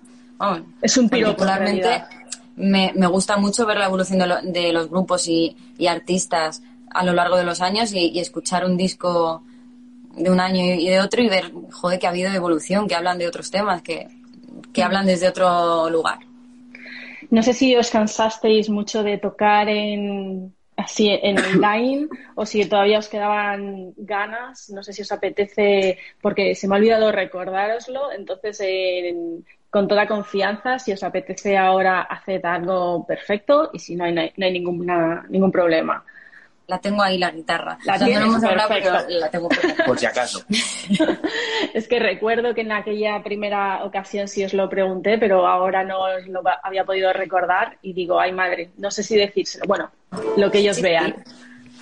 es 0.82 0.98
un 0.98 1.10
particularmente 1.10 2.04
me, 2.58 2.92
me, 2.96 3.08
gusta 3.08 3.38
mucho 3.38 3.66
ver 3.66 3.78
la 3.78 3.86
evolución 3.86 4.20
de, 4.44 4.74
los 4.74 4.90
grupos 4.90 5.28
y, 5.28 5.56
artistas 5.88 6.64
a 6.92 7.04
lo 7.04 7.14
largo 7.14 7.38
de 7.38 7.44
los 7.44 7.62
años 7.62 7.94
y, 7.94 8.20
escuchar 8.20 8.66
un 8.66 8.78
disco 8.78 9.44
de 10.16 10.32
un 10.32 10.40
año 10.40 10.64
y 10.64 10.88
de 10.88 11.00
otro 11.00 11.22
y 11.22 11.30
ver, 11.30 11.52
joder, 11.72 12.00
que 12.00 12.08
ha 12.08 12.10
habido 12.10 12.32
evolución, 12.32 12.88
que 12.88 12.96
hablan 12.96 13.20
de 13.20 13.28
otros 13.28 13.52
temas, 13.52 13.84
que, 13.84 14.08
que 14.74 14.84
hablan 14.84 15.06
desde 15.06 15.28
otro 15.28 15.90
lugar. 15.90 16.20
No 17.30 17.44
sé 17.44 17.54
si 17.54 17.76
os 17.76 17.92
cansasteis 17.92 18.70
mucho 18.70 19.04
de 19.04 19.18
tocar 19.18 19.70
en 19.70 20.56
así 20.78 21.10
en 21.10 21.38
online 21.40 22.08
o 22.36 22.46
si 22.46 22.64
todavía 22.70 23.00
os 23.00 23.10
quedaban 23.10 23.94
ganas, 23.98 24.70
no 24.70 24.84
sé 24.84 24.94
si 24.94 25.02
os 25.02 25.12
apetece, 25.12 25.98
porque 26.22 26.56
se 26.56 26.68
me 26.68 26.76
ha 26.76 26.78
olvidado 26.78 27.12
recordároslo, 27.12 28.12
entonces 28.14 28.62
con 29.70 29.88
toda 29.88 30.08
confianza, 30.08 30.80
si 30.80 30.94
os 30.94 31.04
apetece 31.04 31.58
ahora 31.58 32.02
hacer 32.04 32.46
algo 32.46 33.06
perfecto 33.06 33.70
y 33.74 33.80
si 33.80 33.96
no 33.96 34.06
hay, 34.06 34.14
no 34.14 34.46
hay 34.46 34.54
ninguna, 34.54 35.26
ningún 35.30 35.52
problema 35.52 36.06
la 36.68 36.80
tengo 36.80 37.02
ahí 37.02 37.18
la 37.18 37.32
guitarra. 37.32 37.78
La 37.86 37.98
no 37.98 38.06
hemos 38.08 38.44
hablado, 38.44 38.70
pero 38.70 38.92
la 39.08 39.30
tengo 39.30 39.50
Por 39.86 39.98
si 39.98 40.06
acaso. 40.06 40.44
es 41.74 41.88
que 41.88 42.00
recuerdo 42.00 42.54
que 42.54 42.62
en 42.62 42.74
aquella 42.74 43.24
primera 43.24 43.84
ocasión 43.86 44.28
sí 44.28 44.44
os 44.44 44.54
lo 44.54 44.70
pregunté, 44.70 45.18
pero 45.18 45.48
ahora 45.48 45.84
no 45.84 46.02
os 46.02 46.28
lo 46.28 46.42
había 46.64 46.84
podido 46.84 47.14
recordar 47.14 47.78
y 47.82 47.94
digo, 47.94 48.20
ay 48.20 48.34
madre, 48.34 48.72
no 48.78 48.92
sé 48.92 49.02
si 49.02 49.16
decírselo. 49.16 49.66
Bueno, 49.66 49.90
lo 50.36 50.52
que 50.52 50.60
ellos 50.60 50.82
vean. 50.82 51.24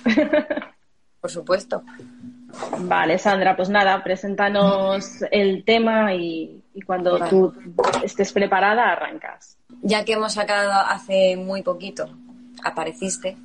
Por 1.20 1.30
supuesto. 1.30 1.82
Vale, 2.78 3.18
Sandra, 3.18 3.56
pues 3.56 3.68
nada, 3.68 4.02
preséntanos 4.04 5.22
el 5.32 5.64
tema 5.64 6.14
y, 6.14 6.62
cuando 6.86 7.18
tú 7.28 7.52
estés 8.04 8.32
preparada 8.32 8.92
arrancas. 8.92 9.58
Ya 9.82 10.04
que 10.04 10.12
hemos 10.12 10.34
sacado 10.34 10.72
hace 10.72 11.36
muy 11.36 11.62
poquito, 11.62 12.08
apareciste, 12.62 13.36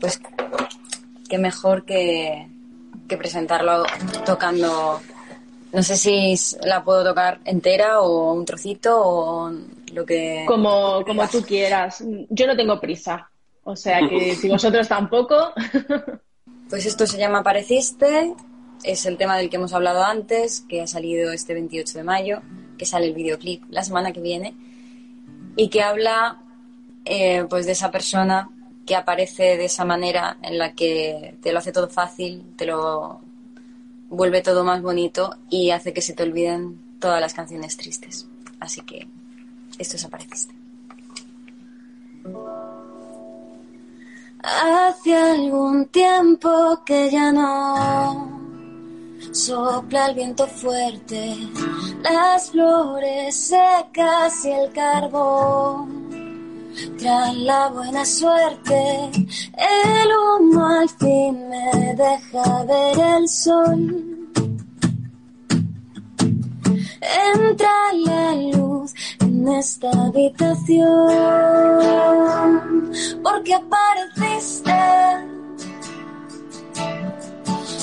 pues 0.00 0.20
qué 1.28 1.38
mejor 1.38 1.84
que, 1.84 2.48
presentarlo 3.08 3.84
tocando. 4.24 5.00
No 5.72 5.82
sé 5.82 5.96
si 5.96 6.34
la 6.62 6.82
puedo 6.82 7.04
tocar 7.04 7.40
entera 7.44 8.00
o 8.00 8.32
un 8.32 8.44
trocito 8.44 9.00
o 9.00 9.52
lo 9.92 10.06
que. 10.06 10.44
Como, 10.46 11.04
como 11.04 11.28
tú 11.28 11.42
quieras. 11.42 12.02
Yo 12.30 12.46
no 12.46 12.56
tengo 12.56 12.80
prisa. 12.80 13.30
O 13.64 13.76
sea 13.76 14.00
que 14.08 14.34
si 14.34 14.48
vosotros 14.48 14.88
tampoco. 14.88 15.52
pues 16.70 16.86
esto 16.86 17.06
se 17.06 17.18
llama 17.18 17.42
Pareciste. 17.42 18.34
Es 18.82 19.06
el 19.06 19.16
tema 19.16 19.36
del 19.36 19.50
que 19.50 19.56
hemos 19.56 19.72
hablado 19.72 20.04
antes, 20.04 20.60
que 20.68 20.82
ha 20.82 20.86
salido 20.86 21.32
este 21.32 21.52
28 21.52 21.98
de 21.98 22.04
mayo, 22.04 22.42
que 22.78 22.86
sale 22.86 23.06
el 23.06 23.14
videoclip 23.14 23.64
la 23.70 23.82
semana 23.82 24.12
que 24.12 24.20
viene, 24.20 24.54
y 25.56 25.68
que 25.68 25.82
habla 25.82 26.40
eh, 27.04 27.44
pues 27.50 27.66
de 27.66 27.72
esa 27.72 27.90
persona 27.90 28.48
que 28.88 28.96
aparece 28.96 29.58
de 29.58 29.66
esa 29.66 29.84
manera 29.84 30.38
en 30.40 30.56
la 30.56 30.72
que 30.72 31.36
te 31.42 31.52
lo 31.52 31.58
hace 31.58 31.72
todo 31.72 31.90
fácil, 31.90 32.54
te 32.56 32.64
lo 32.64 33.20
vuelve 34.08 34.40
todo 34.40 34.64
más 34.64 34.80
bonito 34.80 35.36
y 35.50 35.72
hace 35.72 35.92
que 35.92 36.00
se 36.00 36.14
te 36.14 36.22
olviden 36.22 36.80
todas 36.98 37.20
las 37.20 37.34
canciones 37.34 37.76
tristes. 37.76 38.26
Así 38.58 38.80
que 38.80 39.06
esto 39.78 39.96
es 39.96 40.04
Apareciste. 40.06 40.54
Hace 44.42 45.14
algún 45.14 45.84
tiempo 45.88 46.82
que 46.86 47.10
ya 47.10 47.30
no 47.30 48.40
sopla 49.32 50.06
el 50.06 50.14
viento 50.14 50.46
fuerte, 50.46 51.36
las 52.02 52.50
flores 52.52 53.36
secas 53.36 54.46
y 54.46 54.50
el 54.50 54.72
carbón 54.72 55.97
tras 56.98 57.36
la 57.36 57.68
buena 57.68 58.04
suerte, 58.04 59.10
el 59.12 60.08
humo 60.12 60.66
al 60.66 60.88
fin 60.88 61.48
me 61.48 61.94
deja 61.94 62.64
ver 62.64 62.98
el 62.98 63.28
sol. 63.28 64.16
Entra 67.34 67.92
la 68.04 68.34
luz 68.34 68.94
en 69.20 69.48
esta 69.48 69.90
habitación, 69.90 71.08
porque 73.22 73.54
apareciste. 73.54 74.74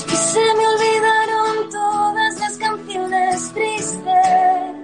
Y 0.06 0.16
se 0.16 0.54
me 0.56 0.66
olvidaron 0.68 1.68
todas 1.70 2.38
las 2.40 2.56
canciones 2.58 3.52
tristes 3.52 4.76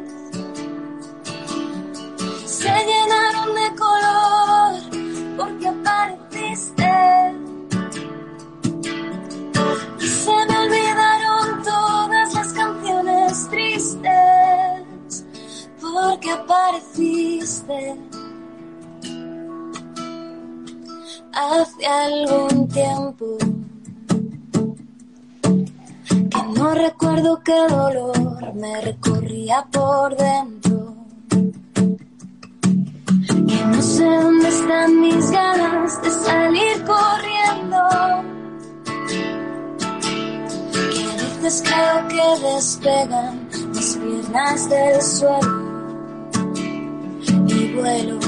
se 2.63 2.69
llenaron 2.69 3.32
de 3.63 3.77
color 3.77 4.73
porque 5.37 5.69
apareciste. 5.69 6.93
Y 10.01 10.07
se 10.07 10.47
me 10.49 10.59
olvidaron 10.59 11.63
todas 11.63 12.35
las 12.35 12.53
canciones 12.53 13.49
tristes 13.49 15.25
porque 15.81 16.31
apareciste. 16.31 17.97
Hace 21.35 21.87
algún 21.87 22.69
tiempo 22.69 23.39
que 26.31 26.43
no 26.57 26.75
recuerdo 26.75 27.41
qué 27.43 27.67
dolor 27.69 28.55
me 28.55 28.81
recorría 28.81 29.67
por 29.73 30.17
dentro. 30.17 30.95
Que 33.29 33.65
no 33.67 33.83
sé 33.83 34.05
dónde 34.05 34.49
están 34.49 35.01
mis 35.01 35.31
ganas 35.31 36.03
de 36.03 36.11
salir 36.11 36.85
corriendo. 36.85 37.79
Que 40.93 41.05
a 41.05 41.17
veces 41.41 41.63
que 42.09 42.47
despegan 42.47 43.49
mis 43.75 43.97
piernas 43.97 44.69
del 44.69 45.03
suelo 45.03 45.63
y 47.47 47.73
vuelo 47.75 48.19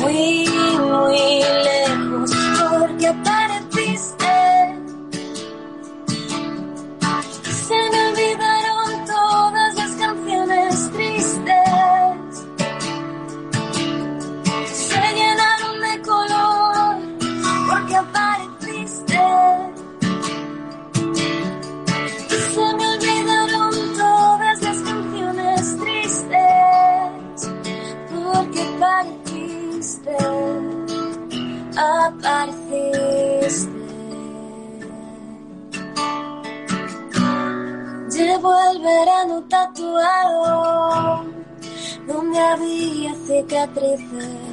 muy, 0.00 0.48
muy 0.48 1.42
lejos 1.64 2.30
porque 2.60 3.12
there. 44.12 44.51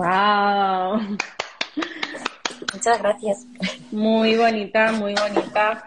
¡Wow! 0.00 0.98
Muchas 2.72 3.02
gracias. 3.02 3.46
Muy 3.90 4.34
bonita, 4.34 4.92
muy 4.92 5.14
bonita. 5.14 5.84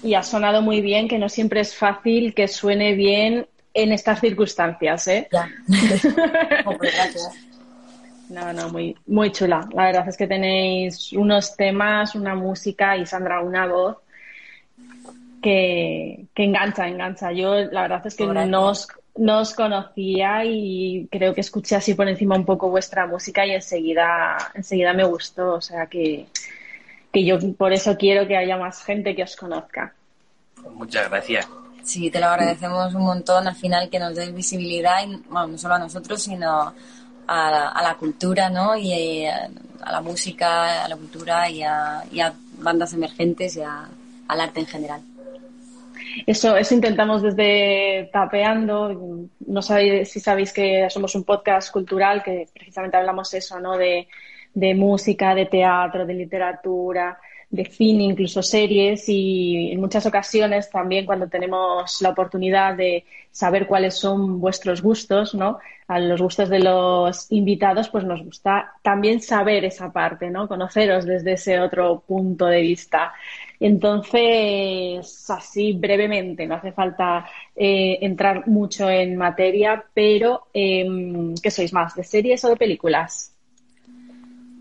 Y 0.00 0.14
ha 0.14 0.22
sonado 0.22 0.62
muy 0.62 0.80
bien, 0.80 1.08
que 1.08 1.18
no 1.18 1.28
siempre 1.28 1.60
es 1.60 1.74
fácil 1.74 2.34
que 2.34 2.46
suene 2.46 2.94
bien 2.94 3.48
en 3.74 3.90
estas 3.90 4.20
circunstancias, 4.20 5.08
¿eh? 5.08 5.28
Ya. 5.32 5.48
Pues 6.64 6.78
gracias. 6.78 7.30
No, 8.28 8.52
no, 8.52 8.68
muy, 8.68 8.96
muy 9.06 9.32
chula. 9.32 9.68
La 9.72 9.86
verdad 9.86 10.08
es 10.08 10.16
que 10.16 10.28
tenéis 10.28 11.12
unos 11.12 11.56
temas, 11.56 12.14
una 12.14 12.36
música 12.36 12.96
y 12.96 13.06
Sandra 13.06 13.40
una 13.40 13.66
voz 13.66 13.96
que, 15.42 16.26
que 16.32 16.44
engancha, 16.44 16.86
engancha. 16.86 17.32
Yo 17.32 17.56
la 17.56 17.82
verdad 17.82 18.06
es 18.06 18.14
que 18.14 18.24
no 18.24 18.66
os, 18.66 18.86
no 19.18 19.40
os 19.40 19.54
conocía 19.54 20.44
y 20.44 21.08
creo 21.10 21.34
que 21.34 21.40
escuché 21.40 21.76
así 21.76 21.94
por 21.94 22.08
encima 22.08 22.36
un 22.36 22.44
poco 22.44 22.68
vuestra 22.70 23.06
música 23.06 23.46
y 23.46 23.52
enseguida, 23.52 24.36
enseguida 24.54 24.92
me 24.92 25.04
gustó. 25.04 25.54
O 25.54 25.60
sea 25.60 25.86
que, 25.86 26.26
que 27.12 27.24
yo 27.24 27.38
por 27.54 27.72
eso 27.72 27.96
quiero 27.96 28.26
que 28.26 28.36
haya 28.36 28.56
más 28.56 28.82
gente 28.84 29.14
que 29.14 29.22
os 29.22 29.36
conozca. 29.36 29.94
Muchas 30.74 31.08
gracias. 31.08 31.48
Sí, 31.84 32.10
te 32.10 32.18
lo 32.18 32.26
agradecemos 32.26 32.94
un 32.94 33.02
montón 33.04 33.46
al 33.46 33.54
final 33.54 33.88
que 33.88 33.98
nos 34.00 34.16
des 34.16 34.34
visibilidad, 34.34 35.06
y, 35.06 35.16
bueno, 35.28 35.46
no 35.48 35.58
solo 35.58 35.74
a 35.74 35.78
nosotros, 35.78 36.20
sino 36.22 36.74
a 37.28 37.50
la, 37.50 37.68
a 37.68 37.82
la 37.82 37.94
cultura, 37.94 38.50
¿no? 38.50 38.76
Y 38.76 38.92
eh, 38.92 39.30
a 39.30 39.92
la 39.92 40.00
música, 40.00 40.84
a 40.84 40.88
la 40.88 40.96
cultura 40.96 41.48
y 41.48 41.62
a, 41.62 42.02
y 42.10 42.20
a 42.20 42.32
bandas 42.58 42.92
emergentes 42.92 43.56
y 43.56 43.62
a- 43.62 43.88
al 44.28 44.40
arte 44.40 44.58
en 44.60 44.66
general. 44.66 45.00
Eso, 46.24 46.56
eso 46.56 46.74
intentamos 46.74 47.22
desde 47.22 48.08
Tapeando. 48.12 49.28
No 49.46 49.62
sabéis 49.62 50.10
si 50.10 50.20
sabéis 50.20 50.52
que 50.52 50.88
somos 50.88 51.14
un 51.14 51.24
podcast 51.24 51.72
cultural 51.72 52.22
que 52.22 52.48
precisamente 52.54 52.96
hablamos 52.96 53.34
eso, 53.34 53.60
¿no? 53.60 53.76
De, 53.76 54.08
de 54.54 54.74
música, 54.74 55.34
de 55.34 55.46
teatro, 55.46 56.06
de 56.06 56.14
literatura, 56.14 57.18
de 57.50 57.64
cine, 57.66 58.04
incluso 58.04 58.42
series 58.42 59.08
y 59.08 59.70
en 59.72 59.80
muchas 59.80 60.04
ocasiones 60.06 60.70
también 60.70 61.06
cuando 61.06 61.28
tenemos 61.28 62.00
la 62.00 62.10
oportunidad 62.10 62.74
de 62.74 63.04
saber 63.30 63.66
cuáles 63.66 63.94
son 63.94 64.40
vuestros 64.40 64.82
gustos, 64.82 65.34
¿no? 65.34 65.58
A 65.88 66.00
los 66.00 66.20
gustos 66.20 66.48
de 66.48 66.58
los 66.58 67.30
invitados, 67.30 67.88
pues 67.90 68.04
nos 68.04 68.24
gusta 68.24 68.72
también 68.82 69.20
saber 69.20 69.64
esa 69.64 69.92
parte, 69.92 70.30
¿no? 70.30 70.48
Conoceros 70.48 71.04
desde 71.04 71.34
ese 71.34 71.60
otro 71.60 72.02
punto 72.06 72.46
de 72.46 72.62
vista. 72.62 73.12
Entonces, 73.58 75.30
así 75.30 75.72
brevemente, 75.72 76.46
no 76.46 76.56
hace 76.56 76.72
falta 76.72 77.26
eh, 77.54 77.98
entrar 78.02 78.46
mucho 78.46 78.90
en 78.90 79.16
materia, 79.16 79.84
pero 79.94 80.48
em, 80.52 81.34
¿qué 81.42 81.50
sois 81.50 81.72
más? 81.72 81.94
¿De 81.94 82.04
series 82.04 82.44
o 82.44 82.50
de 82.50 82.56
películas? 82.56 83.32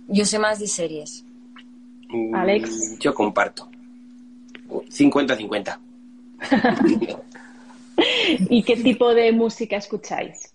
Yo 0.07 0.23
sé 0.25 0.39
más 0.39 0.59
de 0.59 0.67
series. 0.67 1.23
Mm, 2.09 2.35
Alex. 2.35 2.99
Yo 2.99 3.13
comparto. 3.13 3.69
50-50. 4.69 5.79
¿Y 8.49 8.63
qué 8.63 8.75
tipo 8.77 9.13
de 9.13 9.31
música 9.31 9.77
escucháis? 9.77 10.51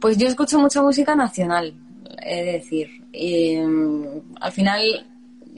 Pues 0.00 0.16
yo 0.16 0.26
escucho 0.26 0.58
mucha 0.58 0.80
música 0.82 1.14
nacional, 1.14 1.74
he 2.22 2.44
de 2.44 2.52
decir. 2.52 2.88
Y, 3.12 3.56
mm, 3.56 4.34
al 4.40 4.52
final 4.52 5.09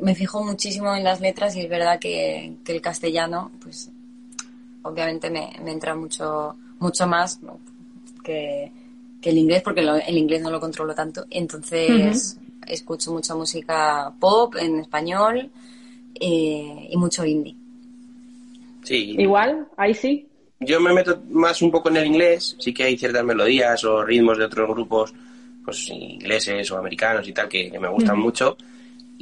me 0.02 0.14
fijo 0.14 0.42
muchísimo 0.44 0.94
en 0.94 1.04
las 1.04 1.20
letras 1.20 1.56
y 1.56 1.60
es 1.62 1.68
verdad 1.68 1.98
que, 1.98 2.54
que 2.64 2.72
el 2.72 2.80
castellano, 2.80 3.50
pues 3.62 3.90
obviamente 4.82 5.30
me, 5.30 5.52
me 5.62 5.72
entra 5.72 5.94
mucho, 5.94 6.56
mucho 6.80 7.06
más 7.06 7.42
¿no? 7.42 7.58
que, 8.24 8.70
que 9.20 9.30
el 9.30 9.38
inglés, 9.38 9.62
porque 9.62 9.82
lo- 9.82 9.96
el 9.96 10.18
inglés 10.18 10.42
no 10.42 10.50
lo 10.50 10.60
controlo 10.60 10.94
tanto. 10.94 11.24
Entonces 11.30 12.38
escucho 12.66 13.12
mucha 13.12 13.34
música 13.34 14.12
pop 14.18 14.56
en 14.58 14.80
español 14.80 15.50
eh, 16.14 16.88
y 16.90 16.96
mucho 16.96 17.24
indie. 17.24 17.56
Sí. 18.82 19.14
¿Igual? 19.18 19.68
¿Ahí 19.76 19.94
sí? 19.94 20.26
Yo 20.60 20.80
me 20.80 20.92
meto 20.92 21.22
más 21.30 21.60
un 21.62 21.70
poco 21.70 21.88
en 21.88 21.96
el 21.96 22.06
inglés, 22.06 22.56
sí 22.58 22.72
que 22.72 22.84
hay 22.84 22.96
ciertas 22.96 23.24
melodías 23.24 23.82
o 23.84 24.04
ritmos 24.04 24.38
de 24.38 24.44
otros 24.44 24.68
grupos, 24.68 25.12
pues 25.64 25.88
ingleses 25.88 26.70
o 26.70 26.78
americanos 26.78 27.26
y 27.26 27.32
tal, 27.32 27.48
que, 27.48 27.70
que 27.70 27.78
me 27.80 27.88
gustan 27.88 28.18
mucho. 28.18 28.56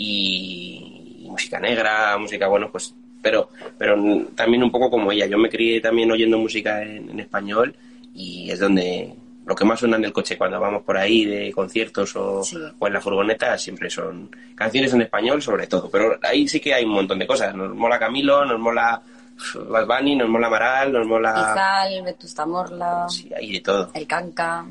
Y, 0.03 1.27
música 1.29 1.61
negra, 1.61 2.17
música, 2.19 2.49
bueno, 2.49 2.71
pues, 2.73 2.95
pero, 3.23 3.51
pero 3.79 3.95
también 4.35 4.63
un 4.63 4.71
poco 4.71 4.91
como 4.91 5.13
ella. 5.13 5.27
Yo 5.27 5.39
me 5.39 5.49
crié 5.51 5.81
también 5.81 6.11
oyendo 6.11 6.39
música 6.39 6.83
en, 6.83 7.11
en 7.11 7.21
español 7.21 7.75
y 8.15 8.51
es 8.51 8.59
donde 8.59 9.15
lo 9.47 9.55
que 9.55 9.65
más 9.65 9.79
suena 9.81 9.97
en 9.97 10.05
el 10.05 10.13
coche 10.13 10.39
cuando 10.39 10.59
vamos 10.59 10.83
por 10.83 10.97
ahí 10.97 11.25
de 11.25 11.53
conciertos 11.53 12.15
o, 12.17 12.43
Sí. 12.43 12.57
o 12.79 12.87
en 12.87 12.93
la 12.93 13.01
furgoneta 13.01 13.57
siempre 13.59 13.91
son 13.91 14.31
canciones 14.55 14.93
en 14.95 15.03
español 15.03 15.43
sobre 15.43 15.67
todo. 15.67 15.91
Pero 15.91 16.19
ahí 16.23 16.49
sí 16.49 16.61
que 16.61 16.73
hay 16.75 16.85
un 16.85 16.93
montón 16.93 17.19
de 17.19 17.27
cosas. 17.27 17.55
Nos 17.55 17.75
mola 17.75 17.99
Camilo, 17.99 18.45
nos 18.45 18.59
mola 18.59 19.01
Bad 19.69 19.87
Bunny, 19.87 20.17
nos 20.17 20.29
mola 20.29 20.47
Amaral, 20.49 20.93
nos 20.93 21.07
mola... 21.07 21.31
Izal, 21.31 22.05
Vetusta 22.05 22.47
Morla, 22.47 23.07
Sí, 23.09 23.31
hay 23.37 23.53
de 23.53 23.61
todo. 23.61 23.91
El 23.95 24.07
Canca. 24.07 24.65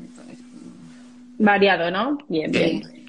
Variado, 1.38 1.90
¿no? 1.90 2.18
Bien, 2.28 2.50
bien. 2.52 2.99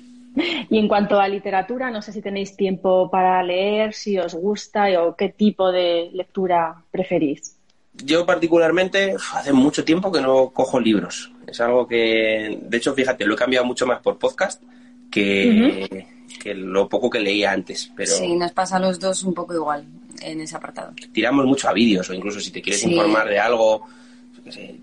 Y 0.69 0.77
en 0.77 0.87
cuanto 0.87 1.19
a 1.19 1.27
literatura, 1.27 1.89
no 1.91 2.01
sé 2.01 2.13
si 2.13 2.21
tenéis 2.21 2.55
tiempo 2.55 3.09
para 3.11 3.43
leer, 3.43 3.93
si 3.93 4.17
os 4.17 4.33
gusta 4.33 4.87
o 5.03 5.15
qué 5.15 5.29
tipo 5.29 5.71
de 5.71 6.09
lectura 6.13 6.75
preferís. 6.89 7.57
Yo 7.93 8.25
particularmente 8.25 9.15
hace 9.33 9.51
mucho 9.51 9.83
tiempo 9.83 10.11
que 10.11 10.21
no 10.21 10.49
cojo 10.51 10.79
libros. 10.79 11.31
Es 11.45 11.59
algo 11.59 11.85
que, 11.87 12.57
de 12.61 12.77
hecho, 12.77 12.93
fíjate, 12.93 13.25
lo 13.25 13.33
he 13.33 13.37
cambiado 13.37 13.65
mucho 13.65 13.85
más 13.85 13.99
por 14.01 14.17
podcast 14.17 14.63
que, 15.11 16.07
que 16.41 16.53
lo 16.53 16.87
poco 16.87 17.09
que 17.09 17.19
leía 17.19 17.51
antes. 17.51 17.91
Pero 17.95 18.11
Sí, 18.11 18.33
nos 18.35 18.51
pasa 18.53 18.77
a 18.77 18.79
los 18.79 18.99
dos 18.99 19.23
un 19.23 19.33
poco 19.33 19.53
igual 19.53 19.85
en 20.21 20.39
ese 20.41 20.55
apartado. 20.55 20.93
tiramos 21.13 21.45
mucho 21.45 21.67
a 21.67 21.73
vídeos 21.73 22.09
o 22.09 22.13
incluso 22.13 22.39
si 22.39 22.51
te 22.51 22.61
quieres 22.61 22.81
Sí. 22.81 22.91
informar 22.93 23.27
de 23.27 23.39
algo, 23.39 23.85
yo 24.37 24.43
qué 24.43 24.51
sé, 24.51 24.75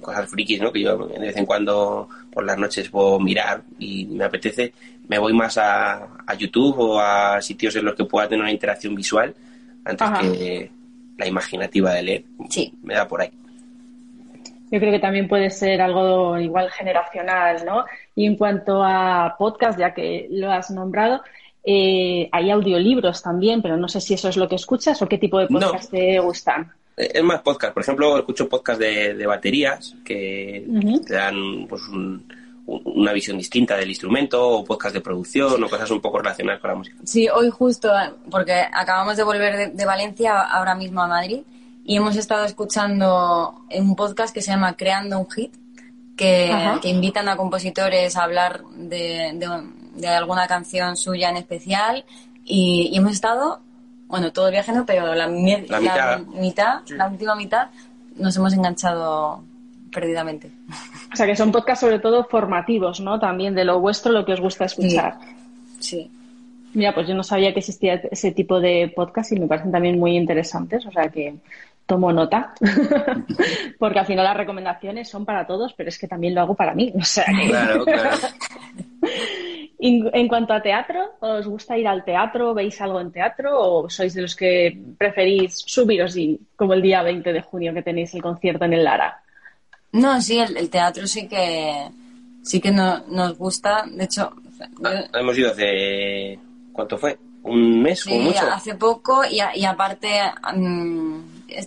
cosas 0.00 0.28
frikis, 0.30 0.60
¿no? 0.60 0.72
Que 0.72 0.82
yo 0.82 0.96
de 1.08 1.18
vez 1.18 1.36
en 1.36 1.46
cuando 1.46 2.08
por 2.32 2.44
las 2.44 2.58
noches 2.58 2.88
puedo 2.88 3.18
mirar 3.18 3.62
y 3.78 4.06
me 4.06 4.24
apetece, 4.24 4.72
me 5.08 5.18
voy 5.18 5.32
más 5.32 5.58
a, 5.58 6.08
a 6.26 6.34
YouTube 6.34 6.78
o 6.78 7.00
a 7.00 7.40
sitios 7.42 7.76
en 7.76 7.84
los 7.84 7.94
que 7.94 8.04
pueda 8.04 8.28
tener 8.28 8.42
una 8.42 8.52
interacción 8.52 8.94
visual 8.94 9.34
antes 9.84 10.06
Ajá. 10.06 10.20
que 10.22 10.70
la 11.18 11.26
imaginativa 11.26 11.92
de 11.92 12.02
leer. 12.02 12.24
Sí. 12.48 12.72
Me 12.82 12.94
da 12.94 13.06
por 13.06 13.20
ahí. 13.20 13.30
Yo 14.70 14.78
creo 14.80 14.90
que 14.92 14.98
también 15.00 15.28
puede 15.28 15.50
ser 15.50 15.82
algo 15.82 16.38
igual 16.38 16.70
generacional, 16.70 17.62
¿no? 17.66 17.84
Y 18.16 18.24
en 18.24 18.36
cuanto 18.36 18.82
a 18.82 19.34
podcast, 19.38 19.78
ya 19.78 19.92
que 19.92 20.28
lo 20.30 20.50
has 20.50 20.70
nombrado, 20.70 21.20
eh, 21.62 22.28
hay 22.32 22.50
audiolibros 22.50 23.22
también, 23.22 23.60
pero 23.60 23.76
no 23.76 23.86
sé 23.88 24.00
si 24.00 24.14
eso 24.14 24.30
es 24.30 24.36
lo 24.38 24.48
que 24.48 24.54
escuchas 24.54 25.00
o 25.02 25.08
qué 25.08 25.18
tipo 25.18 25.38
de 25.38 25.46
No. 25.50 25.60
podcast 25.60 25.90
te 25.90 26.18
gustan. 26.20 26.72
Eh, 26.96 27.10
Es 27.14 27.22
más 27.22 27.42
podcast. 27.42 27.74
Por 27.74 27.82
ejemplo, 27.82 28.16
escucho 28.18 28.48
podcast 28.48 28.80
de, 28.80 29.12
de 29.14 29.26
baterías 29.26 29.94
que 30.04 30.64
te 31.06 31.14
dan 31.14 31.66
pues, 31.68 31.82
un- 31.88 32.26
una 32.66 33.12
visión 33.12 33.36
distinta 33.38 33.76
del 33.76 33.88
instrumento 33.88 34.48
o 34.48 34.64
podcast 34.64 34.94
de 34.94 35.00
producción 35.00 35.62
o 35.62 35.68
cosas 35.68 35.90
un 35.90 36.00
poco 36.00 36.18
relacionadas 36.18 36.60
con 36.60 36.70
la 36.70 36.76
música. 36.76 36.96
Sí, 37.04 37.28
hoy 37.28 37.50
justo, 37.50 37.90
porque 38.30 38.52
acabamos 38.72 39.16
de 39.16 39.24
volver 39.24 39.56
de, 39.56 39.66
de 39.70 39.84
Valencia 39.84 40.40
ahora 40.40 40.74
mismo 40.74 41.02
a 41.02 41.08
Madrid 41.08 41.40
y 41.84 41.96
hemos 41.96 42.14
estado 42.16 42.44
escuchando 42.44 43.64
un 43.74 43.96
podcast 43.96 44.32
que 44.32 44.40
se 44.42 44.52
llama 44.52 44.74
Creando 44.76 45.18
un 45.18 45.28
Hit, 45.30 45.52
que, 46.16 46.54
que 46.80 46.88
invitan 46.88 47.28
a 47.28 47.36
compositores 47.36 48.16
a 48.16 48.22
hablar 48.24 48.62
de, 48.76 49.32
de- 49.34 49.82
de 49.96 50.08
alguna 50.08 50.46
canción 50.46 50.96
suya 50.96 51.28
en 51.28 51.36
especial 51.36 52.04
y, 52.44 52.88
y 52.92 52.96
hemos 52.96 53.12
estado, 53.12 53.60
bueno, 54.06 54.32
todo 54.32 54.46
el 54.46 54.52
viaje 54.52 54.72
no, 54.72 54.86
pero 54.86 55.14
la, 55.14 55.26
mi- 55.26 55.66
La 55.66 55.80
mitad. 55.80 56.20
mitad, 56.20 56.80
la 56.90 57.08
última 57.08 57.34
mitad, 57.34 57.68
nos 58.16 58.34
hemos 58.36 58.52
enganchado 58.54 59.42
perdidamente. 59.92 60.50
O 61.12 61.16
sea, 61.16 61.26
que 61.26 61.36
son 61.36 61.52
podcasts 61.52 61.80
sobre 61.80 61.98
todo 61.98 62.24
formativos, 62.24 63.00
¿no? 63.00 63.20
También 63.20 63.54
de 63.54 63.64
lo 63.64 63.80
vuestro, 63.80 64.12
lo 64.12 64.24
que 64.24 64.32
os 64.32 64.40
gusta 64.40 64.64
escuchar. 64.64 65.18
Sí. 65.78 66.10
Mira, 66.74 66.94
pues 66.94 67.06
yo 67.06 67.14
no 67.14 67.22
sabía 67.22 67.52
que 67.52 67.58
existía 67.58 67.94
ese 68.10 68.32
tipo 68.32 68.60
de 68.60 68.92
podcast 68.94 69.32
y 69.32 69.40
me 69.40 69.46
parecen 69.46 69.70
también 69.70 69.98
muy 69.98 70.16
interesantes, 70.16 70.86
o 70.86 70.90
sea 70.90 71.08
que 71.10 71.34
tomo 71.84 72.12
nota, 72.12 72.54
porque 73.78 73.98
al 73.98 74.06
final 74.06 74.24
las 74.24 74.36
recomendaciones 74.36 75.08
son 75.08 75.26
para 75.26 75.46
todos, 75.46 75.74
pero 75.74 75.90
es 75.90 75.98
que 75.98 76.08
también 76.08 76.34
lo 76.34 76.40
hago 76.40 76.54
para 76.54 76.74
mí, 76.74 76.92
o 76.96 77.04
sea 77.04 77.26
que... 77.26 77.48
Claro, 77.48 77.84
claro. 77.84 78.10
En 79.84 80.28
cuanto 80.28 80.52
a 80.52 80.62
teatro, 80.62 81.14
¿os 81.18 81.44
gusta 81.48 81.76
ir 81.76 81.88
al 81.88 82.04
teatro? 82.04 82.54
¿Veis 82.54 82.80
algo 82.80 83.00
en 83.00 83.10
teatro? 83.10 83.60
¿O 83.60 83.90
sois 83.90 84.14
de 84.14 84.22
los 84.22 84.36
que 84.36 84.78
preferís 84.96 85.58
subiros 85.66 86.16
y 86.16 86.38
como 86.54 86.74
el 86.74 86.82
día 86.82 87.02
20 87.02 87.32
de 87.32 87.42
junio 87.42 87.74
que 87.74 87.82
tenéis 87.82 88.14
el 88.14 88.22
concierto 88.22 88.64
en 88.64 88.74
el 88.74 88.84
Lara? 88.84 89.20
No, 89.92 90.20
sí, 90.22 90.38
el, 90.38 90.56
el 90.56 90.70
teatro 90.70 91.06
sí 91.06 91.28
que 91.28 91.88
sí 92.42 92.60
que 92.60 92.70
no- 92.70 93.04
nos 93.08 93.36
gusta. 93.36 93.84
De 93.86 94.04
hecho, 94.04 94.32
yo- 94.58 94.88
Ah, 94.88 95.04
hemos 95.20 95.36
ido 95.38 95.50
hace. 95.50 96.38
¿Cuánto 96.72 96.96
fue? 96.98 97.18
¿Un 97.44 97.82
mes? 97.82 98.00
sí, 98.00 98.18
mucho? 98.18 98.46
hace 98.52 98.74
poco 98.76 99.24
y, 99.24 99.40
a- 99.40 99.54
y 99.56 99.64
aparte 99.64 100.08
mm, 100.54 101.18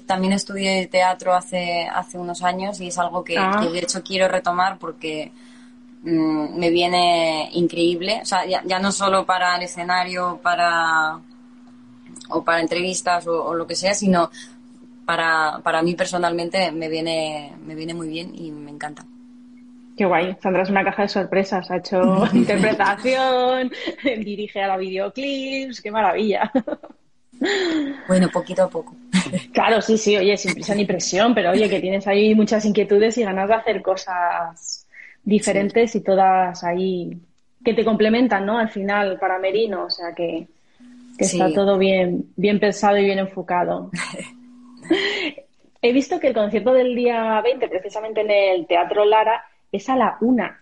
también 0.08 0.34
estudié 0.34 0.88
teatro 0.88 1.34
hace, 1.34 1.86
hace 1.88 2.18
unos 2.18 2.42
años 2.44 2.80
y 2.80 2.88
es 2.88 2.98
algo 2.98 3.24
que, 3.24 3.38
Ah. 3.38 3.60
que 3.62 3.70
de 3.70 3.80
hecho 3.80 4.02
quiero 4.02 4.28
retomar 4.30 4.78
porque 4.80 5.32
mm, 6.04 6.58
me 6.58 6.70
viene 6.70 7.50
increíble. 7.54 8.20
O 8.22 8.26
sea, 8.26 8.46
ya, 8.46 8.62
ya 8.66 8.80
no 8.80 8.92
solo 8.92 9.26
para 9.26 9.56
el 9.58 9.64
escenario, 9.64 10.40
para 10.42 11.20
o 12.30 12.44
para 12.44 12.62
entrevistas 12.62 13.28
o, 13.28 13.44
o 13.46 13.54
lo 13.54 13.68
que 13.68 13.76
sea, 13.76 13.94
sino 13.94 14.32
para, 15.06 15.60
para 15.64 15.82
mí 15.82 15.96
personalmente 15.96 16.72
me 16.72 16.90
viene, 16.90 17.54
me 17.66 17.76
viene 17.76 17.94
muy 17.94 18.08
bien 18.08 18.32
y 18.36 18.52
me 18.52 18.72
encanta. 18.72 19.06
Qué 19.98 20.04
guay, 20.06 20.36
Sandra 20.42 20.64
es 20.64 20.70
una 20.70 20.84
caja 20.84 21.04
de 21.04 21.08
sorpresas, 21.10 21.72
ha 21.72 21.78
hecho 21.78 22.24
interpretación, 22.34 23.72
dirige 24.04 24.62
a 24.62 24.68
la 24.68 24.78
videoclips, 24.78 25.82
qué 25.82 25.92
maravilla. 25.92 26.52
Bueno, 28.08 28.30
poquito 28.30 28.64
a 28.64 28.70
poco. 28.70 28.96
Claro, 29.52 29.82
sí, 29.82 29.98
sí, 29.98 30.16
oye, 30.16 30.38
sin 30.38 30.54
prisa 30.54 30.74
ni 30.74 30.86
presión, 30.86 31.36
pero 31.36 31.52
oye, 31.52 31.70
que 31.70 31.82
tienes 31.82 32.08
ahí 32.08 32.34
muchas 32.34 32.64
inquietudes 32.64 33.18
y 33.18 33.24
ganas 33.24 33.50
de 33.50 33.56
hacer 33.56 33.82
cosas 33.82 34.88
diferentes 35.22 35.94
y 35.96 36.02
todas 36.02 36.64
ahí 36.64 37.20
que 37.64 37.74
te 37.74 37.84
complementan, 37.84 38.46
¿no? 38.46 38.58
Al 38.58 38.70
final, 38.70 39.20
para 39.20 39.38
Merino, 39.38 39.84
o 39.86 39.90
sea 39.90 40.14
que, 40.16 40.48
que 41.18 41.26
Sí. 41.26 41.42
está 41.42 41.54
todo 41.54 41.78
bien, 41.78 42.28
bien 42.38 42.58
pensado 42.58 42.98
y 42.98 43.04
bien 43.04 43.20
enfocado. 43.20 43.92
He 45.82 45.94
visto 45.94 46.20
que 46.20 46.28
el 46.28 46.34
concierto 46.34 46.74
del 46.74 46.96
día 46.96 47.40
20, 47.42 47.68
precisamente 47.68 48.22
en 48.22 48.32
el 48.32 48.66
Teatro 48.68 49.06
Lara, 49.06 49.46
es 49.72 49.88
a 49.90 49.96
la 49.96 50.18
una. 50.22 50.62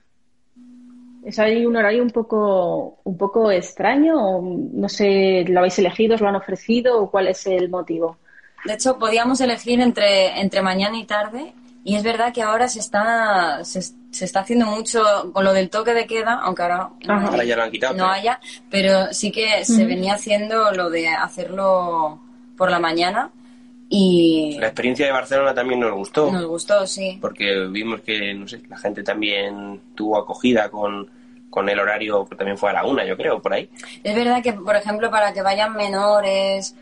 ¿Es 1.26 1.40
ahí 1.40 1.66
un 1.66 1.78
horario 1.78 2.04
un 2.04 2.10
poco, 2.10 3.00
un 3.04 3.18
poco 3.18 3.50
extraño? 3.50 4.16
O 4.20 4.42
no 4.42 4.90
sé, 4.90 5.46
¿lo 5.48 5.60
habéis 5.60 5.80
elegido, 5.80 6.16
os 6.16 6.22
lo 6.22 6.28
han 6.28 6.36
ofrecido 6.36 7.00
o 7.02 7.10
cuál 7.10 7.30
es 7.30 7.48
el 7.48 7.70
motivo? 7.70 8.18
De 8.66 8.74
hecho, 8.74 8.98
podíamos 9.00 9.40
elegir 9.40 9.80
entre, 9.80 10.40
entre 10.42 10.62
mañana 10.62 10.98
y 10.98 11.06
tarde. 11.06 11.54
Y 11.86 11.96
es 11.96 12.04
verdad 12.04 12.34
que 12.34 12.42
ahora 12.42 12.68
se 12.70 12.80
está, 12.80 13.64
se, 13.66 13.82
se 13.82 14.26
está 14.26 14.40
haciendo 14.42 14.66
mucho 14.68 15.02
con 15.34 15.44
lo 15.44 15.52
del 15.54 15.70
toque 15.70 15.94
de 15.94 16.06
queda, 16.08 16.40
aunque 16.42 16.62
ahora, 16.64 16.92
ya 17.46 17.58
lo 17.58 17.64
han 17.64 17.72
quitado, 17.72 17.94
no 17.94 18.04
pero- 18.04 18.10
haya, 18.14 18.40
pero 18.70 19.14
sí 19.14 19.32
que 19.34 19.66
se 19.66 19.86
venía 19.86 20.14
haciendo 20.14 20.72
lo 20.72 20.90
de 20.90 21.10
hacerlo 21.10 22.22
por 22.58 22.72
la 22.72 22.80
mañana 22.80 23.32
y 23.96 24.58
La 24.60 24.66
experiencia 24.66 25.06
de 25.06 25.12
Barcelona 25.12 25.54
también 25.54 25.80
nos 25.80 25.92
gustó, 25.92 26.32
nos 26.32 26.48
gustó, 26.48 26.88
sí. 26.88 27.20
porque 27.22 27.68
vimos 27.70 28.02
que, 28.02 28.34
no 28.34 28.48
sé, 28.48 28.60
la 28.68 28.76
gente 28.76 29.04
también 29.04 29.80
tuvo 29.94 30.18
acogida 30.18 30.68
con, 30.70 31.08
con 31.48 31.70
el 31.70 31.80
horario, 31.80 32.26
que 32.26 32.36
también 32.36 32.58
fue 32.58 32.72
a 32.72 32.74
la 32.74 32.86
una, 32.88 33.06
yo 33.06 33.16
creo, 33.16 33.40
por 33.40 33.54
ahí. 33.54 33.70
Es 34.04 34.16
verdad 34.16 34.42
que, 34.42 34.54
por 34.54 34.76
ejemplo, 34.76 35.12
para 35.12 35.32
que 35.32 35.44
vayan 35.44 35.76
menores 35.76 36.76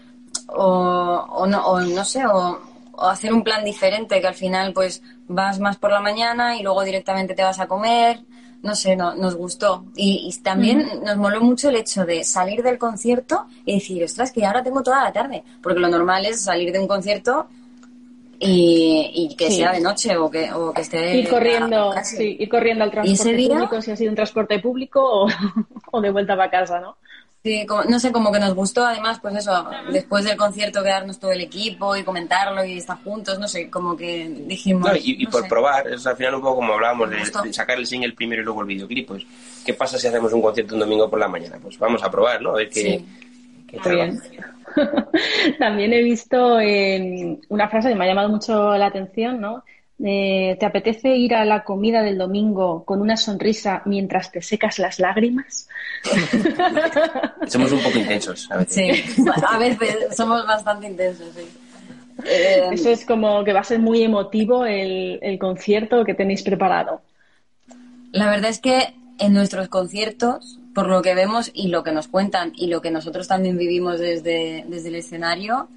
o, 0.47 1.27
o 1.29 1.45
no, 1.45 1.65
o 1.65 1.81
no 1.81 2.05
sé, 2.05 2.25
o, 2.25 2.61
o 2.93 3.05
hacer 3.05 3.33
un 3.33 3.43
plan 3.43 3.65
diferente, 3.65 4.21
que 4.21 4.27
al 4.27 4.33
final 4.33 4.71
pues 4.71 5.03
vas 5.27 5.59
más 5.59 5.75
por 5.75 5.91
la 5.91 5.99
mañana 5.99 6.55
y 6.55 6.63
luego 6.63 6.81
directamente 6.85 7.33
te 7.33 7.43
vas 7.43 7.59
a 7.59 7.67
comer, 7.67 8.21
no 8.63 8.75
sé, 8.75 8.95
no, 8.95 9.15
nos 9.15 9.35
gustó. 9.35 9.85
Y, 9.95 10.29
y 10.31 10.41
también 10.41 10.87
nos 11.03 11.17
moló 11.17 11.41
mucho 11.41 11.69
el 11.69 11.75
hecho 11.77 12.05
de 12.05 12.23
salir 12.23 12.61
del 12.63 12.77
concierto 12.77 13.45
y 13.65 13.73
decir, 13.75 14.03
ostras, 14.03 14.31
que 14.31 14.45
ahora 14.45 14.63
tengo 14.63 14.83
toda 14.83 15.03
la 15.03 15.11
tarde, 15.11 15.43
porque 15.61 15.79
lo 15.79 15.87
normal 15.89 16.25
es 16.25 16.41
salir 16.41 16.71
de 16.71 16.79
un 16.79 16.87
concierto 16.87 17.47
y, 18.39 19.11
y 19.13 19.35
que 19.35 19.49
Sí. 19.49 19.57
sea 19.57 19.71
de 19.73 19.81
noche 19.81 20.17
o 20.17 20.29
que, 20.29 20.51
o 20.51 20.73
que 20.73 20.81
esté... 20.81 21.15
Ir 21.17 21.29
corriendo, 21.29 21.93
sí, 22.03 22.37
ir 22.39 22.49
corriendo 22.49 22.83
al 22.83 22.89
¿Y 22.89 22.91
transporte 22.93 23.29
ese 23.29 23.33
día? 23.37 23.55
público, 23.55 23.81
si 23.81 23.91
ha 23.91 23.95
sido 23.95 24.09
un 24.09 24.15
transporte 24.15 24.59
público 24.59 25.01
o, 25.03 25.27
o 25.91 26.01
de 26.01 26.11
vuelta 26.11 26.35
para 26.35 26.49
casa, 26.49 26.79
¿no? 26.79 26.97
Sí, 27.43 27.65
como- 27.65 27.83
no 27.85 27.99
sé, 27.99 28.11
como 28.11 28.31
que 28.31 28.39
nos 28.39 28.53
gustó 28.53 28.85
además, 28.85 29.19
pues 29.19 29.35
eso, 29.35 29.67
después 29.91 30.23
del 30.25 30.37
concierto 30.37 30.83
quedarnos 30.83 31.19
todo 31.19 31.31
el 31.31 31.41
equipo 31.41 31.95
y 31.95 32.03
comentarlo 32.03 32.63
y 32.63 32.77
estar 32.77 32.97
juntos, 33.03 33.39
no 33.39 33.47
sé, 33.47 33.67
como 33.69 33.97
que 33.97 34.29
dijimos... 34.45 34.87
No, 34.87 34.95
y, 34.95 35.21
y 35.21 35.23
no 35.23 35.31
por 35.31 35.41
sé. 35.43 35.49
probar, 35.49 35.87
es 35.87 36.05
al 36.05 36.15
final 36.15 36.35
un 36.35 36.41
poco 36.41 36.57
como 36.57 36.73
hablábamos 36.73 37.09
de, 37.09 37.51
sacar 37.51 37.79
el 37.79 37.87
single 37.87 38.13
primero 38.13 38.43
y 38.43 38.45
luego 38.45 38.61
el 38.61 38.67
videoclip, 38.67 39.07
pues, 39.07 39.23
¿qué 39.65 39.73
pasa 39.73 39.97
si 39.97 40.07
hacemos 40.07 40.31
un 40.33 40.41
concierto 40.43 40.75
un 40.75 40.81
domingo 40.81 41.09
por 41.09 41.19
la 41.19 41.27
mañana? 41.27 41.57
Pues 41.59 41.79
vamos 41.79 42.03
a 42.03 42.11
probar, 42.11 42.39
¿no? 42.43 42.51
A 42.51 42.57
ver 42.57 42.69
qué, 42.69 42.81
Sí. 42.81 43.05
qué 43.81 43.89
bien. 43.89 44.21
También 45.59 45.93
he 45.93 46.03
visto 46.03 46.59
en 46.59 47.41
una 47.49 47.67
frase 47.69 47.89
que 47.89 47.95
me 47.95 48.05
ha 48.05 48.07
llamado 48.07 48.29
mucho 48.29 48.77
la 48.77 48.85
atención, 48.85 49.41
¿no? 49.41 49.63
Eh, 50.03 50.57
¿Te 50.59 50.65
apetece 50.65 51.15
ir 51.15 51.35
a 51.35 51.45
la 51.45 51.63
comida 51.63 52.01
del 52.01 52.17
domingo 52.17 52.83
con 52.85 53.01
una 53.01 53.17
sonrisa 53.17 53.83
mientras 53.85 54.31
te 54.31 54.41
secas 54.41 54.79
las 54.79 54.99
lágrimas? 54.99 55.67
Somos 57.47 57.71
un 57.71 57.79
poco 57.79 57.99
intensos 57.99 58.49
a 58.51 58.57
veces. 58.57 59.05
Sí, 59.15 59.25
a 59.47 59.57
veces 59.59 60.15
somos 60.15 60.45
bastante 60.47 60.87
intensos, 60.87 61.27
sí. 61.35 61.47
Eh, 62.25 62.69
Eso 62.71 62.89
es 62.89 63.05
como 63.05 63.43
que 63.43 63.53
va 63.53 63.61
a 63.61 63.63
ser 63.63 63.79
muy 63.79 64.03
emotivo 64.03 64.65
el, 64.65 65.19
el 65.21 65.39
concierto 65.39 66.03
que 66.03 66.13
tenéis 66.13 66.43
preparado. 66.43 67.01
La 68.11 68.29
verdad 68.29 68.49
es 68.49 68.59
que 68.59 68.93
en 69.19 69.33
nuestros 69.33 69.67
conciertos, 69.69 70.59
por 70.73 70.87
lo 70.87 71.01
que 71.01 71.15
vemos 71.15 71.51
y 71.53 71.67
lo 71.67 71.83
que 71.83 71.91
nos 71.91 72.07
cuentan 72.07 72.53
y 72.55 72.67
lo 72.67 72.81
que 72.81 72.91
nosotros 72.91 73.27
también 73.27 73.57
vivimos 73.57 73.99
desde, 73.99 74.65
desde 74.67 74.89
el 74.89 74.95
escenario, 74.95 75.67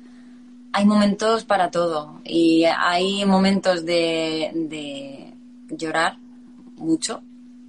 hay 0.76 0.84
momentos 0.84 1.44
para 1.44 1.70
todo. 1.70 2.20
Y 2.24 2.64
hay 2.64 3.24
momentos 3.24 3.84
de, 3.86 4.50
de 4.54 5.32
llorar 5.70 6.18
mucho 6.76 7.22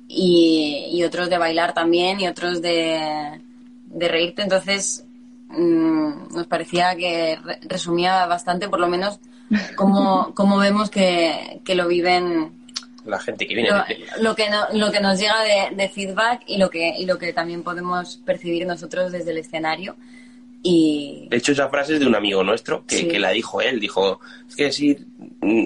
y, 0.08 0.88
y 0.92 1.04
otros 1.04 1.30
de 1.30 1.38
bailar 1.38 1.74
también 1.74 2.20
y 2.20 2.28
otros 2.28 2.62
de, 2.62 3.40
de 3.86 4.08
reírte. 4.08 4.42
Entonces, 4.42 5.06
mm, 5.50 6.36
nos 6.36 6.48
parecía 6.48 6.96
que 6.96 7.38
re- 7.44 7.60
resumía 7.64 8.26
bastante, 8.26 8.68
por 8.70 8.80
lo 8.80 8.88
menos, 8.88 9.20
cómo, 9.76 10.32
cómo 10.36 10.58
vemos 10.58 10.90
que, 10.90 11.62
que 11.64 11.76
lo 11.76 11.88
viven 11.88 12.52
La 13.06 13.20
gente 13.20 13.46
que 13.46 13.54
viene. 13.54 13.70
lo, 13.70 13.84
lo 14.24 14.36
que 14.36 14.50
no- 14.50 14.68
lo 14.74 14.92
que 14.92 15.00
nos 15.00 15.20
llega 15.20 15.42
de, 15.44 15.76
de 15.76 15.90
feedback 15.90 16.42
y 16.48 16.58
lo 16.58 16.70
que 16.72 16.96
y 16.98 17.06
lo 17.06 17.20
que 17.20 17.34
también 17.34 17.62
podemos 17.62 18.18
percibir 18.26 18.66
nosotros 18.66 19.12
desde 19.12 19.30
el 19.32 19.38
escenario 19.38 19.96
y 20.68 21.28
De 21.30 21.38
hecho, 21.38 21.52
esa 21.52 21.70
frase 21.70 21.94
es 21.94 22.00
de 22.00 22.08
un 22.08 22.16
amigo 22.16 22.44
nuestro 22.44 22.84
que, 22.88 22.98
Sí. 22.98 23.08
que 23.08 23.20
la 23.20 23.30
dijo 23.30 23.62
él. 23.62 23.80
Dijo, 23.80 24.20
es 24.50 24.56
que 24.56 24.66
es, 24.68 24.80
ir- 24.82 25.06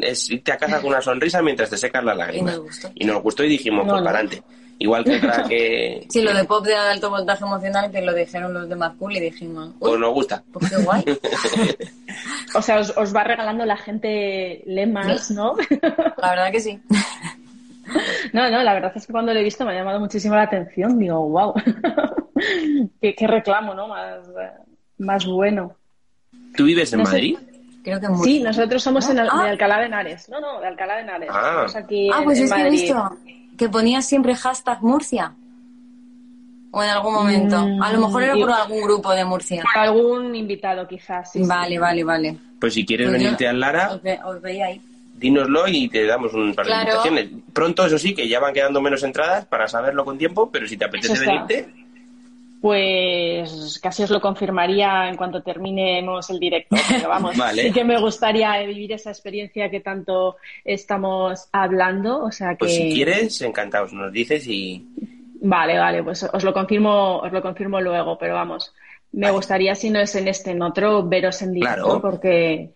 es 0.04 0.30
irte 0.30 0.52
a 0.52 0.58
casa 0.58 0.82
con 0.82 0.90
una 0.90 1.02
sonrisa 1.02 1.42
mientras 1.42 1.70
te 1.70 1.78
secas 1.78 2.04
las 2.04 2.18
lágrimas. 2.18 2.54
Y 2.54 2.58
nos 2.58 2.66
gustó. 2.66 2.92
Y 2.96 3.06
nos 3.06 3.24
gustó 3.24 3.44
y 3.46 3.48
dijimos, 3.50 3.86
No, 3.86 3.94
pues 3.94 4.02
no. 4.02 4.06
para 4.06 4.20
adelante. 4.20 4.44
Igual 4.82 5.04
que 5.06 5.18
otra 5.18 5.44
que 5.48 6.06
sí 6.10 6.22
lo 6.22 6.34
de 6.34 6.44
pop 6.46 6.66
de 6.66 6.76
alto 6.76 7.10
voltaje 7.10 7.44
emocional 7.46 7.92
que 7.92 8.02
lo 8.02 8.14
dijeron 8.14 8.54
los 8.54 8.68
de 8.70 8.78
Cool 8.98 9.18
y 9.18 9.20
dijimos 9.20 9.72
pues 9.80 10.00
nos 10.00 10.14
gusta. 10.14 10.42
pues 10.54 10.70
qué 10.70 10.82
guay 10.84 11.04
O 12.56 12.62
sea, 12.62 12.80
os, 12.80 12.94
os 12.98 13.14
va 13.14 13.24
regalando 13.26 13.66
la 13.66 13.76
gente 13.78 14.64
lemas, 14.66 15.32
¿no? 15.32 15.56
la 16.18 16.30
verdad 16.30 16.52
que 16.52 16.60
sí 16.62 16.80
No, 18.34 18.50
no, 18.50 18.64
la 18.64 18.74
verdad 18.74 18.94
es 18.96 19.06
que 19.06 19.12
cuando 19.12 19.34
lo 19.34 19.40
he 19.40 19.44
visto 19.44 19.66
me 19.66 19.72
ha 19.72 19.76
llamado 19.80 20.00
muchísimo 20.00 20.36
la 20.36 20.44
atención. 20.44 20.98
Digo, 21.00 21.28
wow, 21.28 21.54
qué, 23.02 23.16
qué 23.16 23.28
reclamo, 23.28 23.74
¿no? 23.74 23.88
Más, 23.88 24.20
eh, 24.30 24.52
más 25.00 25.26
bueno. 25.26 25.76
¿Tú 26.56 26.66
vives 26.66 26.92
en 26.94 27.00
No 27.00 27.06
sé. 27.06 27.12
Madrid? 27.14 27.38
creo 27.82 28.00
que 28.00 28.10
muy 28.10 28.26
Sí, 28.28 28.40
nosotros 28.42 28.84
somos 28.84 29.10
en 29.10 29.20
Al- 29.20 29.30
Ah. 29.32 29.44
de 29.46 29.50
Alcalá 29.52 29.80
de 29.80 29.86
Henares. 29.86 30.30
No, 30.30 30.40
no, 30.40 30.60
de 30.60 30.68
Alcalá 30.68 30.96
de 30.98 31.02
Henares. 31.04 31.30
Ah. 31.32 31.64
Estamos 31.66 31.76
aquí 31.78 32.10
ah 32.14 32.18
en, 32.20 32.24
pues 32.26 32.38
en 32.40 32.44
es 32.46 32.54
que 32.54 32.68
he 32.68 32.70
visto 32.70 33.18
que 33.58 33.70
ponías 33.70 34.06
siempre 34.06 34.36
hashtag 34.36 34.82
Murcia 34.84 35.34
o 36.72 36.84
en 36.84 36.90
algún 36.90 37.14
momento 37.14 37.58
Mm, 37.66 37.82
a 37.82 37.94
lo 37.94 38.00
mejor 38.02 38.24
era 38.24 38.36
yo- 38.36 38.42
por 38.46 38.52
algún 38.52 38.82
grupo 38.84 39.12
de 39.14 39.26
Murcia 39.26 39.64
Por 39.74 39.82
algún 39.82 40.36
invitado, 40.36 40.88
quizás. 40.88 41.32
sí, 41.32 41.42
sí. 41.44 41.50
vale 41.50 41.80
vale 41.80 42.04
vale 42.04 42.38
Pues 42.60 42.74
si 42.74 42.86
quieres 42.86 43.08
Pues 43.08 43.18
yo- 43.20 43.24
venirte 43.26 43.48
a 43.48 43.54
Lara, 43.54 43.94
os, 43.94 44.02
ve- 44.04 44.20
os 44.24 44.42
veía 44.42 44.68
ahí 44.68 44.82
dínoslo 45.16 45.68
y 45.68 45.88
te 45.90 46.06
damos 46.06 46.34
un 46.34 46.54
par 46.54 46.66
de 46.66 46.72
Claro. 46.72 46.84
invitaciones. 46.90 47.30
Pronto, 47.52 47.86
eso 47.86 47.98
sí, 47.98 48.14
que 48.16 48.28
ya 48.30 48.40
van 48.40 48.54
quedando 48.54 48.80
menos 48.82 49.04
entradas 49.04 49.46
para 49.46 49.68
saberlo 49.68 50.06
con 50.06 50.18
tiempo, 50.18 50.50
pero 50.50 50.66
si 50.66 50.78
te 50.78 50.86
apetece 50.86 51.20
venirte, 51.20 51.70
Pues 52.62 53.80
casi 53.82 54.04
os 54.04 54.10
lo 54.10 54.20
confirmaría 54.22 55.08
en 55.10 55.16
cuanto 55.16 55.42
terminemos 55.42 56.30
el 56.30 56.40
directo. 56.40 56.76
Pero 56.90 57.10
vamos, 57.10 57.36
Vale. 57.38 57.64
sí 57.64 57.72
que 57.72 57.84
me 57.84 58.00
gustaría 58.00 58.58
vivir 58.64 58.92
esa 58.92 59.12
experiencia 59.12 59.70
que 59.70 59.80
tanto 59.80 60.36
estamos 60.66 61.48
hablando. 61.52 62.24
O 62.26 62.32
sea 62.32 62.50
que. 62.52 62.58
pues 62.60 62.76
si 62.76 62.94
quieres, 62.94 63.42
encantados, 63.42 63.94
nos 63.94 64.12
dices 64.12 64.46
y 64.48 64.86
Vale, 65.42 65.80
vale, 65.80 66.04
pues 66.04 66.22
os 66.24 66.44
lo 66.44 66.52
confirmo, 66.54 67.20
os 67.20 67.32
lo 67.32 67.42
confirmo 67.42 67.80
luego, 67.80 68.18
pero 68.18 68.34
vamos, 68.34 68.74
me 69.14 69.28
Vale. 69.28 69.36
gustaría 69.38 69.74
si 69.74 69.90
no 69.90 70.00
es 70.02 70.14
en 70.16 70.28
este, 70.28 70.52
en 70.52 70.62
otro, 70.62 71.08
veros 71.08 71.42
en 71.42 71.54
directo, 71.54 71.84
Claro. 71.86 72.02
porque, 72.02 72.72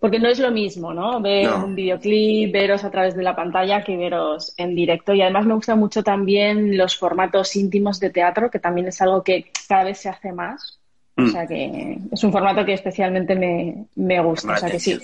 porque 0.00 0.18
no 0.18 0.28
es 0.28 0.38
lo 0.40 0.50
mismo, 0.50 0.92
¿no? 0.94 1.20
Ver 1.20 1.46
No. 1.50 1.64
un 1.66 1.74
videoclip, 1.74 2.50
veros 2.52 2.82
a 2.84 2.90
través 2.90 3.14
de 3.14 3.22
la 3.22 3.36
pantalla 3.36 3.84
que 3.84 3.96
veros 3.96 4.54
en 4.56 4.74
directo. 4.74 5.12
Y 5.12 5.20
además 5.22 5.44
me 5.46 5.54
gustan 5.54 5.78
mucho 5.78 6.02
también 6.02 6.76
los 6.76 6.96
formatos 6.96 7.54
íntimos 7.54 8.00
de 8.00 8.10
teatro, 8.10 8.50
que 8.50 8.58
también 8.58 8.88
es 8.88 9.00
algo 9.02 9.22
que 9.22 9.52
cada 9.68 9.84
vez 9.84 9.98
se 9.98 10.08
hace 10.08 10.32
más. 10.32 10.78
O 11.16 11.22
Mm. 11.22 11.32
sea 11.32 11.46
que 11.46 11.98
es 12.10 12.24
un 12.24 12.32
formato 12.32 12.64
que 12.64 12.72
especialmente 12.72 13.34
me, 13.34 13.84
me 13.96 14.20
gusta. 14.22 14.54
O 14.54 14.56
sea 14.56 14.70
que 14.70 14.78
sí, 14.80 14.98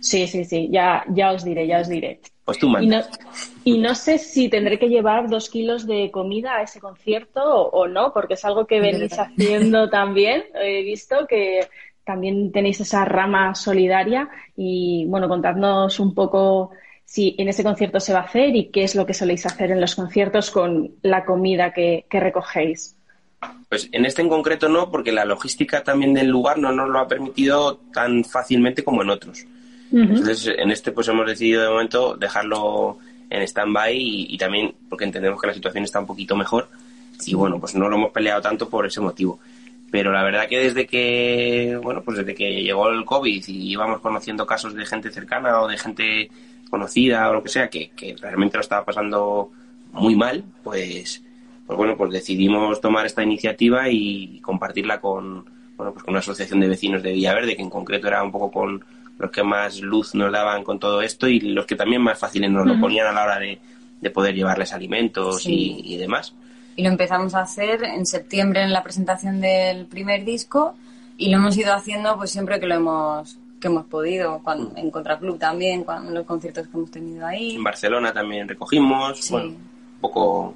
sí, 0.00 0.26
sí, 0.26 0.44
sí, 0.44 0.68
ya, 0.70 1.04
ya 1.08 1.32
os 1.32 1.42
diré, 1.42 1.66
ya 1.66 1.80
os 1.80 1.88
diré. 1.88 2.20
pues 2.44 2.58
tú 2.58 2.68
Y 2.78 2.86
no, 2.86 3.00
y 3.64 3.78
no 3.78 3.94
sé 3.94 4.18
si 4.18 4.48
tendré 4.50 4.78
que 4.78 4.88
llevar 4.88 5.28
dos 5.28 5.48
kilos 5.48 5.86
de 5.86 6.10
comida 6.10 6.56
a 6.56 6.62
ese 6.62 6.80
concierto 6.80 7.40
o, 7.42 7.70
o 7.80 7.88
no, 7.88 8.12
porque 8.12 8.34
es 8.34 8.44
algo 8.44 8.66
que 8.66 8.80
venís 8.80 9.18
haciendo 9.18 9.88
también. 9.88 10.44
He 10.54 10.82
visto 10.82 11.26
que 11.26 11.60
también 12.08 12.50
tenéis 12.52 12.80
esa 12.80 13.04
rama 13.04 13.54
solidaria 13.54 14.30
y 14.56 15.04
bueno, 15.08 15.28
contadnos 15.28 16.00
un 16.00 16.14
poco 16.14 16.70
si 17.04 17.34
en 17.36 17.48
ese 17.48 17.62
concierto 17.62 18.00
se 18.00 18.14
va 18.14 18.20
a 18.20 18.22
hacer 18.22 18.56
y 18.56 18.70
qué 18.70 18.82
es 18.82 18.94
lo 18.94 19.04
que 19.04 19.12
soléis 19.12 19.44
hacer 19.44 19.72
en 19.72 19.78
los 19.82 19.94
conciertos 19.94 20.50
con 20.50 20.92
la 21.02 21.26
comida 21.26 21.74
que, 21.74 22.06
que 22.08 22.18
recogéis. 22.18 22.96
Pues 23.68 23.90
en 23.92 24.06
este 24.06 24.22
en 24.22 24.30
concreto 24.30 24.70
no, 24.70 24.90
porque 24.90 25.12
la 25.12 25.26
logística 25.26 25.84
también 25.84 26.14
del 26.14 26.28
lugar 26.28 26.56
no 26.56 26.72
nos 26.72 26.88
lo 26.88 26.98
ha 26.98 27.06
permitido 27.06 27.76
tan 27.92 28.24
fácilmente 28.24 28.82
como 28.82 29.02
en 29.02 29.10
otros. 29.10 29.44
Entonces, 29.92 30.46
en 30.46 30.70
este 30.70 30.92
pues 30.92 31.08
hemos 31.08 31.26
decidido 31.26 31.62
de 31.62 31.68
momento 31.68 32.16
dejarlo 32.16 32.96
en 33.28 33.42
stand-by 33.42 33.94
y, 33.94 34.34
y 34.34 34.38
también 34.38 34.74
porque 34.88 35.04
entendemos 35.04 35.38
que 35.38 35.48
la 35.48 35.54
situación 35.54 35.84
está 35.84 36.00
un 36.00 36.06
poquito 36.06 36.34
mejor 36.34 36.68
y 37.26 37.34
bueno, 37.34 37.60
pues 37.60 37.74
no 37.74 37.86
lo 37.86 37.96
hemos 37.96 38.12
peleado 38.12 38.40
tanto 38.40 38.66
por 38.66 38.86
ese 38.86 39.02
motivo. 39.02 39.38
Pero 39.90 40.12
la 40.12 40.22
verdad 40.22 40.46
que 40.48 40.58
desde 40.58 40.86
que, 40.86 41.78
bueno, 41.82 42.02
pues 42.02 42.18
desde 42.18 42.34
que 42.34 42.62
llegó 42.62 42.88
el 42.90 43.04
COVID 43.04 43.44
y 43.48 43.70
íbamos 43.72 44.00
conociendo 44.00 44.46
casos 44.46 44.74
de 44.74 44.84
gente 44.84 45.10
cercana 45.10 45.62
o 45.62 45.68
de 45.68 45.78
gente 45.78 46.30
conocida 46.68 47.30
o 47.30 47.32
lo 47.34 47.42
que 47.42 47.48
sea, 47.48 47.68
que, 47.70 47.90
que 47.90 48.14
realmente 48.20 48.58
lo 48.58 48.60
estaba 48.60 48.84
pasando 48.84 49.50
muy 49.92 50.14
mal, 50.14 50.44
pues, 50.62 51.22
pues 51.66 51.76
bueno, 51.76 51.96
pues 51.96 52.12
decidimos 52.12 52.80
tomar 52.82 53.06
esta 53.06 53.22
iniciativa 53.22 53.88
y 53.88 54.40
compartirla 54.40 55.00
con, 55.00 55.46
bueno, 55.76 55.92
pues 55.92 56.04
con 56.04 56.12
una 56.12 56.18
asociación 56.20 56.60
de 56.60 56.68
vecinos 56.68 57.02
de 57.02 57.12
Villaverde, 57.12 57.56
que 57.56 57.62
en 57.62 57.70
concreto 57.70 58.08
era 58.08 58.22
un 58.22 58.30
poco 58.30 58.50
con 58.50 58.84
los 59.18 59.30
que 59.30 59.42
más 59.42 59.80
luz 59.80 60.14
nos 60.14 60.30
daban 60.30 60.62
con 60.64 60.78
todo 60.78 61.00
esto 61.00 61.26
y 61.28 61.40
los 61.40 61.64
que 61.64 61.74
también 61.76 62.02
más 62.02 62.18
fáciles 62.18 62.50
nos 62.50 62.66
lo 62.66 62.78
ponían 62.78 63.06
a 63.06 63.12
la 63.12 63.24
hora 63.24 63.38
de, 63.38 63.58
de 64.00 64.10
poder 64.10 64.34
llevarles 64.34 64.72
alimentos 64.74 65.42
Sí. 65.42 65.80
y, 65.82 65.94
y 65.94 65.96
demás. 65.96 66.34
Y 66.78 66.84
lo 66.84 66.90
empezamos 66.90 67.34
a 67.34 67.40
hacer 67.40 67.82
en 67.82 68.06
septiembre 68.06 68.62
en 68.62 68.72
la 68.72 68.84
presentación 68.84 69.40
del 69.40 69.86
primer 69.86 70.24
disco 70.24 70.76
y 71.16 71.28
lo 71.28 71.38
hemos 71.38 71.56
ido 71.56 71.74
haciendo 71.74 72.16
pues 72.16 72.30
siempre 72.30 72.60
que 72.60 72.66
lo 72.66 72.76
hemos 72.76 73.36
que 73.60 73.66
hemos 73.66 73.86
podido, 73.86 74.40
cuando, 74.44 74.76
en 74.76 74.88
Contraclub 74.92 75.40
también, 75.40 75.82
cuando, 75.82 76.10
en 76.10 76.14
los 76.14 76.24
conciertos 76.24 76.68
que 76.68 76.76
hemos 76.76 76.92
tenido 76.92 77.26
ahí. 77.26 77.56
En 77.56 77.64
Barcelona 77.64 78.12
también 78.12 78.46
recogimos, 78.46 79.18
Sí. 79.18 79.32
bueno, 79.32 79.48
un 79.48 80.00
poco... 80.00 80.54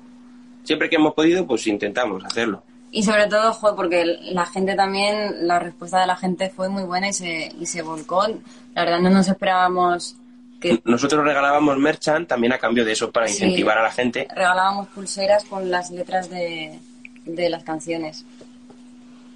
Siempre 0.63 0.89
que 0.89 0.95
hemos 0.95 1.13
podido, 1.13 1.45
pues 1.45 1.67
intentamos 1.67 2.25
hacerlo. 2.25 2.63
Y 2.93 3.03
sobre 3.03 3.27
todo, 3.27 3.53
joder, 3.53 3.75
porque 3.75 4.05
la 4.31 4.47
gente 4.47 4.77
también, 4.77 5.49
la 5.49 5.59
respuesta 5.59 6.03
de 6.03 6.07
la 6.07 6.15
gente 6.15 6.51
fue 6.51 6.69
muy 6.69 6.85
buena 6.85 7.09
y 7.09 7.13
se, 7.15 7.53
y 7.59 7.67
se 7.67 7.83
volcó. 7.83 8.29
La 8.77 8.85
verdad 8.85 9.01
no 9.01 9.11
nos 9.11 9.27
esperábamos 9.27 10.15
que 10.63 10.81
Nosotros 10.85 11.23
regalábamos 11.25 11.77
merchant 11.79 12.27
también 12.29 12.53
a 12.55 12.59
cambio 12.59 12.85
de 12.85 12.93
eso 12.93 13.11
para 13.13 13.27
Sí. 13.29 13.35
incentivar 13.35 13.77
a 13.77 13.83
la 13.83 13.91
gente. 13.91 14.27
regalábamos 14.35 14.89
pulseras 14.89 15.45
con 15.45 15.71
las 15.71 15.91
letras 15.91 16.31
de, 16.31 16.79
de 17.27 17.51
las 17.51 17.65
canciones. 17.65 18.25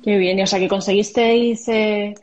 Qué 0.02 0.16
bien, 0.16 0.38
y 0.38 0.42
o 0.42 0.46
sea 0.46 0.58
que 0.60 0.68
conseguisteis 0.68 1.68
eh, 1.68 2.14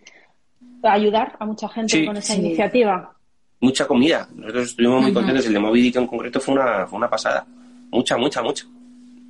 ayudar 0.83 1.35
a 1.39 1.45
mucha 1.45 1.67
gente 1.69 1.99
Sí. 1.99 2.05
con 2.05 2.17
esa 2.17 2.33
Sí. 2.33 2.39
iniciativa. 2.41 3.11
Mucha 3.59 3.85
comida. 3.87 4.27
Nosotros 4.35 4.69
estuvimos 4.69 5.01
muy 5.03 5.13
contentos. 5.13 5.45
El 5.45 5.53
de 5.53 5.59
Moby 5.59 5.81
Dick 5.81 5.95
en 5.97 6.07
concreto 6.07 6.39
fue 6.39 6.53
una, 6.55 6.85
fue 6.87 6.97
una 6.97 7.09
pasada. 7.09 7.45
Mucha, 7.91 8.17
mucha, 8.17 8.41
mucha. 8.41 8.65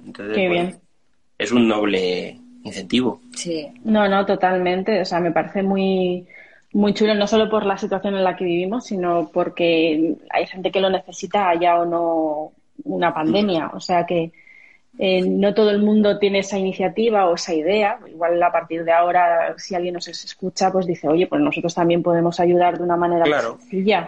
Entonces, 0.05 0.35
Qué 0.35 0.47
bueno, 0.47 0.63
bien. 0.69 0.79
Es 1.37 1.51
un 1.51 1.67
noble 1.67 2.39
incentivo. 2.63 3.21
Sí, 3.35 3.67
No, 3.83 4.07
no, 4.07 4.25
totalmente. 4.25 5.01
O 5.01 5.05
sea, 5.05 5.19
me 5.19 5.31
parece 5.31 5.61
muy, 5.61 6.25
muy 6.73 6.93
chulo, 6.93 7.13
no 7.15 7.27
solo 7.27 7.49
por 7.49 7.65
la 7.65 7.77
situación 7.77 8.15
en 8.15 8.23
la 8.23 8.35
que 8.35 8.45
vivimos, 8.45 8.85
sino 8.85 9.29
porque 9.31 10.15
hay 10.29 10.47
gente 10.47 10.71
que 10.71 10.81
lo 10.81 10.89
necesita, 10.89 11.49
haya 11.49 11.79
o 11.79 11.85
no 11.85 12.51
una 12.83 13.13
pandemia. 13.13 13.71
O 13.73 13.79
sea 13.79 14.05
que 14.05 14.31
eh, 14.97 15.21
no 15.21 15.53
todo 15.53 15.69
el 15.69 15.79
mundo 15.79 16.17
tiene 16.19 16.39
esa 16.39 16.57
iniciativa 16.57 17.27
o 17.29 17.35
esa 17.35 17.53
idea. 17.53 17.99
Igual 18.07 18.41
a 18.41 18.51
partir 18.51 18.83
de 18.83 18.91
ahora, 18.91 19.53
si 19.57 19.75
alguien 19.75 19.93
nos 19.93 20.07
escucha, 20.07 20.71
pues 20.71 20.87
dice, 20.87 21.07
oye, 21.07 21.27
pues 21.27 21.41
nosotros 21.41 21.73
también 21.73 22.01
podemos 22.01 22.39
ayudar 22.39 22.77
de 22.77 22.83
una 22.83 22.97
manera 22.97 23.23
Claro. 23.23 23.57
sencilla. 23.59 24.07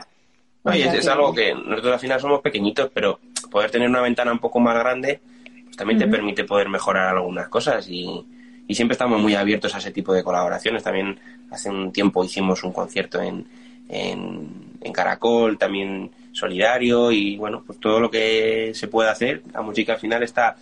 No, 0.63 0.75
y 0.75 0.81
es, 0.81 0.93
es 0.95 1.07
algo 1.07 1.33
que 1.33 1.53
nosotros 1.53 1.93
al 1.93 1.99
final 1.99 2.19
somos 2.19 2.41
pequeñitos, 2.41 2.89
pero 2.91 3.19
poder 3.51 3.69
tener 3.69 3.87
una 3.87 4.01
ventana 4.01 4.31
un 4.31 4.39
poco 4.39 4.59
más 4.59 4.75
grande, 4.75 5.19
pues 5.65 5.77
también 5.77 5.99
te 5.99 6.07
permite 6.07 6.43
poder 6.43 6.69
mejorar 6.69 7.15
algunas 7.15 7.47
cosas 7.47 7.87
y, 7.87 8.25
y 8.67 8.75
siempre 8.75 8.93
estamos 8.93 9.21
muy 9.21 9.35
abiertos 9.35 9.73
a 9.75 9.77
ese 9.77 9.91
tipo 9.91 10.13
de 10.13 10.23
colaboraciones. 10.23 10.83
También 10.83 11.19
hace 11.51 11.69
un 11.69 11.91
tiempo 11.91 12.23
hicimos 12.23 12.63
un 12.63 12.71
concierto 12.71 13.21
en, 13.21 13.45
en, 13.89 14.77
en 14.81 14.93
Caracol, 14.93 15.57
también 15.57 16.11
solidario 16.31 17.11
y 17.11 17.37
bueno, 17.37 17.63
pues 17.65 17.79
todo 17.79 17.99
lo 17.99 18.11
que 18.11 18.71
se 18.73 18.87
puede 18.87 19.09
hacer, 19.09 19.41
la 19.53 19.61
música 19.61 19.93
al 19.93 19.99
final 19.99 20.21
está, 20.23 20.55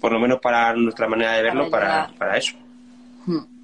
por 0.00 0.12
lo 0.12 0.18
menos 0.18 0.40
para 0.40 0.74
nuestra 0.74 1.06
manera 1.06 1.34
de 1.34 1.42
verlo, 1.42 1.70
Para 1.70 2.10
para, 2.18 2.36
eso. 2.36 2.56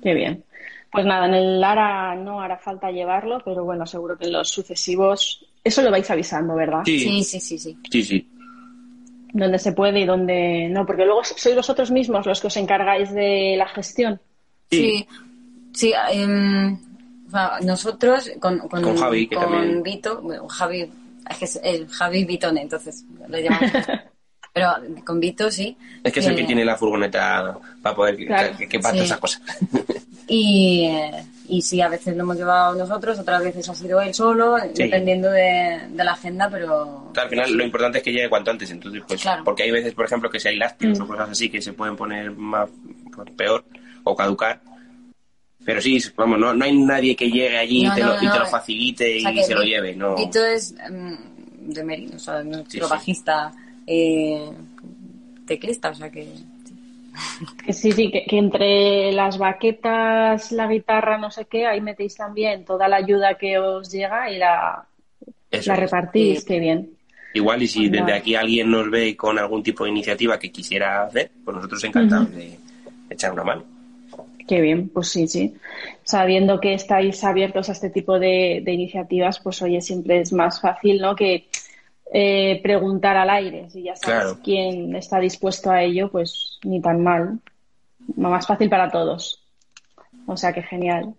Qué 0.02 0.14
bien. 0.14 0.44
Pues 0.92 1.04
nada, 1.04 1.26
en 1.26 1.34
el 1.34 1.60
Lara 1.60 2.14
no 2.14 2.40
hará 2.40 2.56
falta 2.56 2.90
llevarlo, 2.90 3.42
pero 3.44 3.64
bueno, 3.64 3.84
seguro 3.84 4.16
que 4.16 4.26
en 4.26 4.32
los 4.32 4.48
sucesivos, 4.48 5.44
eso 5.64 5.82
lo 5.82 5.90
vais 5.90 6.08
avisando, 6.10 6.54
¿verdad? 6.54 6.82
Sí, 6.84 7.00
sí, 7.00 7.24
sí, 7.24 7.40
sí. 7.40 7.58
sí. 7.58 7.78
sí, 7.90 8.02
sí. 8.04 8.30
Donde 9.36 9.58
se 9.58 9.72
puede 9.72 10.00
y 10.00 10.06
donde 10.06 10.68
no, 10.70 10.86
porque 10.86 11.04
luego 11.04 11.22
sois 11.24 11.54
vosotros 11.54 11.90
mismos 11.90 12.24
los 12.24 12.40
que 12.40 12.46
os 12.46 12.56
encargáis 12.56 13.12
de 13.12 13.54
la 13.58 13.68
gestión. 13.68 14.18
Sí, 14.70 15.06
sí, 15.74 15.92
em, 16.10 16.78
nosotros 17.62 18.30
con, 18.40 18.58
con, 18.60 18.82
Con 18.82 18.96
Javi, 18.96 19.28
que 19.28 19.36
con 19.36 19.44
también- 19.44 19.82
Vito, 19.82 20.20
bueno, 20.22 20.48
Javi, 20.48 20.90
es 21.28 21.36
que 21.38 21.44
es 21.44 21.60
el 21.62 21.86
Javi 21.88 22.24
Vitone, 22.24 22.62
entonces 22.62 23.04
le 23.28 23.42
llamamos. 23.42 23.70
Pero 24.56 24.72
con 25.04 25.20
Vito 25.20 25.50
sí. 25.50 25.76
Es 26.02 26.10
que 26.14 26.20
es 26.20 26.26
el 26.26 26.34
que 26.34 26.42
Eh, 26.42 26.46
tiene 26.46 26.64
la 26.64 26.76
furgoneta 26.78 27.58
para 27.82 27.94
poder 27.94 28.16
que, 28.16 28.24
Claro. 28.26 28.56
que, 28.56 28.66
que 28.66 28.80
pase 28.80 28.98
Sí. 29.00 29.04
esas 29.04 29.18
cosas. 29.18 29.42
Y, 30.28 30.86
eh, 30.86 31.24
y 31.48 31.62
sí, 31.62 31.80
a 31.80 31.88
veces 31.88 32.16
lo 32.16 32.24
hemos 32.24 32.36
llevado 32.36 32.74
nosotros, 32.74 33.16
otras 33.16 33.44
veces 33.44 33.68
ha 33.68 33.74
sido 33.76 34.00
él 34.00 34.12
solo, 34.12 34.56
dependiendo 34.74 35.30
de, 35.30 35.82
de 35.88 36.02
la 36.04 36.14
agenda, 36.14 36.50
pero... 36.50 37.12
Al 37.16 37.28
final 37.28 37.52
lo 37.52 37.62
importante 37.62 37.98
es 37.98 38.04
que 38.04 38.10
llegue 38.10 38.28
cuanto 38.28 38.50
antes, 38.50 38.68
entonces 38.72 39.04
pues 39.06 39.22
Claro. 39.22 39.44
porque 39.44 39.62
hay 39.62 39.70
veces, 39.70 39.94
por 39.94 40.04
ejemplo, 40.04 40.28
que 40.28 40.40
si 40.40 40.48
hay 40.48 40.56
lácteos 40.56 40.98
o 40.98 41.06
cosas 41.06 41.30
así 41.30 41.48
que 41.48 41.62
se 41.62 41.74
pueden 41.74 41.94
poner 41.94 42.32
más 42.32 42.68
pues, 43.14 43.30
peor 43.36 43.64
o 44.02 44.16
caducar. 44.16 44.60
Pero 45.64 45.80
sí, 45.80 46.02
vamos, 46.16 46.40
no, 46.40 46.52
no 46.54 46.64
hay 46.64 46.76
nadie 46.76 47.14
que 47.14 47.30
llegue 47.30 47.56
allí 47.58 47.84
No, 47.84 47.92
y, 47.92 47.94
te 47.94 48.00
no, 48.00 48.06
lo, 48.08 48.16
y 48.16 48.18
te 48.18 48.26
no. 48.26 48.38
lo 48.40 48.46
facilite 48.46 49.16
O 49.18 49.20
sea, 49.20 49.32
y 49.32 49.44
se 49.44 49.54
lo 49.54 49.62
lleve, 49.62 49.94
no. 49.94 50.16
Vito 50.16 50.44
es 50.44 50.74
mm, 50.90 51.14
de 51.72 51.84
Merino, 51.84 52.16
o 52.16 52.18
sea, 52.18 52.42
nuestro 52.42 52.88
Sí, 52.88 52.94
sí. 53.04 53.12
Eh, 53.86 54.50
teclista, 55.46 55.90
o 55.90 55.94
sea 55.94 56.10
que... 56.10 56.28
Sí, 57.72 57.92
sí, 57.92 58.10
que, 58.10 58.24
que 58.24 58.36
entre 58.38 59.12
las 59.12 59.38
baquetas, 59.38 60.52
la 60.52 60.66
guitarra, 60.68 61.16
no 61.18 61.30
sé 61.30 61.46
qué, 61.46 61.66
ahí 61.66 61.80
metéis 61.80 62.14
también 62.14 62.64
toda 62.64 62.88
la 62.88 62.96
ayuda 62.96 63.36
que 63.38 63.58
os 63.58 63.90
llega 63.90 64.30
y 64.30 64.38
la, 64.38 64.84
Eso 65.50 65.70
la 65.70 65.74
es. 65.74 65.80
repartís, 65.80 66.42
Y- 66.42 66.46
qué 66.46 66.60
bien. 66.60 66.90
Igual 67.34 67.62
y 67.62 67.66
si 67.68 67.88
Vale. 67.88 68.00
desde 68.00 68.12
aquí 68.14 68.34
alguien 68.34 68.70
nos 68.70 68.90
ve 68.90 69.14
con 69.14 69.38
algún 69.38 69.62
tipo 69.62 69.84
de 69.84 69.90
iniciativa 69.90 70.38
que 70.38 70.50
quisiera 70.50 71.02
hacer, 71.02 71.30
pues 71.44 71.54
nosotros 71.54 71.84
encantados 71.84 72.34
de 72.34 72.58
echar 73.10 73.32
una 73.32 73.44
mano. 73.44 73.62
Qué 74.48 74.60
bien, 74.62 74.88
pues 74.88 75.08
sí, 75.08 75.28
sí. 75.28 75.54
Sabiendo 76.02 76.60
que 76.60 76.72
estáis 76.72 77.22
abiertos 77.24 77.68
a 77.68 77.72
este 77.72 77.90
tipo 77.90 78.18
de, 78.18 78.62
de 78.64 78.72
iniciativas, 78.72 79.38
pues 79.40 79.60
oye, 79.60 79.82
siempre 79.82 80.20
es 80.20 80.32
más 80.32 80.60
fácil, 80.62 80.98
¿no? 81.00 81.14
Que 81.14 81.46
eh, 82.12 82.60
preguntar 82.62 83.16
al 83.16 83.30
aire. 83.30 83.68
Si 83.70 83.82
ya 83.82 83.96
sabes 83.96 84.22
Claro. 84.24 84.38
quién 84.42 84.94
está 84.96 85.18
dispuesto 85.18 85.70
a 85.70 85.82
ello, 85.82 86.10
pues 86.10 86.58
ni 86.64 86.80
tan 86.80 87.02
mal. 87.02 87.38
Más 88.16 88.46
fácil 88.46 88.68
para 88.70 88.90
todos. 88.90 89.42
O 90.26 90.36
sea 90.36 90.52
que 90.52 90.62
genial. 90.62 91.14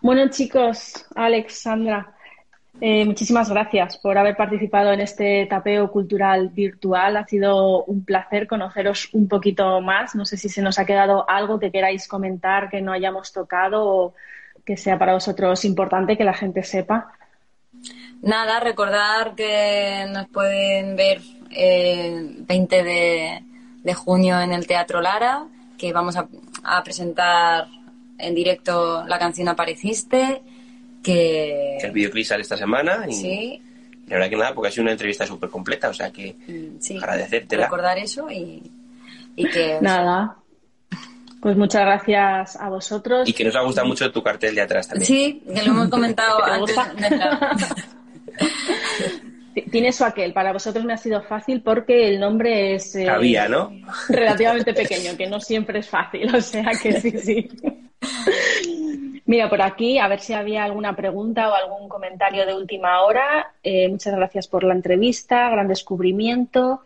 Bueno, 0.00 0.28
chicos, 0.28 1.06
Alex, 1.14 1.62
Sandra, 1.62 2.14
eh, 2.80 3.04
muchísimas 3.04 3.50
gracias 3.50 3.98
por 3.98 4.16
haber 4.18 4.36
participado 4.36 4.92
en 4.92 5.00
este 5.00 5.46
tapeo 5.46 5.90
cultural 5.90 6.50
virtual. 6.50 7.16
Ha 7.16 7.26
sido 7.26 7.84
un 7.84 8.04
placer 8.04 8.46
conoceros 8.46 9.08
un 9.12 9.26
poquito 9.28 9.80
más. 9.80 10.14
No 10.14 10.24
sé 10.24 10.36
si 10.36 10.48
se 10.48 10.62
nos 10.62 10.78
ha 10.78 10.84
quedado 10.86 11.28
algo 11.28 11.58
que 11.58 11.70
queráis 11.72 12.06
comentar 12.06 12.68
que 12.70 12.80
no 12.80 12.92
hayamos 12.92 13.32
tocado 13.32 13.84
o 13.86 14.14
que 14.64 14.76
sea 14.76 14.98
para 14.98 15.14
vosotros 15.14 15.64
importante 15.64 16.16
que 16.16 16.24
la 16.24 16.34
gente 16.34 16.62
sepa. 16.62 17.12
Nada, 18.22 18.60
recordar 18.60 19.34
que 19.34 20.06
nos 20.10 20.28
pueden 20.28 20.96
ver 20.96 21.20
el 21.50 22.38
20 22.40 22.82
de, 22.82 23.42
de 23.82 23.94
junio 23.94 24.40
en 24.40 24.52
el 24.52 24.66
Teatro 24.66 25.00
Lara, 25.00 25.46
que 25.76 25.92
vamos 25.92 26.16
a, 26.16 26.28
a 26.64 26.82
presentar 26.82 27.68
en 28.18 28.34
directo 28.34 29.04
la 29.06 29.18
canción 29.18 29.48
Apareciste, 29.48 30.42
que... 31.02 31.78
El 31.80 31.92
videoclip 31.92 32.26
sale 32.26 32.42
esta 32.42 32.56
semana 32.56 33.06
y 33.08 33.12
Sí, 33.12 33.62
la 34.08 34.16
verdad 34.16 34.30
que 34.30 34.36
nada, 34.36 34.54
porque 34.54 34.68
ha 34.68 34.72
sido 34.72 34.82
una 34.82 34.92
entrevista 34.92 35.24
súper 35.24 35.48
completa, 35.48 35.88
o 35.88 35.94
sea 35.94 36.10
que 36.10 36.36
y 36.48 36.76
sí. 36.80 36.96
agradecértela. 36.96 37.64
Recordar 37.64 37.98
eso 37.98 38.30
y, 38.30 38.68
y 39.36 39.48
que... 39.48 39.78
Nada. 39.80 40.36
Pues 41.40 41.56
muchas 41.56 41.82
gracias 41.82 42.56
a 42.56 42.68
vosotros. 42.68 43.28
Y 43.28 43.32
que 43.32 43.44
nos 43.44 43.54
ha 43.54 43.62
gustado 43.62 43.86
mucho 43.86 44.10
tu 44.10 44.22
cartel 44.22 44.54
de 44.54 44.62
atrás 44.62 44.88
también. 44.88 45.06
Sí, 45.06 45.42
que 45.46 45.62
lo 45.62 45.72
hemos 45.72 45.88
comentado 45.88 46.38
¿Te 46.44 46.50
antes 46.50 46.76
Tiene 49.70 49.92
su 49.92 50.04
aquel. 50.04 50.32
Para 50.32 50.52
vosotros 50.52 50.84
me 50.84 50.94
ha 50.94 50.96
sido 50.96 51.22
fácil 51.22 51.62
porque 51.62 52.08
el 52.08 52.18
nombre 52.18 52.74
es 52.74 52.96
eh, 52.96 53.06
Cabía, 53.06 53.48
¿no? 53.48 53.72
relativamente 54.08 54.74
pequeño, 54.74 55.16
que 55.16 55.28
no 55.28 55.40
siempre 55.40 55.78
es 55.80 55.88
fácil. 55.88 56.34
O 56.34 56.40
sea 56.40 56.70
que 56.80 57.00
sí, 57.00 57.10
sí. 57.18 57.48
Mira, 59.28 59.50
por 59.50 59.60
aquí, 59.60 59.98
a 59.98 60.08
ver 60.08 60.20
si 60.20 60.32
había 60.32 60.64
alguna 60.64 60.96
pregunta 60.96 61.50
o 61.50 61.54
algún 61.54 61.88
comentario 61.88 62.46
de 62.46 62.54
última 62.54 63.02
hora. 63.02 63.52
Eh, 63.62 63.86
muchas 63.88 64.16
gracias 64.16 64.48
por 64.48 64.64
la 64.64 64.72
entrevista, 64.72 65.50
gran 65.50 65.68
descubrimiento. 65.68 66.80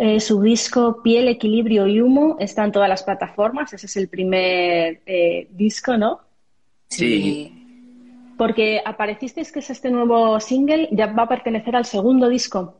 Eh, 0.00 0.20
su 0.20 0.40
disco 0.40 1.02
Piel, 1.02 1.26
Equilibrio 1.28 1.86
y 1.88 2.00
Humo 2.00 2.36
está 2.38 2.64
en 2.64 2.70
todas 2.72 2.88
las 2.88 3.02
plataformas. 3.02 3.72
Ese 3.72 3.86
es 3.86 3.96
el 3.96 4.08
primer 4.08 5.00
eh, 5.06 5.48
disco, 5.50 5.96
¿no? 5.96 6.20
Sí. 6.88 7.52
Porque 8.36 8.80
aparecisteis 8.84 9.50
que 9.50 9.58
es 9.58 9.70
este 9.70 9.90
nuevo 9.90 10.38
single, 10.38 10.88
ya 10.92 11.06
va 11.08 11.24
a 11.24 11.28
pertenecer 11.28 11.74
al 11.74 11.84
segundo 11.84 12.28
disco. 12.28 12.78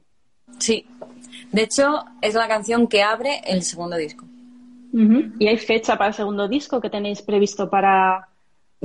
Sí. 0.59 0.87
De 1.51 1.63
hecho, 1.63 2.05
es 2.23 2.35
la 2.35 2.47
canción 2.47 2.87
que 2.87 3.03
abre 3.03 3.41
el 3.47 3.63
segundo 3.63 3.97
disco. 3.97 4.25
¿Y 5.39 5.47
hay 5.49 5.59
fecha 5.59 5.97
para 5.99 6.09
el 6.09 6.15
segundo 6.15 6.49
disco 6.49 6.81
que 6.81 6.89
tenéis 6.89 7.21
previsto 7.23 7.69
para 7.69 8.29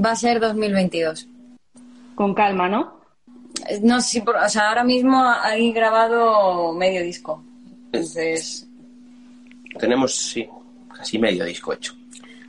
Va 0.03 0.11
a 0.11 0.15
ser 0.15 0.39
2022. 0.39 1.27
con 2.15 2.33
calma, 2.33 2.67
no? 2.67 2.99
Eh, 3.69 3.79
No 3.83 4.01
si, 4.01 4.21
por- 4.21 4.35
o 4.37 4.49
sea, 4.49 4.69
ahora 4.69 4.83
mismo 4.83 5.23
hay 5.23 5.71
grabado 5.71 6.73
medio 6.73 7.01
disco. 7.03 7.43
Entonces, 7.93 8.67
Tenemos, 9.79 10.13
sí, 10.15 10.47
casi 10.95 11.17
medio 11.19 11.45
disco 11.45 11.73
hecho. 11.73 11.93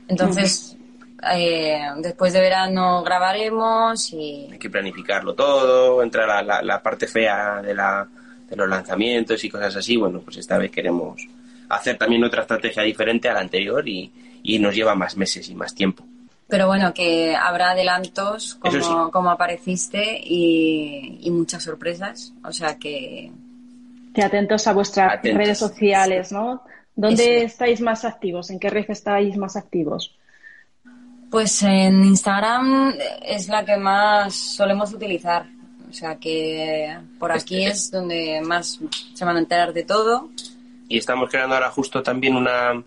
entonces 0.07 0.75
eh, 1.33 1.79
después 1.99 2.33
de 2.33 2.41
verano 2.41 3.01
grabaremos 3.03 4.11
y 4.13 4.47
Hay 4.51 4.59
que 4.59 4.69
planificarlo 4.69 5.33
todo, 5.33 6.03
entra 6.03 6.27
la, 6.27 6.41
la, 6.43 6.61
la 6.61 6.83
parte 6.83 7.07
fea 7.07 7.61
de, 7.63 7.73
la, 7.73 8.07
de 8.49 8.55
los 8.55 8.67
lanzamientos 8.69 9.43
y 9.43 9.49
cosas 9.49 9.75
así. 9.75 9.95
Bueno, 9.97 10.19
pues 10.19 10.37
esta 10.37 10.57
vez 10.57 10.69
queremos 10.71 11.19
hacer 11.69 11.97
también 11.97 12.23
otra 12.23 12.41
estrategia 12.41 12.83
diferente 12.83 13.27
a 13.29 13.33
la 13.33 13.39
anterior 13.39 13.87
y, 13.87 14.11
y 14.43 14.59
nos 14.59 14.75
lleva 14.75 14.93
más 14.93 15.15
meses 15.17 15.49
y 15.49 15.55
más 15.55 15.73
tiempo. 15.73 16.03
pero 16.47 16.67
bueno 16.67 16.93
que 16.93 17.35
habrá 17.35 17.71
adelantos 17.71 18.55
como, 18.55 18.79
sí. 18.81 18.91
como 19.11 19.31
apareciste 19.31 20.19
y, 20.23 21.17
y 21.21 21.31
muchas 21.31 21.63
sorpresas. 21.63 22.33
O 22.43 22.51
sea 22.51 22.77
que 22.77 23.31
Que 24.15 24.23
atentos 24.23 24.65
a 24.67 24.73
vuestras 24.73 25.15
Atentos. 25.15 25.37
redes 25.37 25.57
sociales, 25.57 26.31
¿no? 26.31 26.63
¿Dónde 26.95 27.37
Eso. 27.39 27.45
estáis 27.47 27.81
más 27.81 28.05
activos? 28.05 28.49
¿En 28.49 28.59
qué 28.59 28.69
red 28.69 28.85
estáis 28.87 29.35
más 29.35 29.57
activos? 29.57 30.15
Pues 31.29 31.61
en 31.63 32.03
Instagram 32.05 32.93
es 33.23 33.49
la 33.49 33.65
que 33.65 33.75
más 33.75 34.33
solemos 34.33 34.93
utilizar. 34.93 35.45
O 35.89 35.93
sea 35.93 36.15
que 36.15 36.97
por 37.19 37.31
aquí 37.31 37.65
es 37.65 37.91
donde 37.91 38.41
más 38.41 38.79
se 39.13 39.25
van 39.25 39.35
a 39.35 39.39
enterar 39.39 39.73
de 39.73 39.83
todo. 39.83 40.29
Y 40.87 40.97
estamos 40.97 41.29
creando 41.29 41.55
ahora 41.55 41.69
justo 41.69 42.01
también 42.01 42.35
una, 42.35 42.81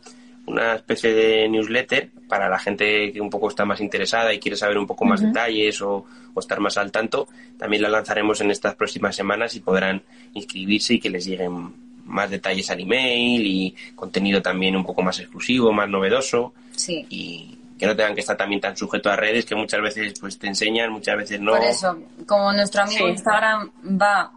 una 0.48 0.74
especie 0.74 1.12
de 1.12 1.48
newsletter 1.48 2.10
para 2.28 2.48
la 2.48 2.58
gente 2.58 3.12
que 3.12 3.20
un 3.20 3.30
poco 3.30 3.48
está 3.48 3.64
más 3.64 3.80
interesada 3.80 4.32
y 4.34 4.38
quiere 4.38 4.56
saber 4.56 4.78
un 4.78 4.86
poco 4.86 5.04
más 5.04 5.20
detalles 5.20 5.80
o, 5.82 6.04
o 6.34 6.40
estar 6.40 6.60
más 6.60 6.76
al 6.78 6.90
tanto. 6.90 7.28
También 7.58 7.82
la 7.82 7.88
lanzaremos 7.88 8.40
en 8.40 8.50
estas 8.50 8.74
próximas 8.74 9.14
semanas 9.14 9.54
y 9.54 9.60
podrán 9.60 10.02
inscribirse 10.34 10.94
y 10.94 11.00
que 11.00 11.10
les 11.10 11.24
lleguen 11.24 11.72
más 12.04 12.30
detalles 12.30 12.70
al 12.70 12.80
email 12.80 13.46
y 13.46 13.74
contenido 13.94 14.40
también 14.42 14.74
un 14.76 14.84
poco 14.84 15.02
más 15.02 15.18
exclusivo, 15.20 15.72
más 15.72 15.88
novedoso 15.88 16.54
Sí. 16.72 17.04
y 17.10 17.54
que 17.78 17.86
no 17.86 17.94
tengan 17.94 18.14
que 18.14 18.20
estar 18.22 18.36
también 18.36 18.60
tan 18.60 18.76
sujeto 18.76 19.08
a 19.10 19.16
redes 19.16 19.44
que 19.44 19.54
muchas 19.54 19.80
veces 19.80 20.14
pues 20.18 20.38
te 20.38 20.46
enseñan, 20.48 20.90
muchas 20.90 21.16
veces 21.16 21.40
no. 21.40 21.52
Por 21.52 21.64
eso, 21.64 21.98
como 22.26 22.52
nuestro 22.52 22.82
amigo 22.82 23.06
Sí. 23.06 23.12
Instagram 23.12 23.70
va 24.00 24.32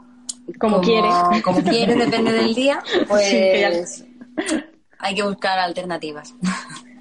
Como 0.59 0.81
quiere. 0.81 1.07
como 1.43 1.63
quiere, 1.63 1.95
depende 1.95 2.31
del 2.33 2.53
día, 2.53 2.83
pues 3.07 4.05
hay 5.01 5.15
que 5.15 5.23
buscar 5.23 5.59
alternativas. 5.59 6.33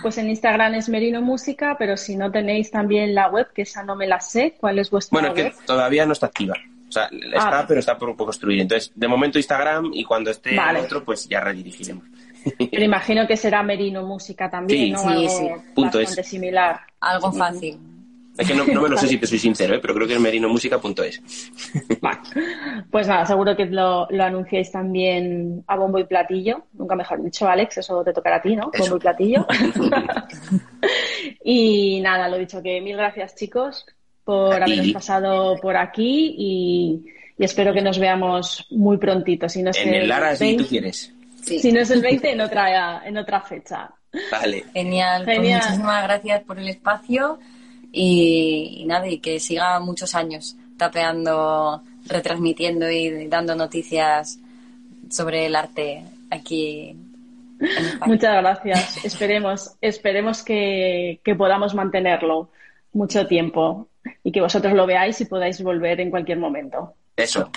Pues 0.00 0.16
en 0.16 0.30
Instagram 0.30 0.76
es 0.76 0.88
Merino 0.88 1.20
Música, 1.20 1.76
pero 1.78 1.98
si 1.98 2.16
no 2.16 2.30
tenéis 2.30 2.70
también 2.70 3.14
la 3.14 3.28
web, 3.28 3.48
que 3.52 3.62
esa 3.62 3.82
no 3.82 3.96
me 3.96 4.06
la 4.06 4.18
sé, 4.18 4.54
¿cuál 4.58 4.78
es 4.78 4.90
vuestra 4.90 5.20
Bueno, 5.20 5.34
web? 5.34 5.52
que 5.54 5.66
todavía 5.66 6.06
no 6.06 6.14
está 6.14 6.24
activa. 6.26 6.54
O 6.88 6.90
sea, 6.90 7.04
está, 7.12 7.58
Ah. 7.60 7.64
pero 7.68 7.80
está 7.80 7.98
por 7.98 8.08
un 8.08 8.16
poco 8.16 8.28
construida. 8.30 8.62
Entonces, 8.62 8.90
de 8.94 9.08
momento 9.08 9.38
Instagram 9.38 9.90
y 9.92 10.04
cuando 10.04 10.30
esté 10.30 10.56
Vale. 10.56 10.78
el 10.78 10.84
otro, 10.86 11.04
pues 11.04 11.28
ya 11.28 11.40
redirigiremos. 11.40 12.02
Pero 12.70 12.82
imagino 12.82 13.26
que 13.26 13.36
será 13.36 13.62
Merino 13.62 14.02
Música 14.04 14.48
también, 14.48 14.86
Sí, 14.86 14.90
¿no? 14.92 14.98
sí, 15.00 15.06
Algo 15.08 15.28
sí. 15.28 15.48
Punto 15.74 15.98
bastante 15.98 16.20
es. 16.22 16.28
similar. 16.28 16.80
Algo 17.00 17.30
fácil. 17.32 17.78
Es 18.38 18.46
que 18.46 18.54
no, 18.54 18.64
no 18.64 18.82
me 18.82 18.88
lo 18.88 18.96
sé 18.96 19.08
si 19.08 19.18
te 19.18 19.26
soy 19.26 19.40
sincero, 19.40 19.74
¿eh? 19.74 19.80
pero 19.82 19.94
creo 19.94 20.06
que 20.06 20.14
es 20.14 20.20
merinomusica.es. 20.20 21.20
Vale. 22.00 22.18
Pues 22.88 23.08
nada, 23.08 23.26
seguro 23.26 23.56
que 23.56 23.66
lo, 23.66 24.06
lo 24.10 24.24
anunciáis 24.24 24.70
también 24.70 25.64
a 25.66 25.76
bombo 25.76 25.98
y 25.98 26.04
platillo. 26.04 26.66
Nunca 26.74 26.94
mejor 26.94 27.20
dicho, 27.20 27.48
Alex, 27.48 27.78
eso 27.78 28.04
te 28.04 28.12
tocará 28.12 28.36
a 28.36 28.42
ti, 28.42 28.54
¿no? 28.54 28.70
Eso. 28.72 28.84
Bombo 28.84 28.96
y 28.96 29.00
platillo. 29.00 29.46
y 31.44 32.00
nada, 32.00 32.28
lo 32.28 32.38
dicho, 32.38 32.62
que 32.62 32.80
mil 32.80 32.96
gracias, 32.96 33.34
chicos, 33.34 33.84
por 34.22 34.54
haberos 34.54 34.92
pasado 34.92 35.56
por 35.56 35.76
aquí 35.76 36.36
y, 36.38 37.04
y 37.36 37.44
espero 37.44 37.74
que 37.74 37.82
nos 37.82 37.98
veamos 37.98 38.68
muy 38.70 38.98
prontito. 38.98 39.48
Si 39.48 39.64
no 39.64 39.70
es 39.70 39.78
En 39.78 39.94
el 39.94 40.08
Lara, 40.08 40.36
si 40.36 40.44
20, 40.44 40.62
tú 40.62 40.68
quieres. 40.68 41.12
Sí. 41.42 41.58
si 41.58 41.72
no 41.72 41.80
es 41.80 41.90
el 41.90 42.02
20, 42.02 42.30
en 42.30 42.40
otra, 42.40 43.02
en 43.04 43.18
otra 43.18 43.40
fecha. 43.40 43.90
Vale. 44.30 44.64
Genial. 44.72 45.24
Pues 45.24 45.38
Genial. 45.38 45.60
muchísimas 45.64 46.04
gracias 46.04 46.44
por 46.44 46.58
el 46.60 46.68
espacio 46.68 47.40
y, 47.92 48.78
y 48.78 48.86
nada, 48.86 49.08
y 49.08 49.18
que 49.18 49.40
siga 49.40 49.80
muchos 49.80 50.14
años 50.14 50.56
tapeando, 50.76 51.82
retransmitiendo 52.06 52.90
y 52.90 53.26
dando 53.26 53.54
noticias 53.54 54.38
sobre 55.10 55.46
el 55.46 55.56
arte 55.56 56.04
aquí. 56.30 56.96
Muchas 58.06 58.42
gracias. 58.42 59.04
esperemos, 59.04 59.76
esperemos 59.80 60.42
que, 60.42 61.20
que 61.24 61.34
podamos 61.34 61.74
mantenerlo 61.74 62.50
mucho 62.92 63.26
tiempo 63.26 63.88
y 64.22 64.32
que 64.32 64.40
vosotros 64.40 64.72
lo 64.74 64.86
veáis 64.86 65.20
y 65.20 65.24
podáis 65.26 65.62
volver 65.62 66.00
en 66.00 66.10
cualquier 66.10 66.38
momento. 66.38 66.94
Eso. 67.16 67.50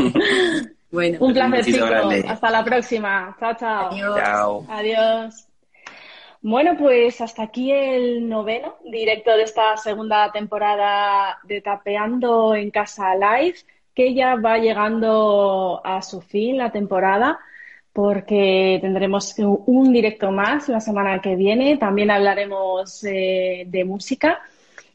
bueno, 0.90 1.18
un 1.20 1.34
placer, 1.34 1.64
chicos. 1.64 1.90
Hasta 2.26 2.50
la 2.50 2.64
próxima. 2.64 3.36
Chao, 3.38 3.54
chao. 3.54 3.90
Chao. 4.16 4.66
Adiós. 4.68 5.47
Bueno, 6.40 6.76
pues 6.78 7.20
hasta 7.20 7.42
aquí 7.42 7.72
el 7.72 8.28
noveno 8.28 8.76
directo 8.84 9.36
de 9.36 9.42
esta 9.42 9.76
segunda 9.76 10.30
temporada 10.30 11.38
de 11.42 11.60
Tapeando 11.60 12.54
en 12.54 12.70
Casa 12.70 13.14
Live, 13.16 13.56
que 13.92 14.14
ya 14.14 14.36
va 14.36 14.58
llegando 14.58 15.80
a 15.84 16.00
su 16.00 16.20
fin 16.20 16.56
la 16.56 16.70
temporada, 16.70 17.40
porque 17.92 18.78
tendremos 18.80 19.34
un 19.38 19.92
directo 19.92 20.30
más 20.30 20.68
la 20.68 20.80
semana 20.80 21.20
que 21.20 21.34
viene. 21.34 21.76
También 21.76 22.12
hablaremos 22.12 23.02
eh, 23.02 23.64
de 23.66 23.84
música 23.84 24.38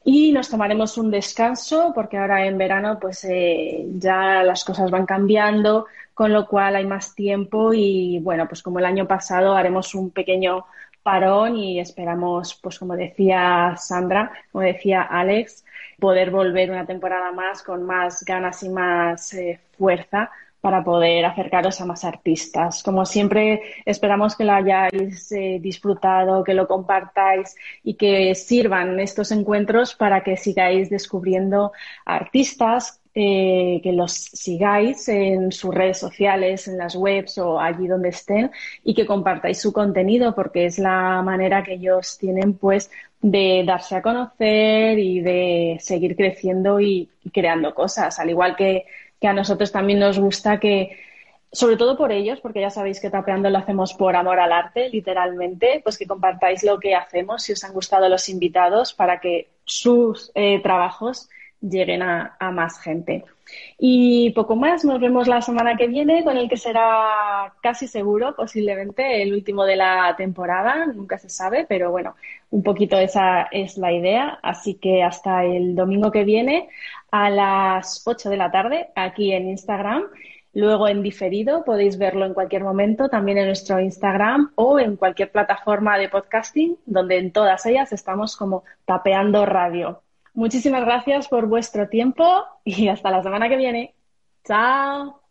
y 0.06 0.32
nos 0.32 0.50
tomaremos 0.50 0.98
un 0.98 1.12
descanso, 1.12 1.92
porque 1.94 2.18
ahora 2.18 2.46
en 2.46 2.58
verano 2.58 2.98
pues 3.02 3.26
eh, 3.26 3.86
ya 3.96 4.44
las 4.44 4.64
cosas 4.64 4.90
van 4.90 5.06
cambiando, 5.06 5.88
con 6.14 6.32
lo 6.32 6.48
cual 6.48 6.78
hay 6.78 6.86
más 6.86 7.14
tiempo 7.16 7.74
y 7.74 8.20
bueno, 8.20 8.48
pues 8.48 8.64
como 8.64 8.80
el 8.80 8.86
año 8.86 9.06
pasado 9.08 9.56
haremos 9.56 9.94
un 9.94 10.12
pequeño 10.12 10.66
parón 11.04 11.58
y 11.58 11.80
esperamos, 11.80 12.56
pues 12.56 12.80
como 12.80 12.96
decía 12.96 13.76
Sandra, 13.78 14.32
como 14.52 14.64
decía 14.64 15.02
Alex, 15.04 15.66
poder 16.00 16.32
volver 16.32 16.72
una 16.72 16.86
temporada 16.86 17.32
más 17.32 17.62
con 17.62 17.84
más 17.84 18.24
ganas 18.24 18.64
y 18.64 18.70
más 18.70 19.34
eh, 19.34 19.60
fuerza 19.78 20.32
para 20.64 20.82
poder 20.82 21.26
acercaros 21.26 21.82
a 21.82 21.86
más 21.86 22.06
artistas. 22.06 22.84
Como 22.84 23.06
siempre, 23.06 23.62
esperamos 23.86 24.38
que 24.38 24.46
lo 24.46 24.54
hayáis 24.54 25.30
eh, 25.34 25.60
disfrutado, 25.62 26.42
que 26.46 26.54
lo 26.54 26.70
compartáis 26.70 27.54
y 27.84 27.96
que 27.96 28.34
sirvan 28.34 28.98
estos 29.02 29.32
encuentros 29.34 29.94
para 29.94 30.24
que 30.24 30.38
sigáis 30.38 30.90
descubriendo 30.90 31.74
artistas 32.06 33.03
eh, 33.16 33.80
que 33.84 33.92
los 33.92 34.12
sigáis 34.12 35.08
en 35.08 35.52
sus 35.52 35.74
redes 35.74 36.00
sociales, 36.00 36.68
en 36.68 36.78
las 36.78 36.96
webs 36.96 37.38
o 37.38 37.60
allí 37.60 37.88
donde 37.88 38.10
estén 38.10 38.52
y 38.84 38.96
que 38.96 39.06
compartáis 39.06 39.62
su 39.62 39.72
contenido 39.72 40.34
porque 40.34 40.66
es 40.66 40.80
la 40.80 41.22
manera 41.22 41.64
que 41.64 41.74
ellos 41.74 42.18
tienen 42.18 42.54
pues 42.54 42.90
de 43.22 43.64
darse 43.66 43.96
a 43.96 44.02
conocer 44.02 44.98
y 44.98 45.22
de 45.22 45.78
seguir 45.80 46.16
creciendo 46.16 46.80
y, 46.80 47.10
creando 47.32 47.74
cosas, 47.76 48.20
al 48.20 48.30
igual 48.32 48.56
que, 48.56 48.86
que 49.22 49.28
a 49.28 49.34
nosotros 49.34 49.72
también 49.72 50.00
nos 50.00 50.20
gusta 50.20 50.60
que 50.60 50.98
sobre 51.52 51.78
todo 51.78 51.96
por 51.96 52.12
ellos, 52.12 52.42
porque 52.42 52.62
ya 52.62 52.72
sabéis 52.72 53.00
que 53.00 53.12
Tapeando 53.12 53.52
lo 53.52 53.60
hacemos 53.60 53.94
por 53.94 54.16
amor 54.16 54.40
al 54.40 54.52
arte, 54.52 54.90
literalmente, 54.90 55.82
pues 55.84 56.00
que 56.00 56.08
compartáis 56.08 56.64
lo 56.64 56.80
que 56.80 56.96
hacemos, 56.96 57.44
si 57.44 57.54
os 57.54 57.64
han 57.64 57.74
gustado 57.74 58.10
los 58.10 58.28
invitados, 58.28 58.96
para 58.96 59.20
que 59.20 59.50
sus 59.64 60.32
eh, 60.34 60.60
trabajos 60.64 61.30
lleguen 61.64 62.02
a, 62.02 62.38
más 62.52 62.80
gente. 62.80 63.24
Y 63.78 64.32
poco 64.32 64.56
más, 64.56 64.86
nos 64.86 65.00
vemos 65.00 65.28
la 65.28 65.42
semana 65.42 65.76
que 65.76 65.88
viene 65.88 66.24
con 66.24 66.38
el 66.38 66.50
que 66.50 66.58
será 66.58 67.54
casi 67.62 67.88
seguro, 67.88 68.36
posiblemente 68.36 69.22
el 69.22 69.34
último 69.34 69.66
de 69.66 69.76
la 69.76 70.16
temporada, 70.18 70.86
nunca 70.88 71.18
se 71.18 71.30
sabe, 71.30 71.66
pero 71.68 71.92
bueno, 71.92 72.16
un 72.52 72.64
poquito 72.64 72.98
esa 72.98 73.44
es 73.52 73.78
la 73.78 73.92
idea. 73.92 74.40
Así 74.44 74.76
que 74.76 75.04
hasta 75.04 75.46
el 75.46 75.76
domingo 75.76 76.12
que 76.12 76.24
viene 76.24 76.70
a 77.12 77.30
las 77.30 78.04
8 78.06 78.30
de 78.30 78.38
la 78.38 78.52
tarde 78.52 78.90
aquí 78.96 79.34
en 79.34 79.50
Instagram. 79.50 80.04
Luego 80.54 80.88
en 80.88 81.02
diferido 81.02 81.64
podéis 81.66 81.98
verlo 81.98 82.26
en 82.26 82.36
cualquier 82.36 82.64
momento, 82.64 83.10
también 83.10 83.40
en 83.40 83.48
nuestro 83.48 83.80
Instagram 83.80 84.52
o 84.56 84.80
en 84.80 84.98
cualquier 84.98 85.32
plataforma 85.32 85.98
de 85.98 86.10
podcasting, 86.10 86.78
donde 86.86 87.18
en 87.18 87.32
todas 87.32 87.66
ellas 87.66 87.92
estamos 87.92 88.38
como 88.38 88.64
tapeando 88.86 89.46
radio. 89.48 90.04
Muchísimas 90.34 90.86
gracias 90.86 91.28
por 91.28 91.48
vuestro 91.48 91.90
tiempo 91.90 92.26
y 92.64 92.88
hasta 92.88 93.12
la 93.12 93.24
semana 93.24 93.50
que 93.50 93.58
viene. 93.58 93.96
Chao. 94.44 95.23